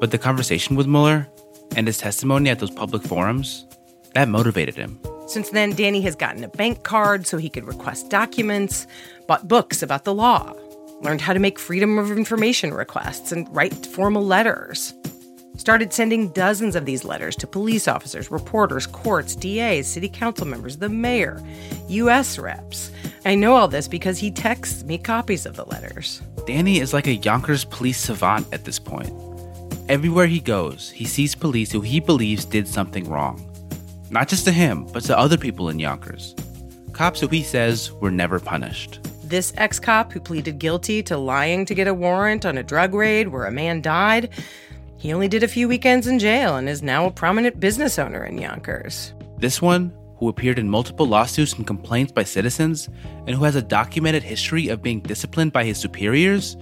but 0.00 0.10
the 0.10 0.18
conversation 0.18 0.76
with 0.76 0.86
Mueller 0.86 1.28
and 1.76 1.86
his 1.86 1.98
testimony 1.98 2.50
at 2.50 2.58
those 2.58 2.70
public 2.70 3.02
forums, 3.02 3.66
that 4.14 4.28
motivated 4.28 4.74
him. 4.74 4.98
Since 5.26 5.50
then, 5.50 5.70
Danny 5.70 6.02
has 6.02 6.14
gotten 6.16 6.44
a 6.44 6.48
bank 6.48 6.82
card 6.82 7.26
so 7.26 7.38
he 7.38 7.48
could 7.48 7.64
request 7.64 8.10
documents, 8.10 8.86
bought 9.26 9.48
books 9.48 9.82
about 9.82 10.04
the 10.04 10.12
law, 10.12 10.52
learned 11.00 11.20
how 11.22 11.32
to 11.32 11.38
make 11.38 11.58
Freedom 11.58 11.98
of 11.98 12.10
Information 12.10 12.74
requests 12.74 13.32
and 13.32 13.48
write 13.54 13.86
formal 13.86 14.24
letters. 14.24 14.92
Started 15.62 15.92
sending 15.92 16.26
dozens 16.30 16.74
of 16.74 16.86
these 16.86 17.04
letters 17.04 17.36
to 17.36 17.46
police 17.46 17.86
officers, 17.86 18.32
reporters, 18.32 18.84
courts, 18.84 19.36
DAs, 19.36 19.86
city 19.86 20.08
council 20.08 20.44
members, 20.44 20.76
the 20.76 20.88
mayor, 20.88 21.40
US 21.86 22.36
reps. 22.36 22.90
I 23.24 23.36
know 23.36 23.54
all 23.54 23.68
this 23.68 23.86
because 23.86 24.18
he 24.18 24.32
texts 24.32 24.82
me 24.82 24.98
copies 24.98 25.46
of 25.46 25.54
the 25.54 25.64
letters. 25.66 26.20
Danny 26.48 26.80
is 26.80 26.92
like 26.92 27.06
a 27.06 27.14
Yonkers 27.14 27.64
police 27.64 27.98
savant 27.98 28.52
at 28.52 28.64
this 28.64 28.80
point. 28.80 29.12
Everywhere 29.88 30.26
he 30.26 30.40
goes, 30.40 30.90
he 30.90 31.04
sees 31.04 31.36
police 31.36 31.70
who 31.70 31.80
he 31.80 32.00
believes 32.00 32.44
did 32.44 32.66
something 32.66 33.08
wrong. 33.08 33.48
Not 34.10 34.26
just 34.26 34.44
to 34.46 34.50
him, 34.50 34.88
but 34.92 35.04
to 35.04 35.16
other 35.16 35.38
people 35.38 35.68
in 35.68 35.78
Yonkers. 35.78 36.34
Cops 36.92 37.20
who 37.20 37.28
he 37.28 37.44
says 37.44 37.92
were 37.92 38.10
never 38.10 38.40
punished. 38.40 38.98
This 39.22 39.52
ex 39.56 39.78
cop 39.78 40.12
who 40.12 40.18
pleaded 40.18 40.58
guilty 40.58 41.04
to 41.04 41.16
lying 41.16 41.64
to 41.66 41.74
get 41.74 41.86
a 41.86 41.94
warrant 41.94 42.44
on 42.44 42.58
a 42.58 42.64
drug 42.64 42.94
raid 42.94 43.28
where 43.28 43.46
a 43.46 43.52
man 43.52 43.80
died, 43.80 44.28
he 45.02 45.12
only 45.12 45.26
did 45.26 45.42
a 45.42 45.48
few 45.48 45.66
weekends 45.66 46.06
in 46.06 46.20
jail 46.20 46.54
and 46.54 46.68
is 46.68 46.80
now 46.80 47.06
a 47.06 47.10
prominent 47.10 47.58
business 47.58 47.98
owner 47.98 48.24
in 48.24 48.38
Yonkers. 48.38 49.12
This 49.36 49.60
one, 49.60 49.92
who 50.18 50.28
appeared 50.28 50.60
in 50.60 50.70
multiple 50.70 51.06
lawsuits 51.06 51.54
and 51.54 51.66
complaints 51.66 52.12
by 52.12 52.22
citizens, 52.22 52.88
and 53.26 53.34
who 53.34 53.42
has 53.42 53.56
a 53.56 53.62
documented 53.62 54.22
history 54.22 54.68
of 54.68 54.80
being 54.80 55.00
disciplined 55.00 55.52
by 55.52 55.64
his 55.64 55.76
superiors, 55.76 56.56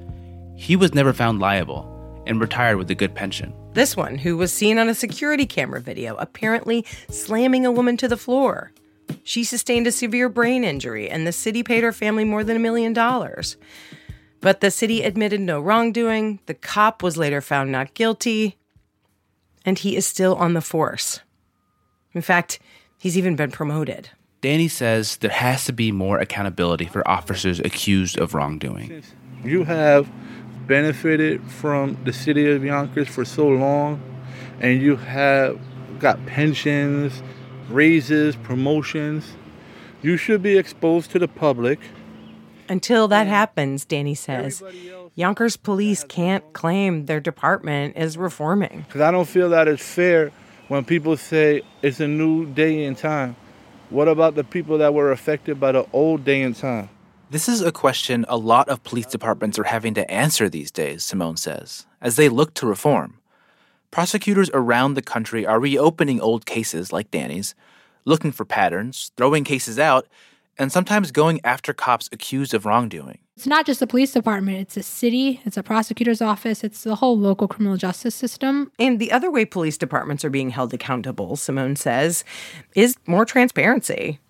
he 0.56 0.74
was 0.74 0.94
never 0.94 1.12
found 1.12 1.38
liable 1.38 1.86
and 2.26 2.40
retired 2.40 2.78
with 2.78 2.90
a 2.90 2.94
good 2.94 3.14
pension. 3.14 3.52
This 3.74 3.94
one, 3.94 4.16
who 4.16 4.38
was 4.38 4.50
seen 4.50 4.78
on 4.78 4.88
a 4.88 4.94
security 4.94 5.44
camera 5.44 5.82
video, 5.82 6.16
apparently 6.16 6.86
slamming 7.10 7.66
a 7.66 7.70
woman 7.70 7.98
to 7.98 8.08
the 8.08 8.16
floor. 8.16 8.72
She 9.22 9.44
sustained 9.44 9.86
a 9.86 9.92
severe 9.92 10.30
brain 10.30 10.64
injury, 10.64 11.10
and 11.10 11.26
the 11.26 11.32
city 11.32 11.62
paid 11.62 11.84
her 11.84 11.92
family 11.92 12.24
more 12.24 12.42
than 12.42 12.56
a 12.56 12.60
million 12.60 12.94
dollars. 12.94 13.58
But 14.40 14.60
the 14.60 14.70
city 14.70 15.02
admitted 15.02 15.40
no 15.40 15.60
wrongdoing. 15.60 16.40
The 16.46 16.54
cop 16.54 17.02
was 17.02 17.16
later 17.16 17.40
found 17.40 17.70
not 17.70 17.94
guilty, 17.94 18.56
and 19.64 19.78
he 19.78 19.96
is 19.96 20.06
still 20.06 20.34
on 20.36 20.54
the 20.54 20.62
force. 20.62 21.20
In 22.12 22.22
fact, 22.22 22.58
he's 22.98 23.18
even 23.18 23.36
been 23.36 23.50
promoted. 23.50 24.10
Danny 24.40 24.68
says 24.68 25.18
there 25.18 25.30
has 25.30 25.66
to 25.66 25.72
be 25.72 25.92
more 25.92 26.18
accountability 26.18 26.86
for 26.86 27.06
officers 27.06 27.60
accused 27.60 28.18
of 28.18 28.32
wrongdoing. 28.32 29.02
You 29.44 29.64
have 29.64 30.10
benefited 30.66 31.42
from 31.44 31.98
the 32.04 32.12
city 32.12 32.50
of 32.50 32.64
Yonkers 32.64 33.08
for 33.08 33.24
so 33.24 33.46
long, 33.46 34.00
and 34.60 34.80
you 34.80 34.96
have 34.96 35.58
got 35.98 36.24
pensions, 36.24 37.22
raises, 37.68 38.36
promotions. 38.36 39.36
You 40.00 40.16
should 40.16 40.42
be 40.42 40.56
exposed 40.56 41.10
to 41.10 41.18
the 41.18 41.28
public. 41.28 41.78
Until 42.70 43.08
that 43.08 43.26
happens, 43.26 43.84
Danny 43.84 44.14
says, 44.14 44.62
Yonkers 45.16 45.56
police 45.56 46.04
can't 46.04 46.52
claim 46.52 47.06
their 47.06 47.18
department 47.18 47.96
is 47.96 48.16
reforming. 48.16 48.84
Because 48.86 49.00
I 49.00 49.10
don't 49.10 49.28
feel 49.28 49.50
that 49.50 49.66
it's 49.66 49.82
fair 49.82 50.30
when 50.68 50.84
people 50.84 51.16
say 51.16 51.62
it's 51.82 51.98
a 51.98 52.06
new 52.06 52.46
day 52.46 52.84
and 52.84 52.96
time. 52.96 53.34
What 53.90 54.06
about 54.06 54.36
the 54.36 54.44
people 54.44 54.78
that 54.78 54.94
were 54.94 55.10
affected 55.10 55.58
by 55.58 55.72
the 55.72 55.84
old 55.92 56.24
day 56.24 56.42
and 56.42 56.54
time? 56.54 56.88
This 57.28 57.48
is 57.48 57.60
a 57.60 57.72
question 57.72 58.24
a 58.28 58.36
lot 58.36 58.68
of 58.68 58.84
police 58.84 59.06
departments 59.06 59.58
are 59.58 59.64
having 59.64 59.94
to 59.94 60.08
answer 60.08 60.48
these 60.48 60.70
days, 60.70 61.02
Simone 61.02 61.38
says, 61.38 61.86
as 62.00 62.14
they 62.14 62.28
look 62.28 62.54
to 62.54 62.66
reform. 62.66 63.18
Prosecutors 63.90 64.48
around 64.54 64.94
the 64.94 65.02
country 65.02 65.44
are 65.44 65.58
reopening 65.58 66.20
old 66.20 66.46
cases 66.46 66.92
like 66.92 67.10
Danny's, 67.10 67.56
looking 68.04 68.30
for 68.30 68.44
patterns, 68.44 69.10
throwing 69.16 69.42
cases 69.42 69.76
out, 69.76 70.06
and 70.60 70.70
sometimes 70.70 71.10
going 71.10 71.40
after 71.42 71.72
cops 71.72 72.10
accused 72.12 72.52
of 72.52 72.66
wrongdoing. 72.66 73.18
It's 73.34 73.46
not 73.46 73.64
just 73.64 73.80
the 73.80 73.86
police 73.86 74.12
department, 74.12 74.58
it's 74.58 74.76
a 74.76 74.82
city, 74.82 75.40
it's 75.46 75.56
a 75.56 75.62
prosecutor's 75.62 76.20
office, 76.20 76.62
it's 76.62 76.84
the 76.84 76.96
whole 76.96 77.18
local 77.18 77.48
criminal 77.48 77.78
justice 77.78 78.14
system. 78.14 78.70
And 78.78 79.00
the 79.00 79.10
other 79.10 79.30
way 79.30 79.46
police 79.46 79.78
departments 79.78 80.22
are 80.22 80.30
being 80.30 80.50
held 80.50 80.74
accountable, 80.74 81.36
Simone 81.36 81.76
says, 81.76 82.24
is 82.74 82.94
more 83.06 83.24
transparency. 83.24 84.20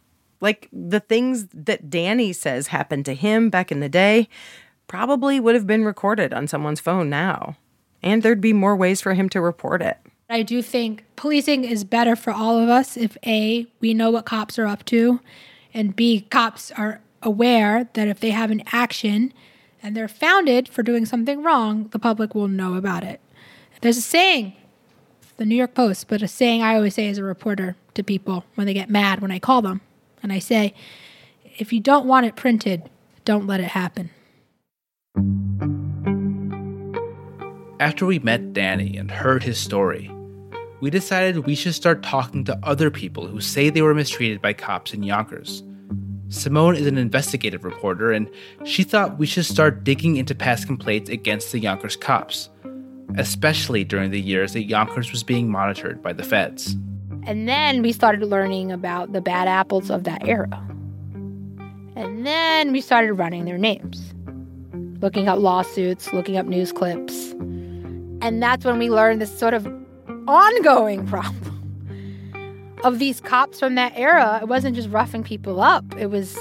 Like 0.41 0.68
the 0.72 1.01
things 1.01 1.49
that 1.53 1.91
Danny 1.91 2.33
says 2.33 2.68
happened 2.68 3.07
to 3.07 3.14
him 3.14 3.51
back 3.51 3.72
in 3.72 3.81
the 3.81 3.89
day 3.89 4.28
probably 4.87 5.41
would 5.41 5.57
have 5.57 5.66
been 5.66 5.85
recorded 5.85 6.33
on 6.33 6.47
someone's 6.47 6.81
phone 6.81 7.11
now. 7.11 7.57
And 8.05 8.22
there'd 8.22 8.41
be 8.41 8.53
more 8.53 8.76
ways 8.76 9.01
for 9.01 9.14
him 9.14 9.28
to 9.31 9.41
report 9.41 9.83
it. 9.83 9.99
I 10.31 10.43
do 10.43 10.62
think 10.62 11.05
policing 11.16 11.64
is 11.64 11.83
better 11.83 12.14
for 12.14 12.33
all 12.33 12.57
of 12.57 12.68
us 12.68 12.97
if 12.97 13.18
A, 13.26 13.66
we 13.81 13.93
know 13.95 14.12
what 14.12 14.26
cops 14.26 14.61
are 14.61 14.66
up 14.66 14.85
to, 14.87 15.18
and 15.72 15.94
B, 15.94 16.22
cops 16.30 16.70
are 16.72 17.00
aware 17.22 17.88
that 17.92 18.08
if 18.08 18.20
they 18.20 18.30
have 18.30 18.50
an 18.50 18.62
action 18.72 19.32
and 19.82 19.96
they're 19.96 20.08
founded 20.08 20.68
for 20.68 20.82
doing 20.82 21.06
something 21.06 21.42
wrong, 21.42 21.88
the 21.92 21.98
public 21.98 22.34
will 22.34 22.48
know 22.48 22.74
about 22.74 23.04
it. 23.04 23.20
There's 23.80 23.96
a 23.96 24.02
saying, 24.02 24.54
the 25.36 25.46
New 25.46 25.54
York 25.54 25.74
Post, 25.74 26.08
but 26.08 26.22
a 26.22 26.28
saying 26.28 26.62
I 26.62 26.76
always 26.76 26.94
say 26.94 27.08
as 27.08 27.18
a 27.18 27.24
reporter 27.24 27.76
to 27.94 28.02
people 28.02 28.44
when 28.56 28.66
they 28.66 28.74
get 28.74 28.90
mad 28.90 29.20
when 29.20 29.30
I 29.30 29.38
call 29.38 29.62
them. 29.62 29.80
And 30.22 30.32
I 30.32 30.38
say, 30.38 30.74
if 31.56 31.72
you 31.72 31.80
don't 31.80 32.06
want 32.06 32.26
it 32.26 32.36
printed, 32.36 32.90
don't 33.24 33.46
let 33.46 33.60
it 33.60 33.68
happen. 33.68 34.10
After 37.80 38.04
we 38.04 38.18
met 38.18 38.52
Danny 38.52 38.98
and 38.98 39.10
heard 39.10 39.42
his 39.42 39.58
story, 39.58 40.10
we 40.81 40.91
decided 40.91 41.47
we 41.47 41.55
should 41.55 41.74
start 41.74 42.03
talking 42.03 42.45
to 42.45 42.59
other 42.62 42.91
people 42.91 43.26
who 43.26 43.41
say 43.41 43.70
they 43.70 43.83
were 43.83 43.95
mistreated 43.95 44.41
by 44.41 44.53
cops 44.53 44.95
in 44.95 45.03
Yonkers. 45.03 45.62
Simone 46.28 46.76
is 46.76 46.87
an 46.87 46.97
investigative 46.97 47.64
reporter, 47.64 48.12
and 48.12 48.31
she 48.64 48.83
thought 48.83 49.18
we 49.18 49.26
should 49.26 49.45
start 49.45 49.85
digging 49.85 50.16
into 50.16 50.35
past 50.35 50.66
complaints 50.66 51.11
against 51.11 51.53
the 51.53 51.59
Yonkers 51.59 51.97
cops, 51.97 52.49
especially 53.18 53.85
during 53.85 54.11
the 54.11 54.20
years 54.20 54.53
that 54.53 54.62
Yonkers 54.62 55.11
was 55.11 55.22
being 55.22 55.51
monitored 55.51 56.03
by 56.03 56.12
the 56.12 56.22
feds. 56.22 56.76
And 57.24 57.49
then 57.49 57.83
we 57.83 57.93
started 57.93 58.22
learning 58.22 58.72
about 58.72 59.12
the 59.12 59.20
bad 59.20 59.49
apples 59.49 59.91
of 59.91 60.05
that 60.05 60.26
era. 60.26 60.66
And 61.97 62.26
then 62.26 62.72
we 62.72 62.81
started 62.81 63.12
running 63.14 63.45
their 63.45 63.59
names, 63.59 64.14
looking 65.03 65.28
up 65.28 65.39
lawsuits, 65.39 66.12
looking 66.12 66.37
up 66.37 66.47
news 66.47 66.72
clips. 66.72 67.33
And 68.22 68.43
that's 68.43 68.64
when 68.64 68.78
we 68.78 68.89
learned 68.89 69.20
this 69.20 69.37
sort 69.37 69.53
of 69.53 69.66
ongoing 70.26 71.06
problem 71.06 71.56
of 72.84 72.98
these 72.98 73.20
cops 73.20 73.60
from 73.60 73.74
that 73.74 73.92
era. 73.96 74.38
It 74.42 74.48
wasn't 74.48 74.76
just 74.76 74.90
roughing 74.90 75.22
people 75.22 75.60
up, 75.60 75.84
it 75.98 76.06
was 76.06 76.38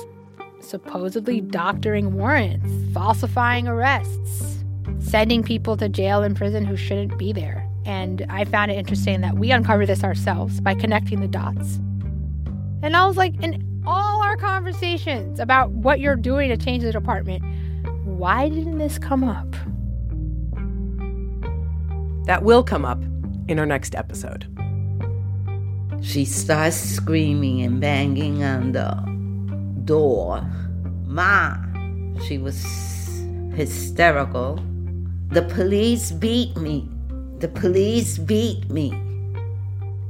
supposedly 0.62 1.42
doctoring 1.42 2.14
warrants, 2.14 2.70
falsifying 2.94 3.68
arrests, 3.68 4.64
sending 5.00 5.44
people 5.44 5.78
to 5.78 5.90
jail 5.90 6.24
and 6.24 6.36
prison 6.36 6.66
who 6.66 6.76
shouldn't 6.76 7.18
be 7.18 7.34
there. 7.34 7.68
And 7.86 8.26
I 8.30 8.46
found 8.46 8.72
it 8.72 8.76
interesting 8.76 9.22
that 9.22 9.36
we 9.36 9.52
uncovered 9.52 9.88
this 9.88 10.04
ourselves 10.04 10.62
by 10.62 10.76
connecting 10.76 11.22
the 11.22 11.28
dots. 11.28 11.78
And 12.82 12.96
I 12.96 13.08
was 13.08 13.18
like, 13.18 13.42
in 13.44 13.66
all 13.86 14.22
our 14.22 14.38
conversations 14.38 15.40
about 15.40 15.72
what 15.72 16.00
you're 16.00 16.16
doing 16.16 16.50
to 16.50 16.58
change 16.58 16.84
the 16.84 16.92
department, 16.92 17.44
why 18.06 18.50
didn't 18.50 18.78
this 18.78 19.00
come 19.00 19.24
up? 19.24 19.52
That 22.26 22.44
will 22.44 22.64
come 22.64 22.86
up 22.86 23.02
in 23.50 23.58
our 23.58 23.66
next 23.66 23.96
episode. 23.96 24.46
She 26.02 26.24
starts 26.24 26.78
screaming 26.78 27.62
and 27.62 27.82
banging 27.82 28.44
on 28.44 28.72
the 28.72 28.94
door. 29.84 30.48
Ma! 31.06 31.58
She 32.26 32.38
was 32.38 32.64
hysterical. 33.56 34.64
The 35.32 35.42
police 35.42 36.12
beat 36.12 36.56
me. 36.58 36.88
The 37.40 37.48
police 37.48 38.18
beat 38.20 38.70
me. 38.70 38.92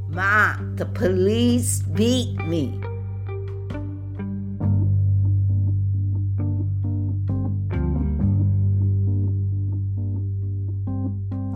Ma, 0.10 0.58
the 0.76 0.86
police 0.86 1.82
beat 1.82 2.36
me. 2.46 2.82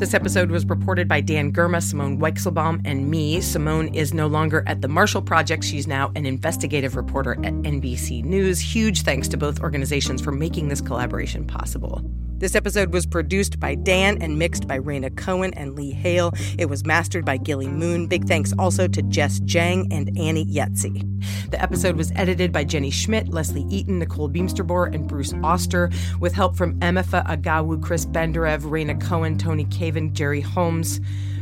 This 0.03 0.13
episode 0.13 0.51
was 0.51 0.65
reported 0.65 1.07
by 1.07 1.21
Dan 1.21 1.53
Girma, 1.53 1.81
Simone 1.81 2.19
Weichselbaum, 2.19 2.81
and 2.83 3.09
me. 3.09 3.39
Simone 3.39 3.87
is 3.95 4.13
no 4.13 4.27
longer 4.27 4.61
at 4.67 4.81
the 4.81 4.89
Marshall 4.89 5.21
Project. 5.21 5.63
She's 5.63 5.87
now 5.87 6.11
an 6.15 6.25
investigative 6.25 6.97
reporter 6.97 7.35
at 7.35 7.53
NBC 7.63 8.21
News. 8.25 8.59
Huge 8.59 9.03
thanks 9.03 9.29
to 9.29 9.37
both 9.37 9.61
organizations 9.61 10.21
for 10.21 10.33
making 10.33 10.67
this 10.67 10.81
collaboration 10.81 11.47
possible. 11.47 12.01
This 12.43 12.55
episode 12.55 12.91
was 12.91 13.05
produced 13.05 13.57
by 13.57 13.75
Dan 13.75 14.21
and 14.21 14.37
mixed 14.37 14.67
by 14.67 14.77
Raina 14.77 15.15
Cohen 15.15 15.53
and 15.53 15.75
Lee 15.77 15.91
Hale. 15.91 16.33
It 16.59 16.65
was 16.65 16.83
mastered 16.83 17.23
by 17.23 17.37
Gilly 17.37 17.69
Moon. 17.69 18.07
Big 18.07 18.25
thanks 18.25 18.53
also 18.59 18.85
to 18.89 19.01
Jess 19.03 19.39
Jiang 19.39 19.87
and 19.91 20.09
Annie 20.19 20.45
Yetzi. 20.47 21.09
The 21.51 21.61
episode 21.61 21.95
was 21.95 22.11
edited 22.17 22.51
by 22.51 22.65
Jenny 22.65 22.89
Schmidt, 22.89 23.29
Leslie 23.29 23.65
Eaton, 23.69 23.99
Nicole 23.99 24.27
Beemsterboer, 24.27 24.93
and 24.93 25.07
Bruce 25.07 25.33
Auster, 25.41 25.89
with 26.19 26.33
help 26.33 26.57
from 26.57 26.77
Emefa 26.81 27.25
Agawu, 27.27 27.81
Chris 27.81 28.05
Benderev, 28.05 28.63
Raina 28.63 28.99
Cohen, 28.99 29.37
Tony 29.37 29.63
Cavin, 29.93 30.13
Gerry 30.13 30.41
Holmes. 30.41 30.99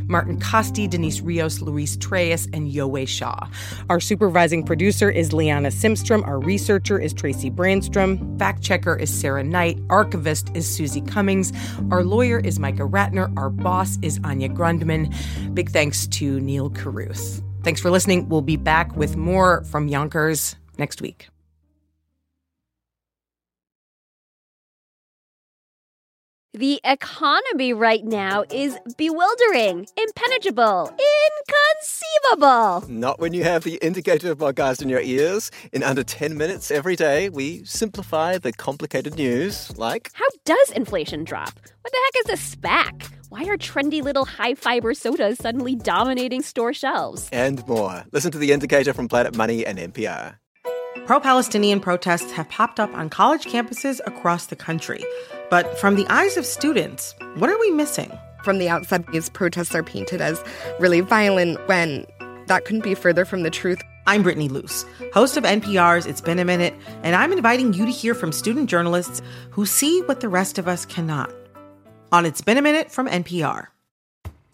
Martin 0.08 0.38
Costi, 0.38 0.88
Denise 0.88 1.20
Rios, 1.20 1.62
Luis 1.62 1.96
Trelles, 1.96 2.46
and 2.52 2.70
Yowei 2.70 3.06
Shaw. 3.06 3.46
Our 3.88 4.00
supervising 4.00 4.64
producer 4.64 5.08
is 5.08 5.32
Liana 5.32 5.68
Simstrom. 5.68 6.26
Our 6.26 6.40
researcher 6.40 6.98
is 6.98 7.14
Tracy 7.14 7.52
Brandstrom. 7.52 8.36
Fact 8.36 8.62
checker 8.62 8.96
is 8.96 9.14
Sarah 9.14 9.44
Knight. 9.44 9.78
Archivist 9.88 10.50
is 10.54 10.68
Susie 10.68 11.02
Cummings. 11.02 11.52
Our 11.92 12.02
lawyer 12.02 12.40
is 12.40 12.58
Micah 12.58 12.82
Ratner. 12.82 13.32
Our 13.38 13.48
boss 13.48 13.96
is 14.02 14.18
Anya 14.24 14.48
Grundmann. 14.48 15.14
Big 15.54 15.70
thanks 15.70 16.08
to 16.08 16.40
Neal 16.40 16.68
Carruth. 16.68 17.40
Thanks 17.62 17.80
for 17.80 17.90
listening. 17.90 18.28
We'll 18.28 18.42
be 18.42 18.56
back 18.56 18.94
with 18.96 19.16
more 19.16 19.62
from 19.66 19.86
Yonkers 19.86 20.56
next 20.78 21.00
week. 21.00 21.28
The 26.54 26.82
economy 26.84 27.72
right 27.72 28.04
now 28.04 28.44
is 28.50 28.76
bewildering, 28.98 29.86
impenetrable, 29.96 30.94
inconceivable. 32.28 32.90
Not 32.90 33.18
when 33.20 33.32
you 33.32 33.42
have 33.42 33.64
the 33.64 33.76
Indicator 33.76 34.36
podcast 34.36 34.82
in 34.82 34.90
your 34.90 35.00
ears. 35.00 35.50
In 35.72 35.82
under 35.82 36.04
10 36.04 36.36
minutes 36.36 36.70
every 36.70 36.94
day, 36.94 37.30
we 37.30 37.64
simplify 37.64 38.36
the 38.36 38.52
complicated 38.52 39.14
news 39.16 39.74
like 39.78 40.10
How 40.12 40.26
does 40.44 40.70
inflation 40.72 41.24
drop? 41.24 41.58
What 41.80 41.90
the 41.90 41.98
heck 42.04 42.36
is 42.36 42.38
a 42.38 42.56
SPAC? 42.56 43.10
Why 43.30 43.44
are 43.44 43.56
trendy 43.56 44.02
little 44.02 44.26
high 44.26 44.52
fiber 44.54 44.92
sodas 44.92 45.38
suddenly 45.38 45.74
dominating 45.74 46.42
store 46.42 46.74
shelves? 46.74 47.30
and 47.32 47.66
more. 47.66 48.04
Listen 48.12 48.30
to 48.30 48.36
the 48.36 48.52
Indicator 48.52 48.92
from 48.92 49.08
Planet 49.08 49.34
Money 49.34 49.64
and 49.64 49.78
NPR. 49.78 50.34
Pro 51.06 51.18
Palestinian 51.18 51.80
protests 51.80 52.30
have 52.32 52.48
popped 52.50 52.78
up 52.78 52.92
on 52.94 53.08
college 53.08 53.46
campuses 53.46 54.00
across 54.06 54.46
the 54.46 54.54
country. 54.56 55.02
But 55.52 55.78
from 55.78 55.96
the 55.96 56.06
eyes 56.08 56.38
of 56.38 56.46
students, 56.46 57.14
what 57.34 57.50
are 57.50 57.60
we 57.60 57.70
missing? 57.72 58.10
From 58.42 58.56
the 58.56 58.70
outside, 58.70 59.06
these 59.08 59.28
protests 59.28 59.74
are 59.74 59.82
painted 59.82 60.22
as 60.22 60.42
really 60.80 61.00
violent 61.00 61.58
when 61.68 62.06
that 62.46 62.64
couldn't 62.64 62.82
be 62.82 62.94
further 62.94 63.26
from 63.26 63.42
the 63.42 63.50
truth. 63.50 63.78
I'm 64.06 64.22
Brittany 64.22 64.48
Luce, 64.48 64.86
host 65.12 65.36
of 65.36 65.44
NPR's 65.44 66.06
It's 66.06 66.22
Been 66.22 66.38
a 66.38 66.44
Minute, 66.46 66.72
and 67.02 67.14
I'm 67.14 67.32
inviting 67.32 67.74
you 67.74 67.84
to 67.84 67.92
hear 67.92 68.14
from 68.14 68.32
student 68.32 68.70
journalists 68.70 69.20
who 69.50 69.66
see 69.66 70.00
what 70.00 70.20
the 70.20 70.28
rest 70.30 70.56
of 70.56 70.68
us 70.68 70.86
cannot. 70.86 71.30
On 72.12 72.24
It's 72.24 72.40
Been 72.40 72.56
a 72.56 72.62
Minute 72.62 72.90
from 72.90 73.06
NPR. 73.06 73.66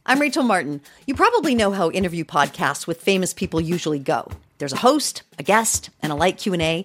I'm 0.05 0.21
Rachel 0.21 0.43
Martin. 0.43 0.81
You 1.07 1.15
probably 1.15 1.55
know 1.55 1.71
how 1.71 1.93
interview 1.93 2.25
podcasts 2.25 2.89
with 2.89 3.01
famous 3.01 3.33
people 3.33 3.61
usually 3.61 4.01
go. 4.01 4.27
There's 4.59 4.73
a 4.73 4.79
host, 4.79 5.23
a 5.39 5.45
guest, 5.45 5.91
and 6.03 6.11
a 6.11 6.17
light 6.17 6.39
Q&A. 6.39 6.85